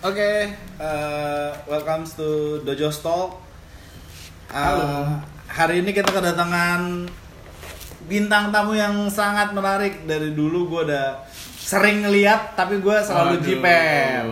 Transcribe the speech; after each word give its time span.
Oke, 0.00 0.48
uh, 0.80 1.52
welcome 1.68 2.08
to 2.08 2.28
Dojo 2.64 2.88
Talk. 2.90 3.36
Uh, 4.48 4.56
Halo. 4.56 4.88
Hari 5.46 5.84
ini 5.84 5.92
kita 5.92 6.08
kedatangan 6.08 7.04
bintang 8.08 8.48
tamu 8.48 8.72
yang 8.72 9.12
sangat 9.12 9.52
menarik. 9.52 10.08
Dari 10.08 10.32
dulu 10.32 10.72
gue 10.72 10.80
udah 10.88 11.20
sering 11.60 12.00
ngeliat, 12.00 12.56
tapi 12.56 12.80
gue 12.80 12.96
selalu 12.96 13.44
jiper. 13.44 14.24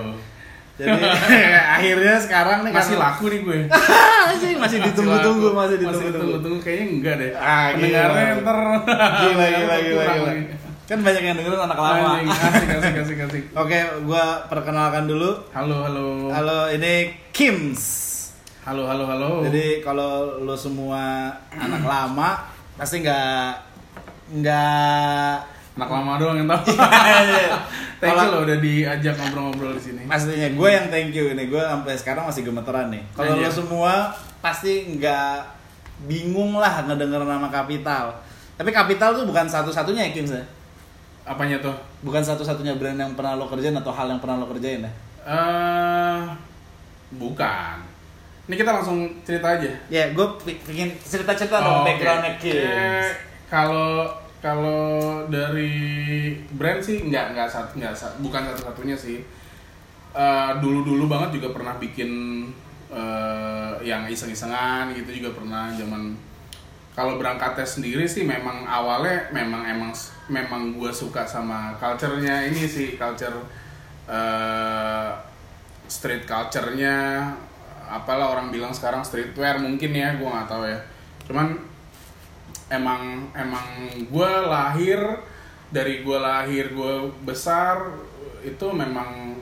Jadi 0.79 1.03
akhirnya 1.77 2.17
sekarang 2.17 2.59
nih 2.65 2.73
Masih 2.73 2.97
karena- 2.97 3.05
laku 3.13 3.25
nih 3.29 3.41
gue. 3.45 3.59
Masih 4.29 4.51
masih 4.61 4.79
ditunggu-tunggu, 4.85 5.49
masih 5.51 5.77
ditunggu-tunggu. 5.81 6.61
Kayaknya 6.61 6.85
enggak 6.93 7.15
deh. 7.17 7.31
Ah, 7.35 7.73
Pendengarnya 7.73 8.25
gila. 8.29 8.41
ntar 8.45 8.59
Gila, 9.19 9.47
gila, 9.49 9.77
gila, 9.81 10.03
kurang 10.05 10.17
gila. 10.21 10.33
Kan 10.89 11.05
banyak 11.05 11.21
yang 11.21 11.37
dengerin 11.37 11.61
anak 11.61 11.77
lama. 11.77 12.17
Anjing, 12.17 12.33
Asik, 12.33 12.69
asik, 12.81 12.95
asik, 13.05 13.19
asik. 13.29 13.45
Oke, 13.53 13.77
gue 14.09 14.25
perkenalkan 14.49 15.05
dulu. 15.05 15.37
Halo, 15.53 15.85
halo. 15.85 16.33
Halo, 16.33 16.73
ini 16.73 17.13
Kims. 17.29 17.85
Halo, 18.65 18.89
halo, 18.89 19.05
halo. 19.05 19.45
Jadi 19.45 19.85
kalau 19.85 20.41
lo 20.41 20.57
semua 20.57 21.29
anak 21.53 21.85
lama 21.85 22.41
pasti 22.81 23.05
nggak 23.05 23.69
nggak 24.41 25.33
anak 25.77 25.91
lama 25.93 26.13
doang 26.17 26.41
yang 26.41 26.49
tahu. 26.49 26.73
Thank 28.01 28.09
you 28.09 28.17
Kalau- 28.17 28.33
lo 28.33 28.39
udah 28.49 28.59
diajak 28.63 29.15
ngobrol-ngobrol 29.19 29.73
di 29.77 29.83
sini. 29.83 30.03
pastinya 30.09 30.49
gue 30.55 30.69
yang 30.71 30.87
thank 30.87 31.11
you 31.11 31.35
ini 31.35 31.51
gue 31.51 31.59
sampai 31.59 31.99
sekarang 31.99 32.25
masih 32.25 32.49
gemeteran 32.49 32.89
nih. 32.89 33.03
Kalau 33.13 33.37
lo 33.37 33.51
semua 33.53 34.09
pasti 34.41 34.89
nggak 34.97 35.37
bingung 36.09 36.57
lah 36.57 36.89
ngedenger 36.89 37.29
nama 37.29 37.53
Kapital. 37.53 38.15
Tapi 38.57 38.71
Kapital 38.73 39.19
tuh 39.19 39.29
bukan 39.29 39.45
satu-satunya 39.45 40.09
ya 40.09 40.13
Kims 40.17 40.33
ya? 40.33 40.45
Apanya 41.29 41.61
tuh? 41.61 41.77
Bukan 42.01 42.25
satu-satunya 42.25 42.81
brand 42.81 42.97
yang 42.97 43.13
pernah 43.13 43.37
lo 43.37 43.45
kerjain 43.45 43.77
atau 43.77 43.93
hal 43.93 44.09
yang 44.09 44.17
pernah 44.17 44.41
lo 44.41 44.49
kerjain 44.49 44.81
ya? 44.81 44.93
Eh, 45.29 46.21
bukan. 47.13 47.77
Ini 48.49 48.55
kita 48.57 48.73
langsung 48.73 49.13
cerita 49.29 49.61
aja. 49.61 49.69
Ya, 49.93 50.09
gue 50.17 50.27
bikin 50.65 50.97
cerita-cerita 50.97 51.61
dong 51.61 51.69
Oh, 51.69 51.81
oke. 51.85 51.87
backgroundnya 51.93 52.33
Eh, 52.33 52.41
Kims. 52.41 53.09
Kalau 53.53 54.09
kalau 54.41 55.21
dari 55.29 56.33
brand 56.57 56.81
sih 56.81 57.05
nggak 57.05 57.37
nggak 57.37 57.49
satu 57.51 57.77
nggak 57.77 57.93
bukan 58.25 58.43
satu-satunya 58.49 58.97
sih. 58.97 59.21
Eh, 60.17 60.51
dulu-dulu 60.65 61.05
banget 61.13 61.37
juga 61.37 61.53
pernah 61.53 61.77
bikin 61.77 62.11
eh, 62.89 63.73
yang 63.85 64.09
iseng-isengan 64.09 64.97
gitu 64.97 65.21
juga 65.21 65.37
pernah 65.37 65.69
zaman 65.77 66.17
kalau 66.99 67.15
berangkatnya 67.15 67.63
sendiri 67.63 68.11
sih 68.11 68.27
memang 68.27 68.67
awalnya 68.67 69.31
memang 69.31 69.63
emang 69.63 69.95
memang 70.27 70.75
gue 70.75 70.91
suka 70.91 71.23
sama 71.23 71.71
culture-nya 71.79 72.51
ini 72.51 72.67
sih 72.67 72.99
culture 72.99 73.39
eh, 74.11 75.11
street 75.87 76.27
culture-nya. 76.27 77.31
Apalah 77.87 78.35
orang 78.35 78.51
bilang 78.51 78.75
sekarang 78.75 79.07
streetwear 79.07 79.63
mungkin 79.63 79.95
ya 79.95 80.19
gue 80.19 80.27
nggak 80.27 80.51
tahu 80.51 80.67
ya. 80.67 80.79
Cuman 81.31 81.55
emang 82.67 83.31
emang 83.31 83.95
gue 84.11 84.33
lahir 84.51 84.99
dari 85.71 86.03
gue 86.03 86.19
lahir 86.19 86.75
gue 86.75 87.15
besar 87.23 87.95
itu 88.43 88.67
memang 88.75 89.39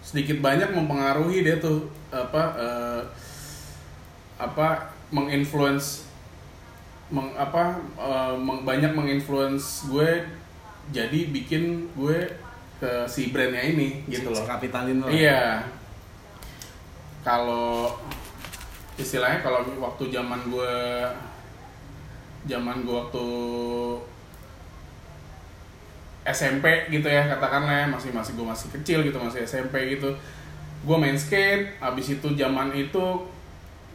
sedikit 0.00 0.40
banyak 0.40 0.72
mempengaruhi 0.72 1.44
dia 1.44 1.60
tuh 1.60 1.92
apa 2.08 2.42
eh, 2.56 3.02
apa 4.40 4.96
menginfluence 5.12 6.13
meng, 7.12 7.32
apa 7.36 7.80
eh, 7.98 8.34
meng- 8.38 8.64
banyak 8.64 8.92
menginfluence 8.96 9.88
gue 9.92 10.24
jadi 10.92 11.20
bikin 11.32 11.88
gue 11.96 12.28
ke 12.80 12.92
si 13.08 13.32
brandnya 13.32 13.64
ini 13.64 14.04
gitu 14.08 14.28
loh 14.32 14.44
Kapitalin 14.44 15.00
lo. 15.00 15.08
Iya. 15.08 15.64
Kalau 17.24 17.96
istilahnya 18.94 19.40
kalau 19.42 19.64
waktu 19.80 20.12
zaman 20.12 20.40
gue 20.52 20.74
zaman 22.44 22.84
gue 22.84 22.94
waktu 22.94 23.26
SMP 26.24 26.88
gitu 26.88 27.04
ya 27.08 27.28
katakanlah 27.28 27.84
ya, 27.84 27.86
masih 27.88 28.10
masih 28.12 28.32
gue 28.36 28.46
masih 28.46 28.68
kecil 28.80 28.98
gitu 29.04 29.16
masih 29.20 29.44
SMP 29.44 29.96
gitu 29.96 30.08
gue 30.84 30.96
main 30.96 31.16
skate 31.16 31.76
abis 31.80 32.20
itu 32.20 32.28
zaman 32.36 32.72
itu 32.76 33.04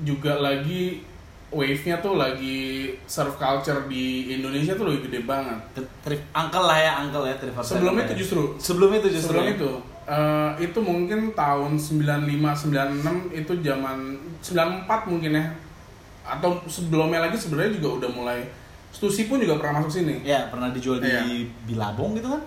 juga 0.01 0.37
lagi 0.41 1.05
wave-nya 1.49 1.97
tuh 1.97 2.13
lagi 2.13 2.93
surf 3.03 3.33
culture 3.35 3.89
di 3.89 4.31
Indonesia 4.31 4.77
tuh 4.77 4.85
lebih 4.85 5.09
gede 5.09 5.25
banget 5.25 5.57
Trip, 6.05 6.21
uncle 6.29 6.61
lah 6.61 6.77
ya, 6.77 6.91
uncle 7.01 7.25
ya, 7.25 7.35
Trip 7.35 7.53
sebelum 7.59 7.97
itu 7.97 8.13
justru 8.21 8.41
Sebelum 8.57 8.89
itu 8.93 9.07
justru. 9.09 9.33
Sebelum 9.33 9.45
ya? 9.45 9.53
itu 9.57 9.71
eh, 10.05 10.51
itu 10.63 10.79
mungkin 10.81 11.19
tahun 11.33 11.71
95 11.73 12.69
96 12.69 13.33
itu 13.35 13.53
zaman 13.61 13.97
94 14.41 15.09
mungkin 15.09 15.31
ya. 15.33 15.45
Atau 16.21 16.61
sebelumnya 16.65 17.25
lagi 17.25 17.33
sebenarnya 17.33 17.77
juga 17.77 18.05
udah 18.05 18.11
mulai 18.13 18.39
Stussy 18.89 19.25
pun 19.25 19.37
juga 19.37 19.57
pernah 19.57 19.81
masuk 19.81 20.01
sini. 20.01 20.21
Ya, 20.21 20.49
pernah 20.49 20.69
dijual 20.69 20.97
Iya. 20.97 21.21
di 21.21 21.45
Bilabong 21.65 22.17
gitu 22.17 22.25
kan? 22.29 22.41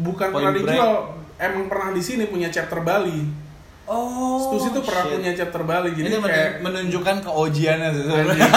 Bukan 0.00 0.28
Point 0.28 0.36
pernah 0.40 0.52
Break. 0.52 0.64
dijual, 0.68 0.92
emang 1.36 1.64
pernah 1.68 1.88
di 1.92 2.00
sini 2.00 2.24
punya 2.28 2.48
chapter 2.48 2.80
Bali. 2.80 3.47
Oh. 3.88 4.36
Stussy 4.36 4.68
tuh 4.76 4.84
pernah 4.84 5.08
punya 5.08 5.32
chapter 5.32 5.64
Bali. 5.64 5.96
Jadi 5.96 6.12
Ini 6.12 6.18
kayak 6.20 6.60
men- 6.60 6.70
menunjukkan 6.70 7.16
keojiannya. 7.24 7.88
Anjing. 7.88 8.52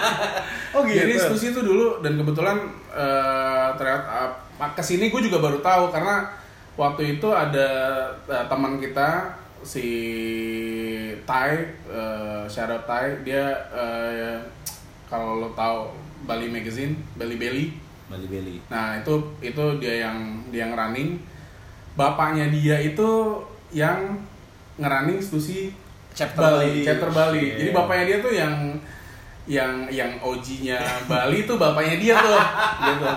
oh 0.74 0.80
gitu. 0.88 0.98
Jadi 1.04 1.12
Stussy 1.20 1.52
itu 1.52 1.60
dulu 1.60 2.00
dan 2.00 2.16
kebetulan 2.16 2.56
eh, 2.88 3.68
ternyata 3.76 4.32
uh, 4.56 4.72
ke 4.72 4.82
sini 4.82 5.12
gue 5.12 5.20
juga 5.20 5.44
baru 5.44 5.60
tahu 5.60 5.92
karena 5.92 6.24
waktu 6.80 7.20
itu 7.20 7.28
ada 7.28 7.68
eh, 8.24 8.44
teman 8.48 8.80
kita 8.80 9.36
si 9.62 9.86
Tai, 11.22 11.54
uh, 11.86 12.42
shout 12.50 12.66
out 12.66 12.82
Tai, 12.82 13.22
dia 13.22 13.54
eh, 13.70 14.36
kalau 15.06 15.38
lo 15.38 15.48
tahu 15.54 15.92
Bali 16.26 16.50
Magazine, 16.50 16.98
Bali 17.14 17.38
Belly. 17.38 17.70
Bali 18.10 18.26
Beli. 18.26 18.56
Nah 18.68 18.98
itu 18.98 19.14
itu 19.40 19.64
dia 19.78 20.08
yang 20.08 20.42
dia 20.50 20.66
yang 20.66 20.74
running. 20.74 21.20
Bapaknya 21.94 22.48
dia 22.48 22.80
itu 22.80 23.38
yang 23.72 24.16
ngerunning 24.76 25.18
Stussy 25.18 25.72
Chapter 26.12 26.44
Bali. 26.44 26.68
Bali, 26.68 26.80
chapter 26.82 27.10
Bali. 27.10 27.40
Iya. 27.42 27.56
Jadi 27.56 27.70
bapaknya 27.72 28.04
dia 28.04 28.18
tuh 28.20 28.32
yang 28.32 28.54
yang 29.42 29.72
yang 29.88 30.10
OG-nya 30.20 30.78
Bali 31.08 31.44
tuh 31.44 31.56
bapaknya 31.56 31.96
dia 31.96 32.14
tuh. 32.14 32.36
gitu. 32.86 33.08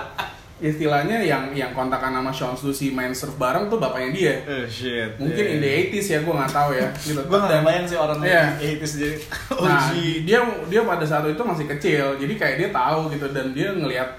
Istilahnya 0.56 1.20
yang 1.20 1.52
yang 1.52 1.76
kontakan 1.76 2.16
sama 2.16 2.32
Sean 2.32 2.56
Stussy 2.56 2.88
main 2.90 3.12
surf 3.12 3.36
bareng 3.36 3.68
tuh 3.68 3.76
bapaknya 3.76 4.10
dia. 4.10 4.34
Oh 4.48 4.64
shit. 4.64 5.12
Mungkin 5.20 5.44
in 5.46 5.60
the 5.60 5.68
80s 5.92 6.08
ya, 6.10 6.20
gue 6.24 6.32
nggak 6.32 6.48
tahu 6.50 6.72
ya. 6.72 6.88
Gitu. 7.06 7.20
Gue 7.20 7.36
gak 7.36 7.52
Dan- 7.52 7.68
bayang 7.68 7.84
sih 7.86 8.00
orang 8.00 8.20
Iya. 8.24 8.56
yang 8.56 8.80
80s 8.80 8.94
jadi 8.96 9.16
Nah, 9.52 9.82
OG. 9.84 9.96
dia 10.24 10.40
dia 10.66 10.82
pada 10.82 11.04
saat 11.04 11.28
itu 11.28 11.44
masih 11.44 11.66
kecil, 11.68 12.06
jadi 12.16 12.34
kayak 12.34 12.56
dia 12.58 12.70
tahu 12.72 13.12
gitu 13.12 13.28
dan 13.30 13.52
dia 13.52 13.76
ngelihat 13.76 14.16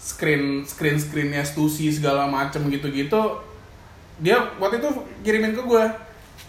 screen 0.00 0.64
screen 0.64 0.96
screennya 0.96 1.44
Stussy 1.44 1.92
segala 1.92 2.24
macem 2.24 2.64
gitu-gitu. 2.66 3.44
Dia 4.16 4.40
waktu 4.56 4.80
itu 4.80 4.88
kirimin 5.20 5.52
ke 5.52 5.60
gue, 5.60 5.84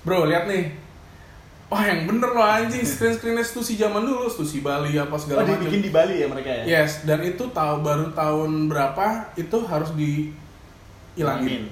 bro 0.01 0.25
lihat 0.25 0.45
nih. 0.45 0.71
Wah 1.67 1.83
yang 1.83 2.07
bener 2.07 2.29
loh 2.29 2.41
anjing. 2.41 2.79
Screen 2.81 3.11
screennya 3.11 3.43
Stussy 3.43 3.75
zaman 3.75 3.99
dulu, 3.99 4.25
Stussy 4.25 4.59
Bali 4.59 4.95
apa 4.95 5.11
Oh, 5.11 5.19
segala 5.19 5.43
macem. 5.43 5.59
dibikin 5.59 5.81
di 5.81 5.91
Bali 5.91 6.15
ya 6.17 6.25
mereka 6.25 6.47
ya? 6.47 6.63
Yes, 6.63 7.03
dan 7.03 7.19
itu 7.21 7.43
tahu 7.45 7.81
baru 7.81 8.07
tahun 8.11 8.65
berapa 8.65 9.05
itu 9.35 9.57
harus 9.61 9.91
dihilangin. 9.91 11.67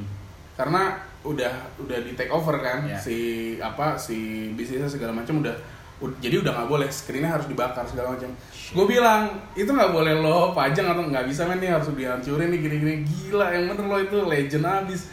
Karena 0.54 1.00
udah 1.22 1.52
udah 1.78 1.98
di 1.98 2.12
take 2.12 2.28
over 2.30 2.60
kan. 2.60 2.84
Ya. 2.86 2.96
si 2.96 3.18
apa 3.58 3.96
si 3.96 4.16
bisnisnya 4.52 4.86
segala 4.86 5.12
macam 5.12 5.40
udah 5.40 5.56
ud- 5.98 6.20
jadi 6.20 6.40
udah 6.40 6.52
nggak 6.54 6.70
boleh. 6.70 6.90
Screennya 6.90 7.32
harus 7.32 7.48
dibakar 7.48 7.84
segala 7.84 8.14
macam. 8.14 8.28
Gue 8.68 8.86
bilang 8.90 9.28
itu 9.54 9.68
nggak 9.68 9.92
boleh 9.92 10.12
lo 10.14 10.52
pajang 10.52 10.88
atau 10.88 11.04
nggak 11.06 11.24
bisa 11.24 11.46
men. 11.46 11.58
Nih 11.58 11.72
harus 11.72 11.88
dihancurin 11.90 12.52
nih 12.52 12.60
gini-gini. 12.60 12.94
Gila 13.02 13.48
yang 13.48 13.72
bener 13.72 13.86
lo 13.86 13.98
itu 13.98 14.18
legend 14.22 14.66
abis. 14.66 15.08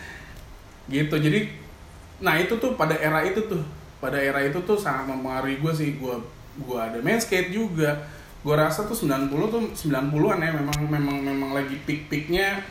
Gitu 0.85 1.15
jadi 1.15 1.62
nah 2.23 2.39
itu 2.39 2.55
tuh 2.57 2.79
pada 2.79 2.95
era 2.97 3.21
itu 3.27 3.43
tuh. 3.51 3.61
Pada 3.99 4.19
era 4.19 4.39
itu 4.43 4.59
tuh 4.63 4.79
sangat 4.79 5.11
mempengaruhi 5.11 5.59
gue 5.59 5.73
sih. 5.75 5.91
Gue 5.99 6.15
gue 6.57 6.79
ada 6.79 6.97
main 7.03 7.19
skate 7.19 7.51
juga. 7.51 7.99
Gue 8.43 8.55
rasa 8.55 8.87
tuh 8.87 8.95
90 8.95 9.31
tuh 9.51 9.63
90-an 9.91 10.39
ya 10.43 10.51
memang 10.55 10.79
memang 10.87 11.17
memang 11.23 11.51
lagi 11.55 11.79
peak-peaknya 11.87 12.63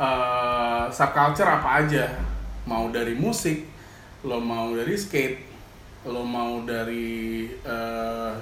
eh 0.00 0.84
subculture 0.90 1.46
apa 1.46 1.84
aja. 1.84 2.08
Mau 2.64 2.88
dari 2.88 3.14
musik 3.14 3.68
lo 4.24 4.40
mau 4.40 4.72
dari 4.72 4.96
skate 4.96 5.44
lo 6.08 6.24
mau 6.24 6.64
dari 6.64 7.48
eh, 7.64 8.32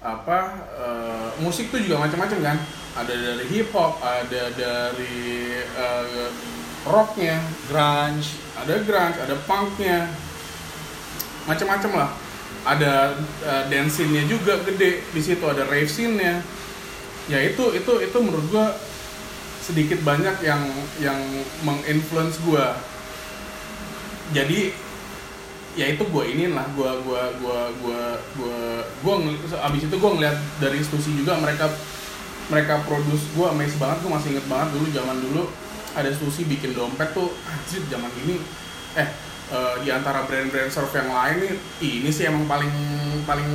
apa 0.00 0.40
eh, 0.80 1.28
musik 1.44 1.68
tuh 1.72 1.80
juga 1.80 2.04
macam-macam 2.04 2.38
kan. 2.40 2.58
Ada 2.90 3.14
dari 3.14 3.44
hip 3.52 3.68
hop 3.72 4.00
ada 4.00 4.42
dari 4.52 5.56
eh, 5.60 6.59
rocknya 6.88 7.40
Grunge. 7.68 8.40
ada 8.60 8.74
grunge 8.84 9.18
ada 9.20 9.36
punknya 9.48 10.08
macam-macam 11.48 11.92
lah. 12.06 12.10
Ada 12.60 13.16
uh, 13.40 13.62
dance 13.72 13.96
scene-nya 13.96 14.28
juga 14.28 14.60
gede 14.60 15.00
di 15.00 15.20
situ 15.24 15.40
ada 15.48 15.64
rave 15.64 15.88
scene-nya. 15.88 16.44
Ya 17.32 17.40
itu 17.40 17.72
itu 17.72 17.92
itu 18.04 18.18
menurut 18.20 18.46
gua 18.52 18.76
sedikit 19.64 20.04
banyak 20.04 20.44
yang 20.44 20.62
yang 21.00 21.20
menginfluence 21.64 22.36
gua. 22.44 22.76
Jadi 24.36 24.76
ya 25.78 25.86
itu 25.86 26.02
gue 26.02 26.24
ini 26.26 26.50
lah 26.50 26.66
gue 26.74 26.90
gue 27.06 27.22
gue 27.38 27.60
gue 27.78 28.02
gue 28.36 28.60
gue 29.06 29.14
abis 29.54 29.82
itu 29.86 29.96
gue 30.02 30.10
ngeliat 30.18 30.34
dari 30.58 30.82
institusi 30.82 31.14
juga 31.14 31.38
mereka 31.38 31.70
mereka 32.50 32.82
produce 32.82 33.22
gue 33.38 33.46
amazed 33.46 33.78
banget 33.78 34.02
gue 34.02 34.10
masih 34.10 34.28
inget 34.34 34.46
banget 34.50 34.68
dulu 34.74 34.86
zaman 34.90 35.16
dulu 35.22 35.42
ada 35.96 36.08
institusi 36.10 36.46
bikin 36.46 36.74
dompet 36.74 37.10
tuh 37.12 37.30
anjir 37.46 37.82
zaman 37.90 38.10
ini 38.26 38.38
eh 38.94 39.08
eh, 39.50 39.74
di 39.82 39.88
antara 39.90 40.26
brand-brand 40.26 40.70
surf 40.70 40.90
yang 40.94 41.10
lain 41.10 41.36
nih 41.42 41.54
ini 42.02 42.10
sih 42.10 42.26
emang 42.26 42.46
paling 42.46 42.72
paling 43.26 43.50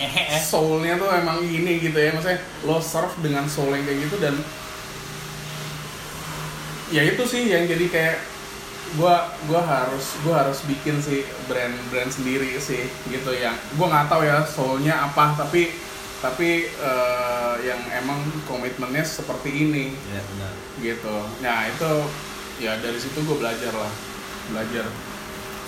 eh. 0.00 0.40
soulnya 0.40 0.96
tuh 0.96 1.08
emang 1.12 1.44
ini 1.44 1.80
gitu 1.80 1.96
ya 1.96 2.12
maksudnya 2.16 2.40
lo 2.64 2.80
surf 2.80 3.16
dengan 3.20 3.44
soul 3.48 3.72
yang 3.72 3.84
kayak 3.84 3.98
gitu 4.08 4.16
dan 4.20 4.34
ya 6.88 7.04
itu 7.04 7.22
sih 7.28 7.52
yang 7.52 7.68
jadi 7.68 7.86
kayak 7.92 8.16
gua 8.96 9.28
gua 9.44 9.60
harus 9.60 10.16
gua 10.24 10.44
harus 10.44 10.64
bikin 10.64 10.96
sih 11.04 11.20
brand 11.44 11.76
brand 11.92 12.08
sendiri 12.08 12.56
sih 12.56 12.88
gitu 13.12 13.30
yang 13.36 13.52
gua 13.76 13.92
nggak 13.92 14.08
tahu 14.08 14.22
ya 14.24 14.40
soulnya 14.48 14.94
apa 15.12 15.36
tapi 15.36 15.87
tapi 16.18 16.66
eh, 16.66 17.54
yang 17.62 17.78
emang 18.02 18.18
komitmennya 18.50 19.06
seperti 19.06 19.50
ini. 19.54 19.94
Ya 20.10 20.22
benar. 20.22 20.52
gitu. 20.78 21.16
Nah 21.42 21.66
itu 21.66 21.90
ya 22.62 22.78
dari 22.78 22.98
situ 22.98 23.18
gue 23.22 23.36
belajar 23.38 23.70
lah. 23.74 23.92
Belajar. 24.50 24.86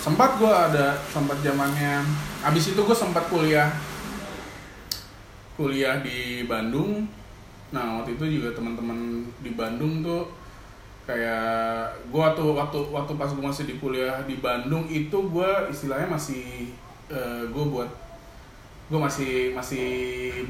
Sempat 0.01 0.41
gue 0.41 0.51
ada 0.51 0.99
sempat 1.13 1.39
zamannya 1.45 2.03
abis 2.47 2.75
itu 2.75 2.81
gue 2.83 2.97
sempat 2.97 3.31
kuliah. 3.31 3.71
Kuliah 5.55 6.03
di 6.03 6.43
Bandung. 6.51 7.07
Nah 7.71 8.03
waktu 8.03 8.19
itu 8.19 8.41
juga 8.41 8.51
teman-teman 8.55 9.23
di 9.43 9.55
Bandung 9.55 10.03
tuh 10.03 10.27
kayak 11.07 11.91
gue 12.11 12.21
waktu 12.23 12.43
waktu 12.43 12.79
waktu 12.91 13.13
pas 13.19 13.31
gue 13.35 13.43
masih 13.43 13.67
di 13.67 13.75
kuliah 13.83 14.23
di 14.27 14.39
Bandung 14.39 14.87
itu 14.87 15.15
gue 15.15 15.51
istilahnya 15.71 16.07
masih 16.11 16.71
gue 17.51 17.65
buat 17.67 17.91
gue 18.91 18.99
masih 18.99 19.55
masih 19.55 19.87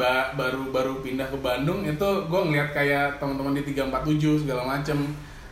ba- 0.00 0.32
baru 0.32 0.72
baru 0.72 1.04
pindah 1.04 1.28
ke 1.28 1.36
Bandung 1.44 1.84
itu 1.84 2.08
gue 2.24 2.40
ngeliat 2.40 2.72
kayak 2.72 3.20
teman-teman 3.20 3.52
di 3.52 3.62
347 3.68 4.48
segala 4.48 4.64
macem. 4.64 4.96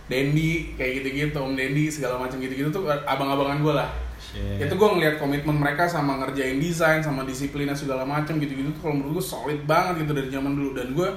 Dendi 0.08 0.72
kayak 0.72 1.04
gitu-gitu 1.04 1.36
Om 1.36 1.52
Dendi 1.52 1.92
segala 1.92 2.16
macam 2.16 2.40
gitu-gitu 2.40 2.72
tuh 2.72 2.88
abang-abangan 2.88 3.60
gue 3.60 3.74
lah. 3.76 3.92
Shit. 4.18 4.56
itu 4.66 4.74
gue 4.74 4.88
ngeliat 4.88 5.20
komitmen 5.20 5.52
mereka 5.54 5.84
sama 5.84 6.18
ngerjain 6.18 6.58
desain 6.58 7.04
sama 7.04 7.22
disiplinnya 7.28 7.76
segala 7.76 8.08
macam 8.08 8.40
gitu-gitu 8.40 8.72
tuh 8.72 8.88
kalau 8.88 8.98
menurut 8.98 9.20
gue 9.20 9.26
solid 9.28 9.60
banget 9.68 10.08
gitu 10.08 10.16
dari 10.16 10.32
zaman 10.32 10.56
dulu. 10.56 10.72
Dan 10.80 10.96
gue 10.96 11.08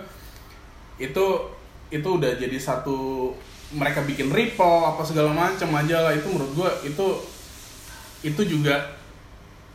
itu 1.00 1.26
itu 1.88 2.08
udah 2.08 2.36
jadi 2.36 2.58
satu 2.60 3.32
mereka 3.72 4.04
bikin 4.04 4.28
ripple 4.28 4.84
apa 4.84 5.08
segala 5.08 5.32
macam 5.32 5.72
aja 5.72 5.98
lah. 6.04 6.12
Itu 6.12 6.28
menurut 6.28 6.52
gue 6.52 6.70
itu 6.92 7.08
itu 8.28 8.42
juga 8.44 9.01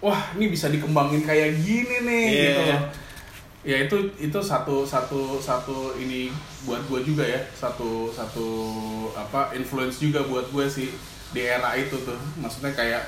wah 0.00 0.20
ini 0.36 0.52
bisa 0.52 0.68
dikembangin 0.68 1.24
kayak 1.24 1.56
gini 1.60 1.96
nih 2.04 2.24
Iya. 2.26 2.42
gitu 2.44 2.62
loh. 2.68 2.82
Ya 3.66 3.76
itu 3.82 3.96
itu 4.22 4.38
satu 4.38 4.86
satu 4.86 5.42
satu 5.42 5.98
ini 5.98 6.30
buat 6.62 6.86
gue 6.86 7.02
juga 7.02 7.26
ya. 7.26 7.42
Satu 7.50 8.12
satu 8.14 8.46
apa 9.18 9.50
influence 9.58 9.98
juga 9.98 10.22
buat 10.22 10.46
gue 10.54 10.66
sih 10.70 10.88
di 11.34 11.42
era 11.42 11.74
itu 11.74 11.98
tuh. 12.06 12.14
Maksudnya 12.38 12.70
kayak 12.70 13.02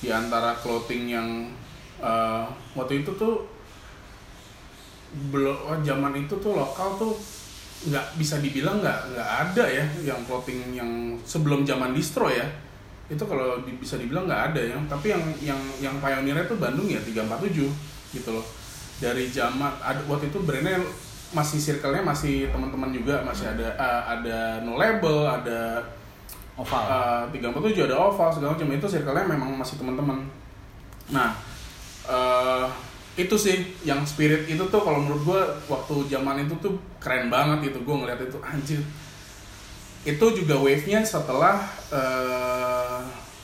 di 0.00 0.08
antara 0.08 0.56
clothing 0.58 1.12
yang 1.12 1.28
eh, 2.00 2.44
waktu 2.72 3.04
itu 3.04 3.12
tuh 3.14 3.44
belum 5.28 5.56
oh, 5.68 5.78
zaman 5.84 6.16
itu 6.16 6.32
tuh 6.40 6.56
lokal 6.56 6.96
tuh 6.96 7.12
nggak 7.82 8.16
bisa 8.16 8.40
dibilang 8.40 8.80
nggak 8.80 9.12
nggak 9.12 9.30
ada 9.44 9.64
ya 9.68 9.84
yang 10.06 10.22
clothing 10.24 10.72
yang 10.72 10.88
sebelum 11.26 11.66
zaman 11.68 11.92
distro 11.92 12.30
ya 12.32 12.46
itu 13.10 13.24
kalau 13.26 13.60
di- 13.66 13.78
bisa 13.78 13.98
dibilang 13.98 14.24
nggak 14.30 14.42
ada 14.54 14.60
ya 14.62 14.76
tapi 14.86 15.10
yang 15.10 15.22
yang 15.42 15.60
yang 15.82 15.94
pionirnya 15.98 16.44
tuh 16.46 16.58
Bandung 16.58 16.86
ya 16.86 17.00
347 17.02 17.66
gitu 18.14 18.30
loh 18.30 18.46
dari 19.02 19.26
zaman 19.32 19.72
ada 19.82 19.98
waktu 20.06 20.30
itu 20.30 20.38
brandnya 20.46 20.78
masih 21.32 21.58
circle-nya 21.58 22.04
masih 22.04 22.52
teman-teman 22.52 22.92
juga 22.92 23.24
masih 23.24 23.48
ada 23.48 23.72
eh, 23.74 24.02
ada 24.20 24.38
no 24.62 24.76
label 24.76 25.26
ada 25.26 25.80
Oval. 26.52 26.84
uh, 26.84 27.24
347 27.32 27.88
ada 27.88 27.96
oval 27.96 28.28
segala 28.28 28.52
macam 28.52 28.68
itu 28.68 28.84
circle-nya 28.84 29.24
memang 29.24 29.56
masih 29.56 29.80
teman-teman. 29.80 30.20
Nah, 31.08 31.32
eh, 32.04 32.66
itu 33.16 33.32
sih 33.40 33.72
yang 33.88 34.04
spirit 34.04 34.44
itu 34.44 34.60
tuh 34.60 34.80
kalau 34.84 35.00
menurut 35.00 35.24
gue 35.24 35.40
waktu 35.72 36.12
zaman 36.12 36.44
itu 36.44 36.52
tuh 36.60 36.76
keren 37.00 37.32
banget 37.32 37.72
gitu 37.72 37.80
gue 37.80 37.96
ngeliat 38.04 38.20
itu 38.20 38.36
anjir. 38.44 38.84
Itu 40.02 40.34
juga 40.34 40.58
wave-nya 40.58 41.06
setelah 41.06 41.62
eh, 41.94 42.98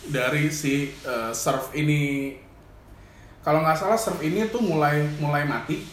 dari 0.08 0.50
si 0.50 0.90
eh, 1.04 1.30
surf 1.30 1.70
ini 1.72 2.34
kalau 3.44 3.62
nggak 3.62 3.78
salah 3.78 3.96
surf 3.96 4.18
ini 4.20 4.50
tuh 4.50 4.60
mulai 4.60 5.06
mulai 5.22 5.46
mati 5.46 5.86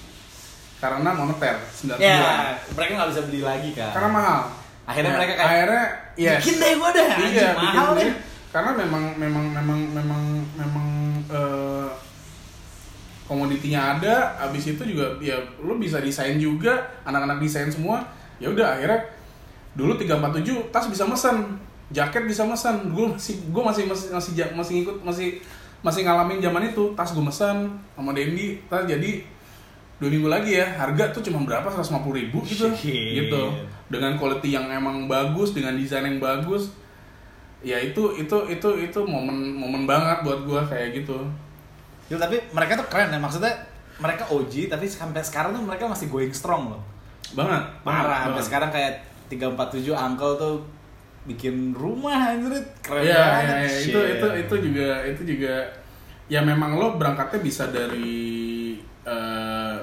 karena 0.76 1.16
moneter 1.16 1.56
99 1.72 2.04
ya, 2.04 2.52
mereka 2.76 2.92
nggak 3.00 3.10
bisa 3.16 3.22
beli 3.32 3.42
lagi 3.42 3.70
kan. 3.74 3.92
karena 3.96 4.10
mahal. 4.12 4.42
Akhirnya 4.86 5.12
Ya, 5.12 5.18
mereka 5.18 5.34
kayak, 5.34 5.48
akhirnya 5.50 5.84
yes. 6.14 6.40
bikin 6.46 6.56
deh 6.62 6.72
gua 6.78 6.90
dah, 6.94 7.08
anjing 7.10 7.34
Iya, 7.34 7.50
mahal 7.58 7.88
deh. 7.98 8.12
Karena 8.54 8.72
memang 8.78 9.04
memang 9.18 9.46
memang 9.50 9.80
memang 9.98 10.24
memang 10.54 10.88
eh, 11.26 11.90
komoditinya 13.26 13.98
ada, 13.98 14.38
abis 14.46 14.78
itu 14.78 14.84
juga 14.86 15.18
ya 15.18 15.42
lu 15.58 15.82
bisa 15.82 15.98
desain 15.98 16.38
juga, 16.38 16.86
anak-anak 17.02 17.42
desain 17.42 17.72
semua. 17.74 18.06
Ya 18.38 18.54
udah 18.54 18.78
akhirnya 18.78 19.00
dulu 19.76 20.00
347 20.00 20.72
tas 20.72 20.88
bisa 20.88 21.04
mesen, 21.04 21.60
jaket 21.92 22.24
bisa 22.26 22.44
mesen. 22.48 22.96
Gue 22.96 23.12
masih 23.12 23.36
gue 23.52 23.64
masih 23.64 23.84
masih 23.86 24.08
masih 24.12 24.32
masih 24.56 24.72
ngikut 24.82 24.98
masih 25.04 25.28
masih 25.84 26.02
ngalamin 26.08 26.40
zaman 26.40 26.64
itu. 26.72 26.96
Tas 26.96 27.12
gue 27.12 27.22
mesen 27.22 27.70
sama 27.94 28.12
Dendi. 28.16 28.58
Tas 28.72 28.88
jadi 28.88 29.22
dua 29.96 30.12
minggu 30.12 30.28
lagi 30.28 30.60
ya 30.60 30.68
harga 30.76 31.12
tuh 31.16 31.24
cuma 31.24 31.44
berapa? 31.44 31.68
150 31.68 31.92
ribu 32.16 32.40
gitu. 32.48 32.72
Shit. 32.72 33.28
gitu. 33.28 33.52
Dengan 33.92 34.18
quality 34.18 34.56
yang 34.56 34.66
emang 34.72 35.06
bagus 35.06 35.54
dengan 35.54 35.76
desain 35.78 36.04
yang 36.04 36.18
bagus 36.18 36.74
ya 37.66 37.82
itu 37.82 38.14
itu 38.14 38.38
itu 38.46 38.70
itu 38.78 39.00
momen 39.02 39.58
momen 39.58 39.90
banget 39.90 40.22
buat 40.22 40.40
gua 40.46 40.62
kayak 40.66 41.02
gitu. 41.02 41.18
Gil, 42.06 42.22
tapi 42.22 42.38
mereka 42.54 42.78
tuh 42.78 42.88
keren 42.88 43.10
ya. 43.10 43.18
Maksudnya 43.18 43.54
mereka 43.98 44.30
OG 44.30 44.70
tapi 44.70 44.86
sampai 44.86 45.26
sekarang 45.26 45.58
tuh 45.58 45.64
mereka 45.66 45.90
masih 45.90 46.08
going 46.12 46.32
strong 46.32 46.70
loh. 46.70 46.82
banget 47.34 47.64
Parah, 47.82 48.30
sampai 48.30 48.44
sekarang 48.46 48.70
kayak 48.70 49.02
347 49.28 49.90
uncle 49.90 50.34
tuh 50.36 50.56
bikin 51.26 51.72
rumah 51.72 52.32
anjir 52.32 52.54
keren 52.80 53.02
Iya, 53.02 53.18
banget. 53.18 53.46
iya, 53.46 53.58
iya. 53.60 53.80
itu 53.82 54.00
itu 54.12 54.28
itu 54.40 54.56
juga 54.64 54.88
itu 55.04 55.22
juga 55.26 55.56
ya 56.26 56.40
memang 56.40 56.74
lo 56.74 56.96
berangkatnya 56.96 57.40
bisa 57.40 57.66
dari 57.68 58.78
eh, 59.02 59.76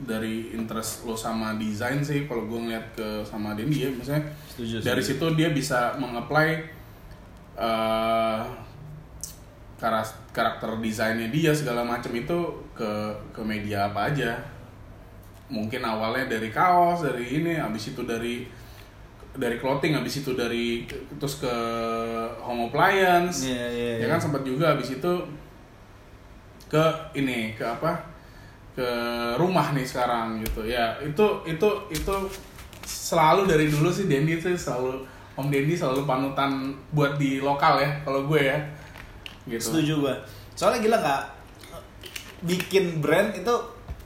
dari 0.00 0.50
interest 0.50 1.04
lo 1.04 1.12
sama 1.12 1.54
desain 1.54 2.00
sih 2.00 2.24
kalau 2.24 2.44
gue 2.44 2.58
ngeliat 2.60 2.86
ke 2.92 3.08
sama 3.22 3.52
Dendi 3.52 3.84
ya 3.84 3.90
misalnya 3.90 4.24
Setuju, 4.48 4.80
dari 4.80 4.98
setuju. 4.98 5.30
situ 5.30 5.36
dia 5.36 5.48
bisa 5.50 5.94
mengapply 5.94 6.50
eh, 7.54 8.40
karas- 9.76 10.18
karakter 10.30 10.76
desainnya 10.78 11.28
dia 11.28 11.50
segala 11.50 11.82
macam 11.82 12.10
itu 12.12 12.38
ke 12.72 12.90
ke 13.30 13.42
media 13.42 13.86
apa 13.86 14.08
aja 14.08 14.36
mungkin 15.46 15.82
awalnya 15.82 16.30
dari 16.30 16.48
kaos 16.48 17.02
dari 17.02 17.42
ini 17.42 17.58
habis 17.58 17.90
itu 17.90 18.02
dari 18.02 18.46
dari 19.38 19.56
clothing 19.62 19.94
habis 19.94 20.26
itu 20.26 20.34
dari 20.34 20.82
terus 21.18 21.38
ke 21.38 21.54
home 22.42 22.66
appliance 22.66 23.46
Iya, 23.46 23.66
iya, 23.70 23.92
ya 24.02 24.04
iya. 24.04 24.06
kan 24.10 24.18
sempat 24.18 24.42
juga 24.42 24.74
habis 24.74 24.90
itu 24.90 25.12
ke 26.66 26.84
ini 27.14 27.54
ke 27.54 27.62
apa 27.62 27.98
ke 28.74 28.88
rumah 29.38 29.74
nih 29.74 29.86
sekarang 29.86 30.42
gitu 30.42 30.66
ya 30.66 30.98
itu 31.02 31.26
itu 31.46 31.68
itu 31.90 32.14
selalu 32.86 33.46
dari 33.46 33.66
dulu 33.70 33.90
sih 33.90 34.06
Dendi 34.10 34.38
tuh 34.38 34.54
selalu 34.54 35.02
Om 35.38 35.46
Dendi 35.50 35.74
selalu 35.78 36.06
panutan 36.06 36.74
buat 36.94 37.18
di 37.18 37.38
lokal 37.38 37.78
ya 37.82 37.90
kalau 38.02 38.26
gue 38.26 38.42
ya 38.42 38.58
gitu 39.48 39.72
Setuju 39.72 39.92
gua. 40.06 40.14
Soalnya 40.54 40.78
gila 40.84 40.96
nggak 41.00 41.22
bikin 42.44 43.00
brand 43.00 43.32
itu 43.34 43.54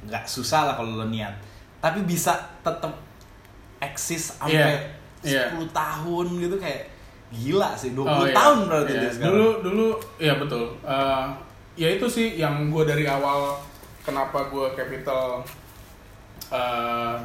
nggak 0.06 0.24
susah 0.24 0.70
lah 0.70 0.74
kalau 0.78 1.00
lo 1.00 1.06
niat. 1.10 1.34
Tapi 1.82 2.00
bisa 2.06 2.38
tetap 2.64 2.94
eksis 3.82 4.40
sampai 4.40 4.56
Iya, 4.56 4.70
iya. 5.24 5.50
10 5.50 5.64
tahun 5.70 6.26
gitu 6.38 6.56
kayak 6.56 6.82
gila 7.32 7.74
sih 7.74 7.90
20 7.90 8.04
Oh, 8.04 8.22
iya. 8.22 8.32
tahun 8.32 8.58
berarti 8.64 8.92
Iya. 8.92 9.00
dia 9.00 9.10
sekarang. 9.10 9.32
Dulu 9.32 9.48
dulu 9.60 9.86
ya 10.18 10.34
betul. 10.36 10.64
Eh, 10.80 11.24
ya 11.74 11.88
itu 11.90 12.06
sih 12.06 12.36
yang 12.36 12.68
gue 12.68 12.84
dari 12.84 13.02
awal 13.04 13.58
kenapa 14.00 14.46
gue 14.46 14.66
capital 14.72 15.42
eh 16.50 17.16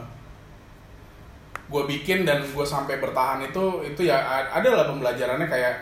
gue 1.70 1.84
bikin 1.86 2.26
dan 2.26 2.42
gue 2.42 2.66
sampai 2.66 2.98
bertahan 2.98 3.46
itu 3.46 3.64
itu 3.86 4.02
ya 4.02 4.18
ada 4.50 4.66
lah 4.74 4.90
pembelajarannya 4.90 5.46
kayak 5.46 5.76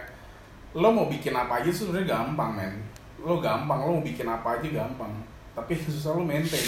lo 0.75 0.91
mau 0.91 1.07
bikin 1.07 1.31
apa 1.31 1.63
aja 1.63 1.71
sebenarnya 1.71 2.11
gampang 2.11 2.51
men 2.51 2.73
lo 3.17 3.39
gampang 3.39 3.79
lo 3.79 3.95
mau 3.95 4.03
bikin 4.03 4.27
apa 4.27 4.59
aja 4.59 4.67
gampang 4.67 5.15
tapi 5.55 5.73
yang 5.73 5.87
susah 5.87 6.11
lo 6.11 6.27
maintain 6.27 6.59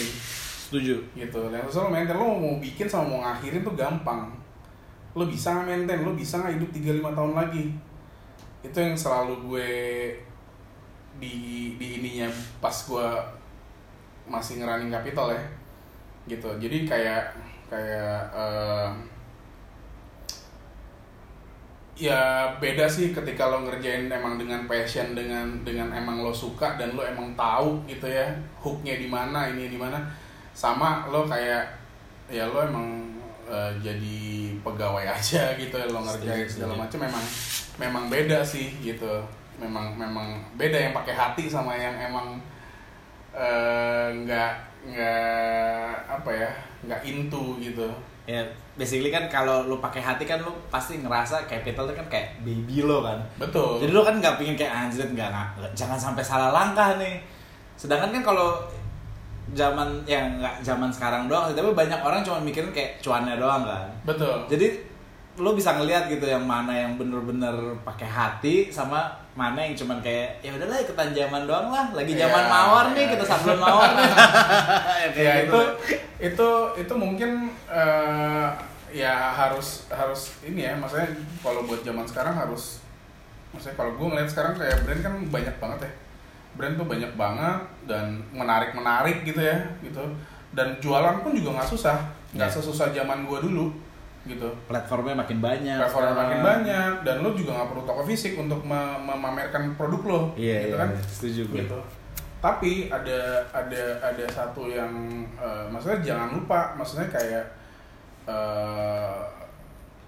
Setuju. 0.63 1.03
gitu 1.13 1.41
yang 1.51 1.67
susah 1.67 1.83
lo 1.83 1.91
maintain 1.91 2.15
lo 2.15 2.31
mau 2.31 2.55
bikin 2.57 2.87
sama 2.87 3.11
mau 3.11 3.19
ngakhirin 3.21 3.59
tuh 3.59 3.75
gampang 3.75 4.31
lo 5.17 5.25
bisa 5.25 5.65
maintain? 5.65 6.05
Lo 6.05 6.13
bisa 6.13 6.41
nggak 6.41 6.55
hidup 6.61 6.69
3-5 7.01 7.17
tahun 7.17 7.33
lagi? 7.33 7.65
Itu 8.61 8.77
yang 8.77 8.97
selalu 8.97 9.33
gue 9.47 9.71
di 11.19 11.35
di 11.75 11.87
ininya 11.99 12.29
pas 12.63 12.73
gue 12.73 13.07
masih 14.29 14.61
ngerunning 14.61 14.93
capital 14.93 15.33
ya 15.33 15.43
gitu. 16.29 16.49
Jadi 16.61 16.85
kayak 16.85 17.33
kayak 17.69 18.29
eh, 18.33 18.89
ya 21.99 22.47
beda 22.61 22.87
sih 22.87 23.11
ketika 23.11 23.51
lo 23.51 23.67
ngerjain 23.67 24.07
emang 24.07 24.39
dengan 24.39 24.63
passion 24.69 25.11
dengan 25.17 25.65
dengan 25.67 25.91
emang 25.91 26.23
lo 26.23 26.31
suka 26.31 26.79
dan 26.79 26.95
lo 26.95 27.03
emang 27.03 27.35
tahu 27.35 27.83
gitu 27.89 28.07
ya 28.07 28.31
hooknya 28.63 28.95
di 29.01 29.09
mana 29.09 29.49
ini 29.49 29.67
di 29.67 29.75
mana. 29.75 29.99
Sama 30.53 31.09
lo 31.09 31.25
kayak 31.25 31.65
ya 32.29 32.45
lo 32.45 32.61
emang 32.61 33.08
eh, 33.49 33.71
jadi 33.81 34.17
pegawai 34.61 35.05
aja 35.17 35.57
gitu 35.57 35.73
ya 35.73 35.87
lo 35.89 36.05
ngerjain 36.05 36.45
segala 36.45 36.77
macam 36.77 36.99
memang 37.01 37.25
memang 37.81 38.03
beda 38.07 38.45
sih 38.45 38.69
gitu. 38.79 39.09
Memang 39.59 39.97
memang 39.97 40.39
beda 40.55 40.77
yang 40.77 40.93
pakai 40.93 41.17
hati 41.17 41.49
sama 41.49 41.73
yang 41.73 41.97
emang 41.97 42.37
eh, 43.33 44.07
nggak 44.13 44.53
nggak 44.79 45.91
apa 46.07 46.29
ya 46.31 46.49
nggak 46.87 47.01
into 47.03 47.57
gitu. 47.59 47.89
Ya 48.29 48.45
basically 48.77 49.09
kan 49.11 49.25
kalau 49.27 49.67
lu 49.67 49.81
pakai 49.81 49.99
hati 49.99 50.23
kan 50.23 50.39
lu 50.39 50.53
pasti 50.71 51.01
ngerasa 51.01 51.43
capital 51.49 51.89
itu 51.89 51.95
kan 51.97 52.07
kayak 52.07 52.27
baby 52.45 52.85
lo 52.85 53.03
kan. 53.03 53.19
Betul. 53.35 53.81
Jadi 53.83 53.91
lu 53.91 54.01
kan 54.05 54.15
nggak 54.21 54.37
pingin 54.39 54.55
kayak 54.55 54.87
anjir 54.87 55.03
nggak 55.03 55.27
nggak- 55.27 55.73
jangan 55.75 55.99
sampai 55.99 56.23
salah 56.23 56.53
langkah 56.53 56.95
nih. 56.95 57.19
Sedangkan 57.75 58.13
kan 58.15 58.23
kalau 58.23 58.61
zaman 59.51 60.03
yang 60.03 60.37
nggak 60.37 60.61
zaman 60.61 60.89
sekarang 60.89 61.25
doang 61.25 61.47
sih, 61.47 61.55
tapi 61.55 61.71
banyak 61.71 61.99
orang 61.99 62.21
cuma 62.21 62.37
mikirin 62.39 62.69
kayak 62.69 62.99
cuannya 62.99 63.35
doang 63.35 63.63
kan. 63.63 63.87
Betul. 64.03 64.45
Jadi 64.47 64.87
lu 65.39 65.55
bisa 65.55 65.71
ngelihat 65.71 66.11
gitu 66.11 66.27
yang 66.27 66.43
mana 66.43 66.75
yang 66.75 66.99
bener-bener 66.99 67.55
pakai 67.81 68.03
hati 68.03 68.67
sama 68.67 69.07
mana 69.31 69.55
yang 69.63 69.71
cuman 69.71 70.03
kayak 70.03 70.35
ya 70.43 70.51
udahlah 70.51 70.75
ikutan 70.75 71.15
zaman 71.15 71.47
doang 71.47 71.71
lah. 71.71 71.87
Lagi 71.95 72.11
zaman 72.11 72.43
Ya, 72.43 72.51
mawar 72.51 72.85
nih 72.91 73.03
ya. 73.07 73.11
kita 73.15 73.23
sablon 73.23 73.55
mawar. 73.57 73.89
Nih 73.95 74.09
ya 75.23 75.33
gitu. 75.47 75.55
itu 75.55 75.59
itu 76.19 76.49
itu 76.83 76.93
mungkin 76.93 77.47
eh, 77.71 78.47
ya 78.91 79.31
harus 79.31 79.85
harus 79.87 80.33
ini 80.41 80.65
ya 80.65 80.73
maksudnya 80.75 81.07
kalau 81.39 81.63
buat 81.63 81.85
zaman 81.85 82.03
sekarang 82.03 82.35
harus 82.35 82.81
maksudnya 83.53 83.77
kalau 83.77 83.93
gue 83.95 84.07
ngeliat 84.09 84.27
sekarang 84.27 84.53
kayak 84.57 84.81
brand 84.83 85.01
kan 85.01 85.13
banyak 85.29 85.55
banget 85.57 85.79
ya 85.87 85.91
brand 86.53 86.73
tuh 86.73 86.85
banyak 86.85 87.11
banget 87.13 87.59
dan 87.83 88.05
menarik 88.29 88.71
menarik 88.71 89.21
gitu 89.23 89.39
ya 89.39 89.57
gitu. 89.79 90.01
Dan 90.49 90.73
jualan 90.77 91.19
pun 91.19 91.31
juga 91.31 91.55
nggak 91.55 91.69
susah. 91.69 91.97
Nggak 92.29 92.45
Ya. 92.45 92.55
sesusah 92.55 92.87
zaman 92.89 93.23
gue 93.23 93.39
dulu 93.41 93.69
gitu. 94.21 94.45
Platformnya 94.65 95.15
makin 95.15 95.39
banyak 95.39 95.79
platform 95.79 96.05
sekarang. 96.05 96.19
makin 96.19 96.39
banyak 96.43 96.91
dan 97.01 97.15
lo 97.19 97.31
juga 97.31 97.51
nggak 97.55 97.69
perlu 97.69 97.83
toko 97.83 98.01
fisik 98.03 98.33
untuk 98.35 98.61
me- 98.61 98.99
memamerkan 98.99 99.73
produk 99.73 100.01
lo 100.05 100.21
iya 100.35 100.61
gitu 100.63 100.75
iya 100.75 100.77
kan? 100.77 100.89
setuju 101.03 101.41
gue 101.47 101.57
gitu. 101.63 101.79
Tapi 102.39 102.87
ada 102.87 103.19
ada 103.49 103.83
ada 103.99 104.25
satu 104.27 104.67
yang 104.67 104.91
eh, 105.35 105.65
maksudnya 105.67 105.99
jangan 106.05 106.29
lupa 106.31 106.71
maksudnya 106.73 107.07
kayak 107.07 107.45
eh, 108.25 109.19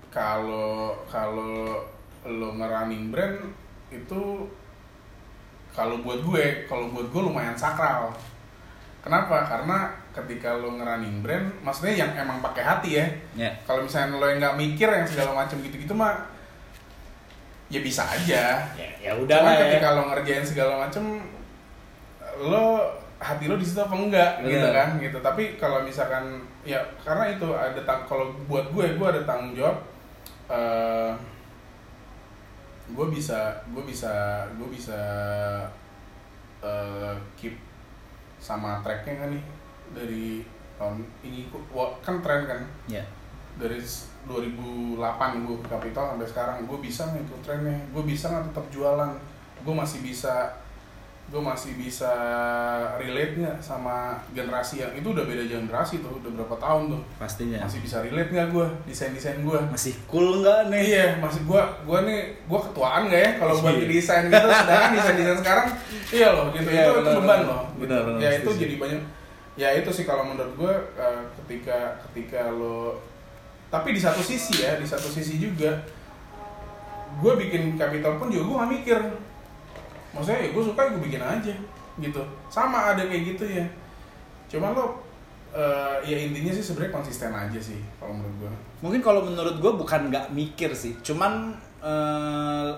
kalau 0.08 0.92
kalau 1.08 1.82
lo 2.22 2.50
ngerunning 2.54 3.10
brand 3.10 3.40
itu 3.90 4.22
kalau 5.72 6.04
buat 6.04 6.20
gue 6.24 6.68
kalau 6.68 6.92
buat 6.92 7.08
gue 7.08 7.22
lumayan 7.22 7.56
sakral. 7.56 8.12
Kenapa? 9.02 9.50
Karena 9.50 9.90
ketika 10.14 10.54
lo 10.62 10.78
ngerunning 10.78 11.26
brand 11.26 11.48
maksudnya 11.66 12.06
yang 12.06 12.12
emang 12.14 12.44
pakai 12.44 12.64
hati 12.64 12.90
ya. 13.00 13.08
Ya. 13.34 13.52
Kalau 13.66 13.88
misalnya 13.88 14.20
lo 14.20 14.26
yang 14.28 14.40
nggak 14.44 14.58
mikir 14.60 14.88
yang 14.92 15.08
segala 15.08 15.32
macam 15.34 15.58
gitu-gitu 15.64 15.94
mah 15.96 16.28
ya 17.72 17.80
bisa 17.80 18.04
aja. 18.04 18.68
Ya, 18.76 18.90
ya 19.00 19.12
udah 19.16 19.40
lah 19.42 19.54
ya. 19.58 19.60
ketika 19.66 19.96
lo 19.96 20.12
ngerjain 20.12 20.46
segala 20.46 20.86
macem 20.86 21.24
lo 22.42 22.84
hati 23.22 23.46
lo 23.48 23.56
di 23.56 23.66
situ 23.66 23.80
apa 23.80 23.96
enggak 23.96 24.32
gitu 24.44 24.60
Bener. 24.60 24.76
kan 24.76 24.90
gitu. 25.00 25.18
Tapi 25.24 25.44
kalau 25.56 25.82
misalkan 25.82 26.44
ya 26.68 26.78
karena 27.02 27.32
itu 27.32 27.48
ada 27.56 27.82
tang 27.88 28.06
kalau 28.06 28.36
buat 28.46 28.70
gue 28.70 28.86
gue 29.00 29.08
ada 29.08 29.24
tanggung 29.26 29.56
jawab 29.58 29.82
eh 30.52 31.31
gue 32.92 33.08
bisa 33.10 33.40
gue 33.70 33.84
bisa 33.84 34.12
gue 34.54 34.68
bisa 34.68 35.00
eh, 36.62 37.16
keep 37.36 37.56
sama 38.38 38.82
tracknya 38.82 39.16
kan 39.18 39.30
nih 39.32 39.44
dari 39.92 40.26
tahun 40.76 40.98
ini 41.22 41.46
kan 42.02 42.22
tren 42.22 42.46
kan? 42.46 42.62
Ya 42.88 43.04
dari 43.52 43.78
s- 43.78 44.08
2008 44.26 44.96
gue 45.44 45.58
ke 45.60 45.68
Capital 45.68 46.16
sampai 46.16 46.24
sekarang 46.26 46.58
gue 46.64 46.80
bisa 46.80 47.04
ngikut 47.12 47.40
trennya 47.44 47.76
gue 47.92 48.04
bisa 48.08 48.32
nggak 48.32 48.46
tetap 48.50 48.66
jualan 48.72 49.12
gue 49.62 49.74
masih 49.76 50.00
bisa 50.02 50.48
gue 51.32 51.40
masih 51.42 51.72
bisa 51.74 52.12
relate 52.98 53.40
nggak 53.40 53.58
sama 53.58 54.20
generasi 54.30 54.84
yang 54.84 54.92
itu 54.92 55.08
udah 55.08 55.24
beda 55.24 55.40
generasi 55.42 56.00
tuh 56.00 56.12
udah 56.14 56.28
berapa 56.30 56.60
tahun 56.60 56.92
tuh 56.92 57.02
pastinya 57.16 57.64
masih 57.64 57.80
bisa 57.80 57.98
relate 58.00 58.28
nggak 58.30 58.52
gue 58.52 58.68
desain 58.84 59.10
desain 59.10 59.40
gue 59.40 59.60
masih 59.72 59.96
cool 60.06 60.44
nggak 60.44 60.68
nih 60.68 60.82
iya 60.86 61.08
masih 61.18 61.42
gue 61.42 61.56
gue 61.82 62.00
nih 62.04 62.20
gue 62.36 62.60
ketuaan 62.62 63.08
gak 63.08 63.22
ya 63.22 63.32
kalau 63.40 63.54
buat 63.58 63.74
Iya. 63.74 63.88
desain 63.88 64.24
gitu 64.28 64.44
sedangkan 64.46 64.90
desain 64.92 65.16
desain 65.16 65.40
sekarang 65.40 65.68
iya 66.12 66.28
loh 66.30 66.46
gitu 66.52 66.68
Iya, 66.68 66.84
itu 66.84 66.92
itu 66.92 67.00
benar, 67.00 67.16
beban 67.16 67.24
benar. 67.24 67.40
loh 67.48 67.64
gitu. 67.64 67.80
Benar, 67.82 68.02
benar, 68.04 68.20
ya 68.20 68.30
itu 68.30 68.42
setuju. 68.44 68.62
jadi 68.62 68.76
banyak 68.78 69.02
ya 69.54 69.70
itu 69.74 69.90
sih 69.90 70.04
kalau 70.04 70.24
menurut 70.26 70.54
gue 70.54 70.74
eh, 70.98 71.22
ketika 71.40 71.78
ketika 72.06 72.42
lo 72.50 73.00
tapi 73.68 73.96
di 73.96 74.02
satu 74.04 74.20
sisi 74.20 74.60
ya 74.60 74.76
di 74.76 74.84
satu 74.84 75.08
sisi 75.08 75.40
juga 75.40 75.80
gue 77.14 77.34
bikin 77.38 77.76
capital 77.76 78.16
pun 78.18 78.28
juga 78.28 78.44
gue 78.44 78.56
gak 78.58 78.72
mikir 78.74 79.00
maksudnya 80.12 80.40
ya 80.40 80.50
gue 80.50 80.64
suka 80.64 80.82
gue 80.90 81.02
bikin 81.02 81.20
aja 81.20 81.54
gitu 81.98 82.22
sama 82.48 82.92
ada 82.92 83.04
kayak 83.04 83.24
gitu 83.30 83.46
ya 83.46 83.66
cuman 84.48 84.72
lo 84.72 84.86
eh, 85.50 85.96
ya 86.06 86.18
intinya 86.22 86.50
sih 86.50 86.62
sebenarnya 86.62 86.94
konsisten 86.94 87.30
aja 87.30 87.60
sih 87.60 87.80
kalau 87.96 88.14
menurut 88.14 88.36
gue 88.38 88.52
mungkin 88.82 89.00
kalau 89.00 89.22
menurut 89.22 89.56
gue 89.58 89.72
bukan 89.74 90.02
nggak 90.08 90.30
mikir 90.30 90.72
sih 90.72 90.96
cuman 91.02 91.52
eh, 91.80 92.70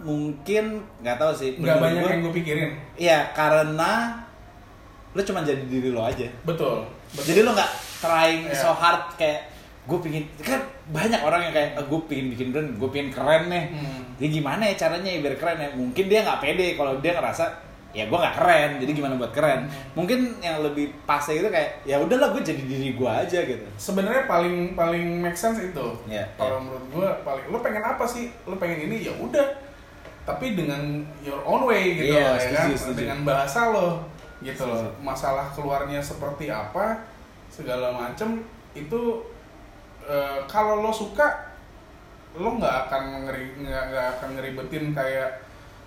mungkin 0.00 0.64
nggak 0.98 1.16
tahu 1.16 1.32
sih 1.32 1.50
nggak 1.54 1.76
banyak 1.76 2.00
gua- 2.00 2.10
yang 2.10 2.22
gue 2.22 2.34
pikirin 2.34 2.70
Iya, 2.96 3.30
karena 3.30 4.16
lu 5.10 5.20
cuma 5.20 5.40
jadi 5.40 5.60
diri 5.62 5.90
lo 5.90 6.00
aja. 6.00 6.24
betul, 6.42 6.86
betul. 7.10 7.24
Jadi 7.26 7.40
lo 7.42 7.50
nggak 7.50 7.72
trying 7.98 8.46
Iya. 8.46 8.54
so 8.56 8.70
hard 8.70 9.12
kayak 9.14 9.50
gue 9.84 9.98
pingin 9.98 10.22
kan 10.38 10.62
banyak 10.88 11.18
orang 11.18 11.42
yang 11.42 11.52
kayak 11.52 11.76
gue 11.76 12.00
pingin 12.06 12.30
bikin 12.30 12.46
brand, 12.48 12.70
gue 12.72 12.88
pingin 12.88 13.10
keren 13.10 13.46
nih. 13.46 13.64
Hmm. 13.70 14.02
Jadi 14.20 14.28
gimana 14.30 14.68
ya 14.68 14.76
caranya 14.76 15.08
ya 15.08 15.18
biar 15.18 15.36
keren 15.40 15.58
ya? 15.58 15.68
Mungkin 15.72 16.04
dia 16.06 16.20
nggak 16.20 16.38
pede 16.38 16.76
kalau 16.76 16.92
dia 17.00 17.16
ngerasa 17.16 17.44
ya 17.90 18.06
gue 18.06 18.14
nggak 18.14 18.36
keren, 18.38 18.70
jadi 18.78 18.92
gimana 18.94 19.18
buat 19.18 19.34
keren? 19.34 19.66
Hmm. 19.66 19.98
Mungkin 19.98 20.38
yang 20.38 20.62
lebih 20.62 20.94
pas 21.02 21.24
itu 21.26 21.42
kayak 21.42 21.82
ya 21.82 21.98
udahlah 21.98 22.30
gue 22.30 22.42
jadi 22.44 22.62
diri 22.62 22.94
gue 22.94 23.10
aja 23.10 23.42
gitu. 23.42 23.66
sebenarnya 23.74 24.30
paling 24.30 24.78
paling 24.78 25.18
make 25.18 25.34
sense 25.34 25.58
itu 25.58 25.86
Iya, 26.06 26.22
kalau 26.38 26.62
menurut 26.62 26.86
gue 26.86 27.08
paling 27.26 27.44
lo 27.50 27.58
pengen 27.58 27.82
apa 27.82 28.06
sih 28.06 28.30
lo 28.46 28.54
pengen 28.54 28.86
ini 28.86 29.02
ya 29.02 29.12
udah 29.16 29.42
tapi 30.22 30.54
dengan 30.54 31.02
your 31.26 31.42
own 31.42 31.66
way 31.66 31.98
gitu 31.98 32.14
Iya, 32.14 32.30
loh, 32.30 32.36
ya 32.38 32.50
kan 32.54 32.66
setuju, 32.70 32.74
setuju. 32.78 32.98
dengan 33.02 33.18
bahasa 33.26 33.60
lo 33.74 33.88
gitu 34.38 34.62
loh 34.62 34.78
Setuju. 34.78 35.02
masalah 35.02 35.46
keluarnya 35.50 35.98
seperti 35.98 36.46
apa 36.46 37.02
segala 37.50 37.90
macem 37.90 38.46
itu 38.72 39.26
eh, 40.06 40.38
kalau 40.46 40.78
lo 40.78 40.94
suka 40.94 41.49
lo 42.32 42.56
nggak 42.56 42.76
akan 42.86 43.02
ngeri 43.24 43.44
nggak 43.58 43.84
nggak 43.86 44.06
akan 44.12 44.28
ngeribetin 44.34 44.84
kayak 44.90 45.30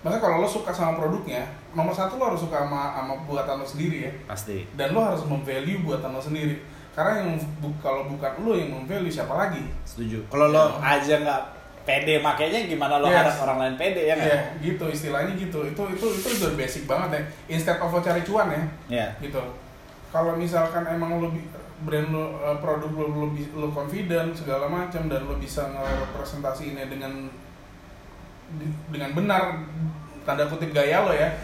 maksudnya 0.00 0.20
kalau 0.20 0.36
lo 0.38 0.48
suka 0.50 0.68
sama 0.68 0.92
produknya 0.94 1.40
nomor 1.72 1.90
satu 1.90 2.14
lo 2.14 2.28
harus 2.28 2.40
suka 2.40 2.60
sama 2.60 2.92
sama 2.92 3.14
buatan 3.24 3.56
lo 3.56 3.66
sendiri 3.66 3.96
ya 4.02 4.12
Pasti. 4.26 4.68
dan 4.72 4.92
lo 4.92 5.00
harus 5.00 5.24
memvalue 5.24 5.80
buatan 5.80 6.10
lo 6.10 6.20
sendiri 6.20 6.60
karena 6.92 7.20
yang 7.20 7.30
bu- 7.58 7.74
kalau 7.78 8.06
bukan 8.06 8.30
lo 8.38 8.52
yang 8.52 8.70
memvalue 8.70 9.08
siapa 9.08 9.34
lagi 9.34 9.66
Setuju. 9.82 10.20
Kalau 10.28 10.46
lo 10.48 10.76
aja 10.78 11.14
nggak 11.18 11.42
pede 11.82 12.16
makanya 12.18 12.64
gimana 12.64 12.96
lo 12.96 13.06
Yes. 13.06 13.16
harap 13.18 13.36
orang 13.42 13.58
lain 13.58 13.74
pede 13.74 14.02
ya? 14.04 14.14
Iya, 14.14 14.38
gitu 14.58 14.84
istilahnya 14.86 15.32
gitu 15.34 15.64
itu 15.64 15.82
itu 15.90 16.06
itu 16.06 16.28
udah 16.38 16.52
basic 16.54 16.84
banget 16.84 17.10
ya 17.10 17.22
instead 17.50 17.76
of 17.76 17.88
lo 17.88 17.98
cari 17.98 18.20
cuan 18.20 18.48
ya 18.48 18.62
Iya. 18.90 19.06
gitu 19.20 19.40
kalau 20.08 20.32
misalkan 20.34 20.84
emang 20.86 21.18
lo 21.18 21.28
brand 21.84 22.08
lo 22.10 22.24
eh, 22.40 22.56
produk 22.58 22.90
lo 22.92 23.06
lo, 23.12 23.24
lo 23.32 23.68
confident 23.70 24.32
segala 24.32 24.66
macam 24.66 25.06
dan 25.06 25.28
lo 25.28 25.36
bisa 25.36 25.68
ngerepresentasiinnya 25.70 26.88
dengan 26.88 27.28
dengan 28.88 29.10
benar 29.12 29.42
tanda 30.24 30.48
kutip 30.48 30.72
gaya 30.72 31.04
lo 31.04 31.12
ya. 31.12 31.36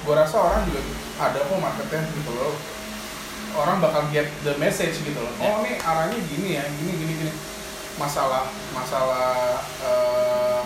Gue 0.00 0.14
rasa 0.16 0.36
orang 0.40 0.64
juga 0.66 0.80
ada 1.20 1.38
kok 1.38 1.60
marketnya 1.60 2.00
gitu 2.10 2.30
loh. 2.34 2.54
Orang 3.50 3.82
bakal 3.82 4.06
get 4.14 4.30
the 4.46 4.54
message 4.58 5.02
gitu 5.02 5.18
loh. 5.18 5.34
Oh 5.42 5.62
ini 5.62 5.78
arahnya 5.78 6.18
gini 6.18 6.58
ya 6.58 6.64
gini 6.66 6.92
gini 6.98 7.12
gini. 7.24 7.32
Masalah 7.96 8.48
masalah 8.74 9.58
eh, 9.82 10.62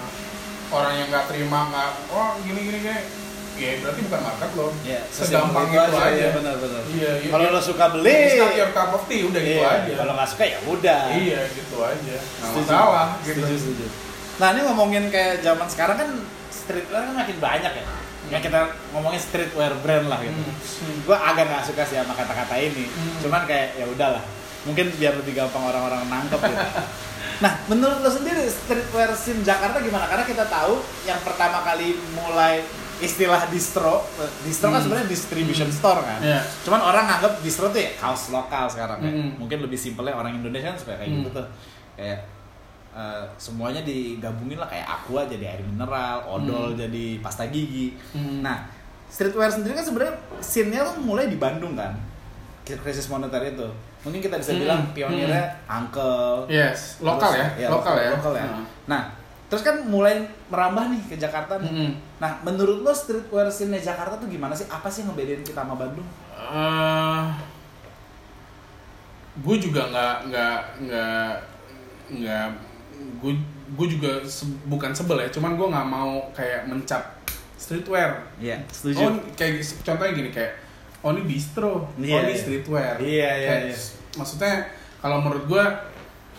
orang 0.75 0.95
yang 0.99 1.09
nggak 1.13 1.29
terima 1.31 1.71
nggak 1.71 1.91
oh 2.11 2.35
gini 2.43 2.61
gini 2.67 2.79
gini 2.83 3.24
ya 3.55 3.71
berarti 3.79 4.01
bukan 4.03 4.21
market 4.21 4.51
lo 4.53 4.67
Ya, 4.83 5.01
segampang 5.09 5.67
itu 5.69 5.79
aja, 5.79 6.11
ya, 6.11 6.29
benar-benar. 6.33 6.83
iya 6.89 7.11
iya. 7.19 7.31
Kalau 7.31 7.45
lo 7.49 7.61
suka 7.61 7.85
beli, 7.91 8.17
It's 8.27 8.37
not 8.37 8.55
your 8.55 8.71
cup 8.71 8.91
of 8.91 9.03
tea 9.07 9.23
udah 9.23 9.41
gitu 9.41 9.59
iya. 9.59 9.69
aja 9.81 9.93
Kalau 9.95 10.13
nggak 10.15 10.29
suka 10.29 10.45
ya 10.45 10.59
udah. 10.65 11.03
iya 11.13 11.41
gitu 11.49 11.77
aja 11.79 12.17
nggak 12.17 12.51
Setuju. 12.51 12.67
masalah 12.67 13.07
gitu 13.21 13.41
Setuju, 13.41 13.55
setuju. 13.57 13.87
Nah 14.35 14.49
ini 14.51 14.61
ngomongin 14.65 15.05
kayak 15.09 15.35
zaman 15.41 15.67
sekarang 15.67 15.97
kan 15.97 16.11
streetwear 16.51 17.03
kan 17.03 17.15
makin 17.15 17.37
banyak 17.39 17.73
ya. 17.73 17.85
Ya 18.27 18.39
kita 18.41 18.59
ngomongin 18.91 19.21
streetwear 19.21 19.73
brand 19.79 20.09
lah 20.09 20.19
gitu. 20.19 20.35
Hmm. 20.35 20.97
Gue 21.05 21.15
agak 21.15 21.45
nggak 21.45 21.65
suka 21.65 21.83
sih 21.85 21.95
sama 21.95 22.13
kata-kata 22.13 22.55
ini. 22.57 22.89
Hmm. 22.89 23.21
Cuman 23.21 23.45
kayak 23.45 23.77
ya 23.77 23.87
udahlah. 23.87 24.25
Mungkin 24.65 24.91
biar 24.93 25.15
lebih 25.15 25.37
gampang 25.37 25.61
orang-orang 25.63 26.09
nangkep 26.09 26.41
gitu. 26.41 26.67
nah 27.43 27.53
menurut 27.67 27.99
lo 27.99 28.09
sendiri 28.09 28.43
streetwear 28.47 29.13
scene 29.13 29.43
Jakarta 29.43 29.79
gimana? 29.79 30.09
Karena 30.09 30.25
kita 30.25 30.45
tahu 30.45 30.81
yang 31.05 31.21
pertama 31.21 31.61
kali 31.63 31.95
mulai 32.11 32.65
istilah 32.97 33.49
distro, 33.49 34.03
distro 34.41 34.69
kan 34.69 34.77
Hmm. 34.77 34.85
sebenarnya 34.85 35.09
distribution 35.09 35.67
store 35.67 36.01
kan. 36.01 36.21
Iya. 36.21 36.41
Cuman 36.63 36.81
orang 36.81 37.05
nganggap 37.05 37.33
distro 37.41 37.69
tuh 37.69 37.79
ya 37.79 37.91
kaos 37.95 38.29
lokal 38.29 38.67
sekarang 38.67 38.99
ya. 39.01 39.11
Hmm. 39.11 39.31
Mungkin 39.37 39.59
lebih 39.61 39.75
simpelnya 39.75 40.13
orang 40.13 40.35
Indonesia 40.35 40.69
kan 40.69 40.79
suka 40.79 40.95
kayak 40.95 41.09
Hmm. 41.09 41.19
gitu 41.21 41.31
tuh. 41.33 41.47
Kayak 41.95 42.21
eh, 42.95 43.25
semuanya 43.35 43.83
digabungin 43.83 44.55
lah 44.55 44.71
kayak 44.71 44.87
aqua 44.87 45.27
jadi 45.27 45.51
air 45.51 45.63
mineral, 45.63 46.23
odol 46.25 46.71
Hmm. 46.71 46.79
jadi 46.79 47.19
pasta 47.19 47.43
gigi. 47.45 47.91
Hmm. 48.13 48.39
Nah, 48.39 48.71
streetwear 49.05 49.51
sendiri 49.51 49.75
kan 49.75 49.83
sebenarnya 49.83 50.15
scene-nya 50.39 50.87
tuh 50.87 51.03
mulai 51.03 51.27
di 51.27 51.35
Bandung 51.35 51.75
kan. 51.75 51.91
Krisis 52.63 53.11
moneter 53.11 53.43
itu. 53.45 53.67
Mungkin 54.01 54.23
kita 54.23 54.39
bisa 54.39 54.53
Hmm. 54.53 54.61
bilang 54.61 54.81
pionirnya 54.95 55.43
Uncle. 55.67 56.47
Yes, 56.47 57.01
lokal 57.01 57.35
Terus- 57.35 57.59
ya, 57.59 57.69
lokal 57.69 57.95
ya. 57.97 58.11
Lokal 58.15 58.33
ya. 58.33 58.47
Hmm. 58.47 58.65
Nah, 58.87 59.03
terus 59.45 59.61
kan 59.61 59.77
mulai 59.85 60.19
merambah 60.47 60.89
nih 60.89 61.03
ke 61.05 61.17
Jakarta 61.17 61.57
nih. 61.59 61.69
Mm-mm. 61.69 61.91
Nah, 62.17 62.33
menurut 62.41 62.81
lo 62.81 62.91
streetwear 62.91 63.47
scene 63.47 63.77
Jakarta 63.77 64.17
tuh 64.17 64.27
gimana 64.27 64.51
sih? 64.51 64.67
Apa 64.67 64.87
sih 64.87 65.03
yang 65.03 65.13
ngebedain 65.13 65.41
kita 65.41 65.61
sama 65.61 65.75
Bandung? 65.75 66.07
Eh, 66.35 67.25
gue 69.37 69.57
juga 69.61 69.83
nggak 69.85 70.17
nggak 70.25 70.59
nggak 70.81 71.31
nggak 72.15 72.47
gue 73.19 73.33
gue 73.75 73.87
juga 73.91 74.23
se- 74.23 74.47
bukan 74.65 74.95
sebel 74.95 75.19
ya 75.19 75.29
cuman 75.29 75.59
gue 75.59 75.67
nggak 75.67 75.89
mau 75.89 76.23
kayak 76.31 76.65
mencap 76.65 77.03
streetwear 77.57 78.23
Iya, 78.39 78.61
oh 78.95 79.11
kayak 79.33 79.59
contohnya 79.83 80.13
gini 80.15 80.31
kayak 80.31 80.53
oh 81.01 81.11
ini 81.11 81.27
distro 81.27 81.89
Iya, 81.97 82.15
oh 82.15 82.21
ini 82.23 82.31
iya. 82.31 82.39
streetwear 82.39 82.95
Iya, 82.97 83.31
iya, 83.35 83.49
Kayak, 83.51 83.63
iya. 83.67 83.77
maksudnya 84.15 84.53
kalau 85.01 85.19
menurut 85.19 85.45
gue 85.45 85.65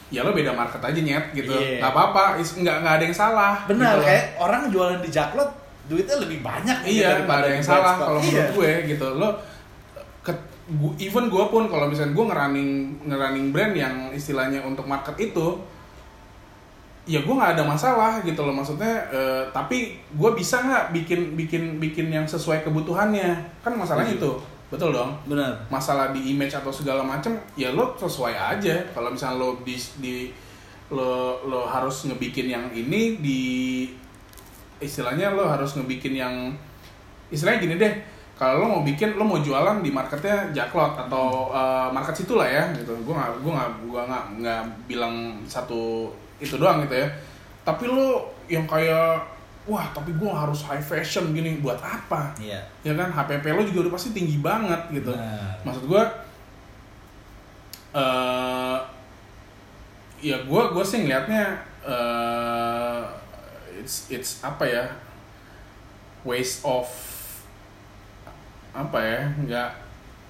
ya 0.07 0.21
lo 0.21 0.31
beda 0.31 0.53
market 0.53 0.77
aja 0.79 0.99
nyet 0.99 1.25
gitu 1.33 1.49
Iya. 1.49 1.81
nggak 1.81 1.91
apa-apa 1.91 2.23
nggak 2.37 2.75
nggak 2.81 2.93
ada 2.97 3.03
yang 3.03 3.17
salah 3.17 3.53
Benar, 3.65 3.97
gitu 3.97 4.05
kayak 4.05 4.23
orang 4.37 4.61
jualan 4.69 4.99
di 5.01 5.09
Jaklot 5.09 5.49
duitnya 5.85 6.17
lebih 6.17 6.39
banyak 6.41 6.77
Iya, 6.81 7.09
daripada 7.15 7.25
nggak 7.25 7.37
ada 7.41 7.49
yang 7.51 7.65
salah 7.65 7.93
kalau 7.95 8.17
Iya. 8.17 8.25
menurut 8.25 8.49
gue 8.53 8.71
gitu. 8.87 9.07
Lo 9.15 9.29
ke, 10.21 10.31
even 10.99 11.25
gue 11.27 11.45
pun 11.45 11.63
kalau 11.65 11.85
misalnya 11.85 12.13
gue 12.13 12.25
ngerunning 12.25 12.69
ngerunning 13.05 13.47
brand 13.49 13.73
yang 13.73 13.95
istilahnya 14.11 14.61
untuk 14.61 14.85
market 14.85 15.13
itu, 15.19 15.61
ya 17.05 17.21
gue 17.21 17.29
nggak 17.31 17.53
ada 17.53 17.63
masalah 17.63 18.17
gitu 18.21 18.41
loh 18.41 18.49
maksudnya. 18.51 19.05
eh, 19.09 19.43
tapi 19.49 19.93
gue 20.09 20.31
bisa 20.33 20.57
nggak 20.59 20.85
bikin 20.91 21.37
bikin 21.37 21.63
bikin 21.77 22.07
yang 22.09 22.25
sesuai 22.25 22.61
kebutuhannya? 22.61 23.37
Kan 23.61 23.77
masalahnya 23.77 24.17
Setuju. 24.17 24.25
itu, 24.25 24.31
betul 24.75 24.91
dong. 24.91 25.15
Benar. 25.23 25.55
Masalah 25.71 26.11
di 26.11 26.35
image 26.35 26.53
atau 26.53 26.69
segala 26.69 27.01
macam, 27.01 27.33
ya 27.55 27.71
lo 27.71 27.95
sesuai 27.95 28.35
aja. 28.35 28.75
Kalau 28.91 29.09
misalnya 29.15 29.39
lo 29.39 29.49
di, 29.63 29.75
di 30.03 30.15
lo 30.93 31.41
lo 31.49 31.65
harus 31.65 32.05
ngebikin 32.05 32.51
yang 32.51 32.65
ini 32.69 33.17
di 33.17 33.41
istilahnya 34.77 35.33
lo 35.33 35.49
harus 35.49 35.73
ngebikin 35.79 36.13
yang 36.13 36.53
istilahnya 37.33 37.59
gini 37.63 37.75
deh 37.81 37.93
kalau 38.35 38.61
lo 38.61 38.65
mau 38.67 38.81
bikin 38.85 39.15
lo 39.15 39.23
mau 39.23 39.39
jualan 39.39 39.79
di 39.79 39.89
marketnya 39.89 40.51
jaklot 40.51 40.93
atau 41.07 41.49
uh, 41.49 41.87
market 41.89 42.13
situ 42.13 42.35
lah 42.35 42.45
ya 42.45 42.63
gitu 42.75 42.91
gue 42.91 43.13
nggak 43.15 43.41
gue 43.41 43.51
nggak 43.51 43.69
gue 43.87 44.01
nggak 44.05 44.25
nggak 44.43 44.61
bilang 44.85 45.39
satu 45.47 46.11
itu 46.37 46.59
doang 46.59 46.83
gitu 46.83 46.99
ya 46.99 47.07
tapi 47.63 47.89
lo 47.89 48.29
yang 48.51 48.67
kayak 48.69 49.23
wah 49.65 49.89
tapi 49.89 50.13
gue 50.13 50.29
harus 50.29 50.61
high 50.61 50.79
fashion 50.79 51.29
gini 51.31 51.57
buat 51.57 51.77
apa 51.77 52.37
Iya. 52.37 52.61
ya 52.81 52.93
kan 52.93 53.09
HPP 53.09 53.45
lo 53.49 53.61
juga 53.63 53.79
udah 53.83 53.93
pasti 53.93 54.09
tinggi 54.11 54.37
banget 54.37 54.77
gitu 54.91 55.09
Benar. 55.09 55.57
maksud 55.61 55.83
gue 55.85 56.03
eh 57.93 58.77
ya 60.21 60.37
gue 60.39 60.61
gue 60.69 60.83
sih 60.83 60.99
ngeliatnya 61.01 61.43
eh 61.81 63.01
it's 63.77 64.09
it's 64.09 64.31
apa 64.41 64.63
ya 64.63 64.85
waste 66.21 66.61
of 66.61 66.85
apa 68.71 68.97
ya 68.97 69.21
nggak 69.39 69.69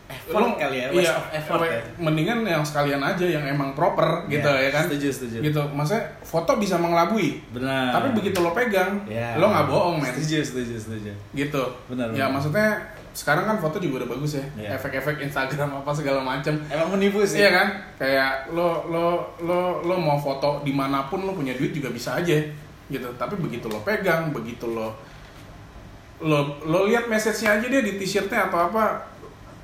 Effort 0.05 0.53
kali 0.55 0.77
ya, 0.77 0.87
waste 0.89 1.01
iya, 1.01 1.13
of 1.13 1.25
effort 1.31 1.65
ya. 1.65 1.81
mendingan 1.97 2.39
yang 2.41 2.61
sekalian 2.61 2.97
aja 2.99 3.25
yang 3.25 3.41
emang 3.41 3.73
proper 3.73 4.25
gitu 4.25 4.45
Iya, 4.45 4.61
ya 4.63 4.69
kan 4.71 4.83
Setuju, 4.85 5.07
setuju. 5.09 5.37
gitu 5.41 5.61
maksudnya 5.69 6.05
foto 6.21 6.51
bisa 6.55 6.77
mengelabui 6.77 7.41
Benar. 7.49 7.89
tapi 7.91 8.13
begitu 8.13 8.37
lo 8.39 8.51
pegang 8.51 9.01
Iya. 9.03 9.33
lo 9.35 9.49
nggak 9.49 9.65
bohong 9.65 9.97
men 9.97 10.13
Setuju, 10.13 10.37
setuju, 10.41 10.73
setuju. 10.77 11.11
gitu 11.33 11.63
Benar, 11.89 12.09
ya 12.11 12.25
benar. 12.25 12.29
maksudnya 12.31 12.69
sekarang 13.11 13.47
kan 13.47 13.57
foto 13.57 13.79
juga 13.79 14.03
udah 14.03 14.09
bagus 14.11 14.31
ya 14.35 14.45
Iya. 14.55 14.69
efek-efek 14.75 15.15
Instagram 15.23 15.69
apa 15.75 15.91
segala 15.91 16.21
macam 16.21 16.53
Emang 16.67 16.89
menipu 16.93 17.23
sih. 17.23 17.39
iya 17.39 17.49
kan 17.51 17.67
kayak 17.97 18.51
lo 18.51 18.85
lo 18.85 19.05
lo 19.39 19.59
lo 19.81 19.95
mau 19.95 20.17
foto 20.17 20.61
di 20.61 20.69
mana 20.69 21.05
pun 21.05 21.21
lo 21.21 21.31
punya 21.31 21.53
duit 21.53 21.71
juga 21.71 21.89
bisa 21.89 22.13
aja 22.15 22.37
gitu 22.85 23.09
tapi 23.15 23.33
begitu 23.35 23.65
lo 23.65 23.81
pegang 23.81 24.29
begitu 24.29 24.67
lo 24.67 24.93
lo 26.17 26.39
lo 26.61 26.85
lihat 26.85 27.05
message-nya 27.05 27.59
aja 27.59 27.65
dia 27.65 27.81
di 27.81 27.97
t-shirtnya 27.97 28.47
atau 28.47 28.69
apa 28.69 29.03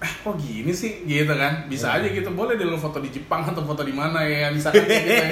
eh 0.02 0.12
kok 0.20 0.34
gini 0.36 0.74
sih? 0.74 1.06
Gitu 1.06 1.30
kan. 1.30 1.66
Bisa 1.66 1.94
Iya. 1.94 2.04
aja 2.04 2.08
gitu. 2.12 2.30
Boleh 2.34 2.58
deh 2.58 2.66
lo 2.66 2.76
foto 2.76 2.98
di 2.98 3.08
Jepang 3.08 3.46
atau 3.46 3.62
foto 3.62 3.82
di 3.82 3.94
mana 3.94 4.22
ya 4.22 4.50
misalkan 4.50 4.82
gitu 4.82 4.98
ya, 5.14 5.26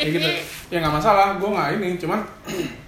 Kayak 0.00 0.12
gitu. 0.14 0.28
Ya 0.70 0.76
nggak 0.80 0.94
masalah. 0.94 1.34
Gue 1.36 1.50
nggak 1.50 1.68
ini 1.76 1.98
cuman 1.98 2.22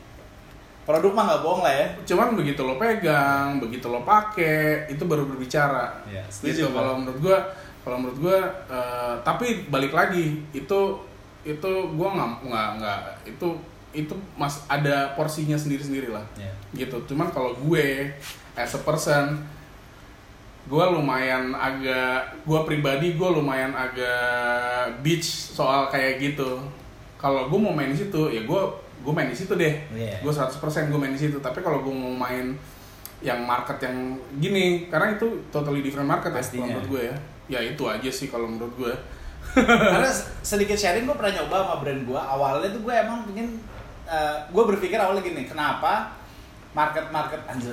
Produk 0.86 1.10
mah 1.10 1.24
nggak 1.26 1.42
bohong 1.42 1.62
lah 1.66 1.74
ya. 1.74 1.86
cuman 2.06 2.38
begitu 2.38 2.62
lo 2.62 2.78
pegang 2.78 3.58
begitu 3.58 3.90
lo 3.90 4.06
pakai 4.06 4.86
itu 4.86 5.02
baru 5.02 5.26
berbicara. 5.26 5.98
Iya, 6.06 6.22
gitu. 6.38 6.70
kalau 6.70 7.02
menurut 7.02 7.18
gua 7.18 7.38
kalau 7.82 7.98
menurut 7.98 8.18
gua 8.22 8.38
eh, 8.70 9.14
tapi 9.26 9.66
balik 9.66 9.90
lagi 9.90 10.46
itu 10.54 10.80
itu 11.42 11.70
gua 11.98 12.08
nggak 12.14 12.30
nggak 12.46 12.68
nggak 12.78 12.98
itu 13.26 13.48
itu 13.90 14.14
mas 14.38 14.62
ada 14.70 15.10
porsinya 15.18 15.58
sendiri 15.58 15.82
sendiri 15.82 16.08
lah. 16.14 16.22
Iya. 16.38 16.54
gitu. 16.76 17.02
Cuman 17.02 17.34
kalau 17.34 17.50
gue 17.58 18.14
as 18.54 18.70
a 18.70 18.80
person 18.80 19.42
gue 20.66 20.84
lumayan 20.90 21.54
agak 21.54 22.42
gue 22.42 22.60
pribadi 22.62 23.14
gue 23.14 23.28
lumayan 23.28 23.70
agak 23.70 24.98
bitch 25.00 25.24
soal 25.54 25.86
kayak 25.86 26.18
gitu 26.18 26.58
kalau 27.16 27.46
gue 27.46 27.54
mau 27.56 27.70
main 27.70 27.88
di 27.88 27.96
situ 27.96 28.28
ya 28.28 28.42
gue 28.42 28.60
gue 28.98 29.12
main 29.12 29.30
di 29.30 29.36
situ 29.36 29.54
deh 29.54 29.74
Iya. 29.94 30.18
gue 30.18 30.32
100% 30.32 30.58
gue 30.90 30.98
main 30.98 31.14
di 31.14 31.20
situ 31.20 31.38
tapi 31.38 31.62
kalau 31.62 31.80
gue 31.80 31.90
mau 31.90 32.10
main 32.10 32.58
yang 33.18 33.40
market 33.40 33.78
yang 33.80 33.96
gini 34.36 34.86
karena 34.86 35.14
itu 35.14 35.46
totally 35.48 35.80
different 35.80 36.04
market 36.04 36.28
ya 36.28 36.36
Pastinya. 36.36 36.60
kalau 36.60 36.74
menurut 36.74 36.88
gue 36.90 37.02
ya 37.04 37.16
ya 37.46 37.60
itu 37.64 37.82
aja 37.86 38.10
sih 38.10 38.26
kalau 38.26 38.46
menurut 38.46 38.74
gue 38.74 38.94
Karena 39.56 40.10
sedikit 40.44 40.74
sharing 40.74 41.06
gue 41.06 41.14
pernah 41.14 41.38
nyoba 41.38 41.56
sama 41.56 41.76
brand 41.78 42.02
gue. 42.02 42.18
Awalnya 42.18 42.68
tuh 42.68 42.82
gue 42.82 42.92
emang 42.92 43.24
pengen, 43.24 43.48
gue 44.50 44.64
berpikir 44.66 44.98
awalnya 44.98 45.22
gini, 45.22 45.46
kenapa 45.46 46.12
market-market 46.74 47.40
anjir, 47.46 47.72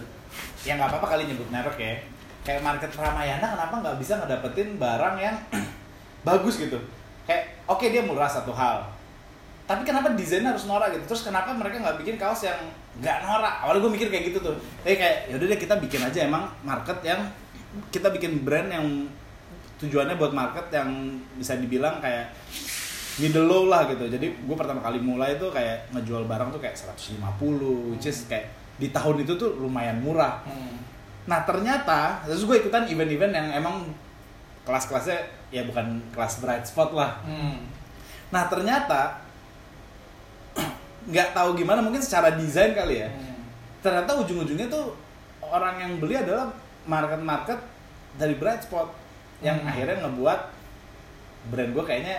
ya 0.63 0.77
nggak 0.77 0.87
apa-apa 0.87 1.07
kali 1.09 1.27
nyebut 1.27 1.49
merek 1.49 1.75
ya. 1.75 1.95
Kayak 2.43 2.61
market 2.61 2.91
Ramayana 2.91 3.47
kenapa 3.55 3.75
nggak 3.79 3.97
bisa 4.03 4.19
ngedapetin 4.19 4.75
barang 4.75 5.15
yang 5.19 5.35
bagus 6.27 6.59
gitu. 6.59 6.79
Kayak 7.23 7.55
oke 7.67 7.87
dia 7.87 8.03
murah 8.03 8.27
satu 8.27 8.51
hal, 8.51 8.83
tapi 9.63 9.87
kenapa 9.87 10.11
desainnya 10.11 10.51
harus 10.51 10.67
norak 10.67 10.91
gitu? 10.91 11.15
Terus 11.15 11.23
kenapa 11.23 11.55
mereka 11.55 11.79
nggak 11.79 11.97
bikin 12.03 12.15
kaos 12.19 12.43
yang 12.43 12.59
nggak 12.99 13.23
norak? 13.23 13.63
Awalnya 13.63 13.79
gue 13.87 13.91
mikir 13.95 14.07
kayak 14.11 14.23
gitu 14.31 14.39
tuh. 14.43 14.55
Tapi 14.83 14.99
kayak 14.99 15.31
yaudah 15.31 15.47
deh 15.47 15.59
kita 15.59 15.75
bikin 15.79 16.01
aja 16.03 16.19
emang 16.27 16.51
market 16.67 16.99
yang 16.99 17.23
kita 17.87 18.11
bikin 18.11 18.43
brand 18.43 18.67
yang 18.67 19.07
tujuannya 19.79 20.19
buat 20.19 20.35
market 20.35 20.67
yang 20.69 21.17
bisa 21.39 21.55
dibilang 21.55 22.03
kayak 22.03 22.35
middle 23.23 23.47
low 23.47 23.63
lah 23.71 23.87
gitu. 23.87 24.03
Jadi 24.11 24.35
gue 24.35 24.55
pertama 24.59 24.83
kali 24.83 24.99
mulai 24.99 25.39
tuh 25.39 25.47
kayak 25.47 25.95
ngejual 25.95 26.27
barang 26.27 26.51
tuh 26.51 26.59
kayak 26.59 26.75
150, 26.75 27.23
which 27.95 28.11
is 28.11 28.27
kayak 28.27 28.51
di 28.75 28.91
tahun 28.91 29.23
itu 29.23 29.39
tuh 29.39 29.55
lumayan 29.63 30.03
murah. 30.03 30.43
Nah 31.23 31.39
ternyata, 31.43 32.19
terus 32.23 32.43
gue 32.43 32.55
ikutan 32.57 32.83
event-event 32.83 33.31
yang 33.31 33.47
emang 33.53 33.87
kelas-kelasnya 34.63 35.19
ya 35.49 35.63
bukan 35.63 35.99
kelas 36.11 36.39
bright 36.39 36.63
spot 36.63 36.91
lah. 36.91 37.19
Nah 38.29 38.43
ternyata 38.47 39.19
nggak 41.11 41.29
tahu 41.31 41.55
gimana 41.55 41.83
mungkin 41.83 41.99
secara 41.99 42.33
desain 42.33 42.71
kali 42.71 43.03
ya. 43.03 43.09
Ternyata 43.79 44.15
ujung-ujungnya 44.17 44.67
tuh 44.67 44.95
orang 45.43 45.75
yang 45.77 45.91
beli 45.99 46.15
adalah 46.15 46.51
market-market 46.83 47.59
dari 48.15 48.35
bright 48.35 48.63
spot 48.63 48.91
yang 49.39 49.59
Hmm. 49.59 49.67
akhirnya 49.67 50.07
ngebuat 50.07 50.39
brand 51.51 51.71
gue 51.75 51.83
kayaknya 51.83 52.17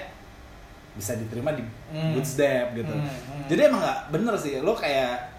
bisa 0.94 1.16
diterima 1.16 1.50
di 1.50 1.64
Hmm. 1.90 2.12
Bootstrap 2.12 2.72
gitu. 2.72 2.92
Hmm, 2.92 3.08
hmm. 3.08 3.44
Jadi 3.48 3.60
emang 3.64 3.80
nggak 3.80 4.00
bener 4.12 4.34
sih 4.36 4.60
lo 4.60 4.76
kayak 4.76 5.32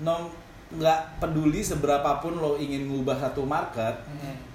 no 0.00 0.32
nggak 0.72 0.98
peduli 1.18 1.60
seberapapun 1.60 2.36
lo 2.36 2.56
ingin 2.56 2.86
ngubah 2.86 3.16
satu 3.18 3.42
market, 3.42 3.92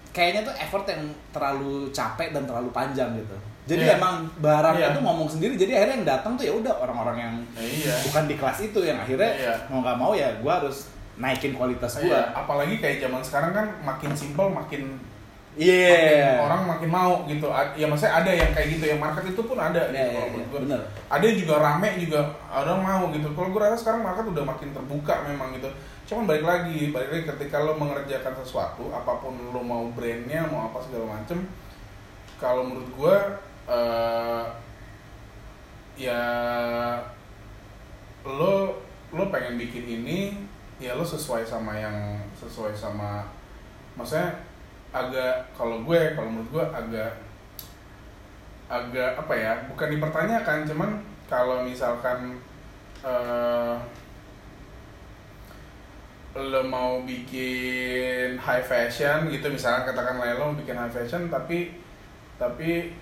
kayaknya 0.09 0.41
tuh 0.43 0.55
effort 0.55 0.85
yang 0.85 1.03
terlalu 1.29 1.89
capek 1.89 2.31
dan 2.31 2.43
terlalu 2.43 2.69
panjang 2.71 3.13
gitu. 3.13 3.37
Jadi 3.67 3.83
Iya. 3.83 3.99
emang 3.99 4.23
barangnya 4.39 4.89
Iya. 4.89 4.95
tuh 4.95 5.03
ngomong 5.03 5.27
sendiri. 5.27 5.53
Jadi 5.53 5.75
akhirnya 5.75 5.95
yang 5.97 6.07
datang 6.07 6.33
tuh 6.33 6.47
ya 6.47 6.53
udah 6.55 6.73
orang-orang 6.79 7.17
yang 7.19 7.33
iya 7.59 7.99
bukan 8.01 8.23
di 8.23 8.35
kelas 8.35 8.59
itu 8.63 8.79
yang 8.79 8.95
akhirnya 8.95 9.27
Iya. 9.29 9.53
mau 9.67 9.83
nggak 9.83 9.97
mau 9.99 10.11
ya 10.15 10.31
gue 10.33 10.47
harus 10.47 10.87
naikin 11.19 11.51
kualitas 11.51 11.99
gue. 11.99 12.07
Iya, 12.07 12.31
apalagi 12.31 12.79
kayak 12.79 13.03
zaman 13.03 13.19
sekarang 13.19 13.51
kan 13.51 13.67
makin 13.83 14.15
simpel 14.15 14.47
makin 14.47 14.95
Iya. 15.57 15.89
makin 16.37 16.45
orang 16.45 16.61
makin 16.69 16.89
mau 16.93 17.13
gitu. 17.25 17.47
Ya 17.73 17.85
maksudnya 17.89 18.13
ada 18.21 18.31
yang 18.31 18.51
kayak 18.53 18.67
gitu, 18.77 18.83
yang 18.93 19.01
market 19.01 19.25
itu 19.25 19.41
pun 19.41 19.57
ada 19.57 19.89
Iya, 19.89 19.91
gitu 19.91 19.97
iya, 19.97 20.13
kalau 20.13 20.27
iya, 20.29 20.45
gua. 20.45 20.59
bener. 20.61 20.81
Ada 21.09 21.25
juga 21.33 21.55
rame 21.57 21.89
juga 21.97 22.19
orang 22.53 22.79
mau 22.85 23.03
gitu. 23.09 23.27
Kalau 23.33 23.49
gue 23.49 23.61
rasa 23.65 23.77
sekarang 23.81 24.01
market 24.05 24.25
udah 24.29 24.43
makin 24.45 24.69
terbuka 24.71 25.15
memang 25.25 25.49
gitu. 25.57 25.69
Cuman 26.07 26.23
balik 26.29 26.45
lagi, 26.45 26.93
balik 26.93 27.09
lagi 27.09 27.23
ketika 27.35 27.65
lo 27.65 27.73
mengerjakan 27.75 28.31
sesuatu, 28.39 28.93
apa 28.93 29.17
pun 29.19 29.33
lo 29.51 29.59
mau 29.59 29.89
brandnya, 29.91 30.45
mau 30.47 30.69
apa 30.71 30.79
segala 30.85 31.19
macem, 31.19 31.43
kalau 32.37 32.61
menurut 32.63 32.89
gue 32.93 33.15
eh 33.67 34.43
ya 35.97 36.21
lo 38.23 38.77
lo 39.11 39.23
pengen 39.33 39.57
bikin 39.57 39.83
ini 39.83 40.37
ya 40.77 40.93
lo 40.93 41.01
sesuai 41.01 41.41
sama 41.43 41.73
yang 41.73 42.21
sesuai 42.37 42.71
sama 42.77 43.25
maksudnya 43.97 44.29
agak 45.05 45.35
kalau 45.53 45.83
gue 45.85 46.01
kalau 46.17 46.29
menurut 46.31 46.49
gue 46.49 46.65
agak 46.73 47.11
agak 48.67 49.11
apa 49.15 49.33
ya 49.35 49.53
bukan 49.71 49.87
dipertanyakan 49.95 50.67
cuman 50.67 50.89
kalau 51.27 51.63
misalkan 51.63 52.39
eh 53.05 53.75
lo 56.37 56.61
mau 56.69 57.01
bikin 57.01 58.37
high 58.37 58.61
fashion 58.61 59.25
gitu 59.33 59.49
misalkan 59.49 59.89
katakan 59.89 60.21
lo 60.21 60.53
mau 60.53 60.57
bikin 60.57 60.77
high 60.77 60.93
fashion 60.93 61.31
tapi 61.33 61.73
tapi 62.37 62.93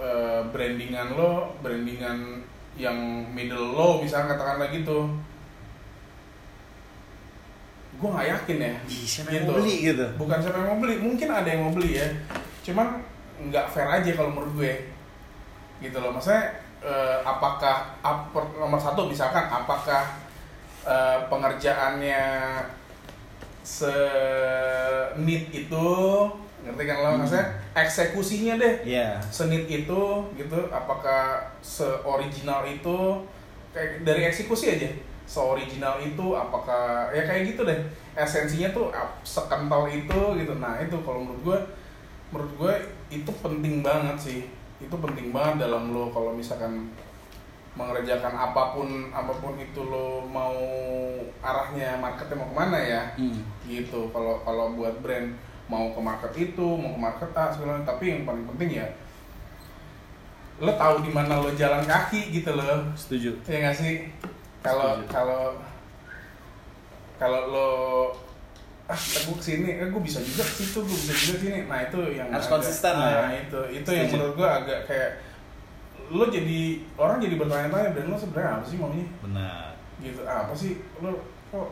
eh, 0.00 0.40
brandingan 0.50 1.14
lo 1.14 1.54
brandingan 1.62 2.42
yang 2.74 2.98
middle 3.30 3.76
low 3.76 4.02
misalkan 4.02 4.34
katakanlah 4.34 4.66
gitu 4.74 5.06
gue 8.00 8.08
nggak 8.08 8.28
yakin 8.32 8.56
ya. 8.58 8.72
Ih, 8.88 9.04
siapa 9.04 9.28
yang 9.28 9.44
mau 9.44 9.60
beli 9.60 9.74
gitu? 9.84 10.06
bukan 10.16 10.38
siapa 10.40 10.56
yang 10.56 10.68
mau 10.72 10.78
beli 10.80 10.94
mungkin 10.96 11.28
ada 11.28 11.48
yang 11.48 11.60
mau 11.68 11.72
beli 11.76 12.00
ya. 12.00 12.08
Cuman 12.64 12.96
nggak 13.40 13.66
fair 13.68 13.88
aja 13.88 14.10
kalau 14.16 14.32
menurut 14.32 14.52
gue. 14.56 14.72
Gitu 15.84 15.96
loh 16.00 16.08
maksudnya 16.08 16.48
eh, 16.80 17.16
apakah 17.20 17.92
ap- 18.00 18.32
nomor 18.56 18.80
satu 18.80 19.04
misalkan 19.04 19.44
apakah 19.46 20.16
eh, 20.88 21.18
pengerjaannya 21.28 22.24
se 23.60 23.92
neat 25.20 25.52
itu 25.52 25.88
ngerti 26.60 26.82
kan 26.84 26.96
lo? 27.00 27.08
Hmm. 27.12 27.18
maksudnya 27.20 27.46
eksekusinya 27.76 28.54
deh. 28.56 28.74
Iya. 28.84 29.20
senit 29.28 29.68
itu 29.68 30.02
gitu. 30.36 30.58
Apakah 30.72 31.52
seoriginal 31.60 32.64
itu? 32.64 33.24
Kayak 33.70 34.02
dari 34.02 34.22
eksekusi 34.26 34.66
aja 34.74 34.88
seoriginal 35.30 36.02
itu 36.02 36.34
apakah 36.34 37.06
ya 37.14 37.22
kayak 37.22 37.54
gitu 37.54 37.62
deh 37.62 37.78
esensinya 38.18 38.74
tuh 38.74 38.90
sekental 39.22 39.86
itu 39.86 40.20
gitu 40.42 40.58
nah 40.58 40.74
itu 40.82 40.98
kalau 41.06 41.22
menurut 41.22 41.42
gue 41.46 41.58
menurut 42.34 42.52
gue 42.58 42.74
itu 43.14 43.30
penting 43.38 43.78
banget 43.78 44.18
sih 44.18 44.40
itu 44.82 44.96
penting 44.98 45.30
banget 45.30 45.70
dalam 45.70 45.94
lo 45.94 46.10
kalau 46.10 46.34
misalkan 46.34 46.90
mengerjakan 47.78 48.34
apa 48.34 48.74
pun 48.74 49.14
apa 49.14 49.30
pun 49.38 49.54
itu 49.54 49.78
lo 49.86 50.26
mau 50.26 50.58
arahnya 51.38 51.94
marketnya 52.02 52.42
mau 52.42 52.50
ke 52.50 52.56
mana 52.58 52.78
ya 52.82 53.02
Hmm. 53.14 53.46
gitu 53.70 54.10
kalau 54.10 54.42
kalau 54.42 54.74
buat 54.74 54.98
brand 54.98 55.30
mau 55.70 55.94
ke 55.94 56.00
market 56.02 56.32
itu 56.34 56.66
mau 56.66 56.90
ke 56.90 56.98
market 56.98 57.30
A 57.38 57.54
segala 57.54 57.78
macam. 57.78 57.94
tapi 57.94 58.10
yang 58.10 58.26
paling 58.26 58.42
penting 58.50 58.82
ya 58.82 58.86
lo 60.58 60.74
tahu 60.74 61.06
di 61.06 61.14
mana 61.14 61.38
lo 61.38 61.54
jalan 61.54 61.86
kaki 61.86 62.34
gitu 62.34 62.50
loh 62.52 62.82
Setuju. 62.98 63.30
ya 63.46 63.56
nggak 63.64 63.76
sih 63.78 64.10
kalau 64.60 65.00
kalau 65.06 65.56
kalau 67.16 67.40
lo 67.46 67.70
ah 68.86 68.98
gue 68.98 69.34
ke 69.34 69.44
sini 69.44 69.68
eh 69.72 69.86
gue 69.86 70.02
bisa 70.02 70.18
juga 70.18 70.42
ke 70.42 70.54
situ 70.56 70.78
gue 70.78 70.98
bisa 70.98 71.12
juga 71.14 71.36
sini 71.38 71.58
nah 71.64 71.78
itu 71.80 72.00
yang 72.10 72.28
Harus 72.28 72.44
agak- 72.44 72.54
konsisten 72.58 72.92
lah 72.92 73.08
ya. 73.08 73.20
nah, 73.20 73.32
itu 73.38 73.60
itu 73.72 73.88
yang 73.88 74.04
Setuju. 74.04 74.16
menurut 74.18 74.34
gue 74.34 74.48
agak 74.50 74.78
kayak 74.84 75.10
lo 76.10 76.24
jadi 76.26 76.60
orang 76.98 77.16
jadi 77.18 77.34
bertanya-tanya 77.36 77.88
brand 77.92 78.08
lo 78.08 78.16
sebenarnya 78.16 78.50
apa 78.52 78.64
sih 78.66 78.76
maunya 78.76 79.06
Benar. 79.20 79.68
gitu 80.00 80.20
ah, 80.24 80.38
apa 80.42 80.54
sih 80.54 80.72
lo 80.98 81.10
kok 81.48 81.68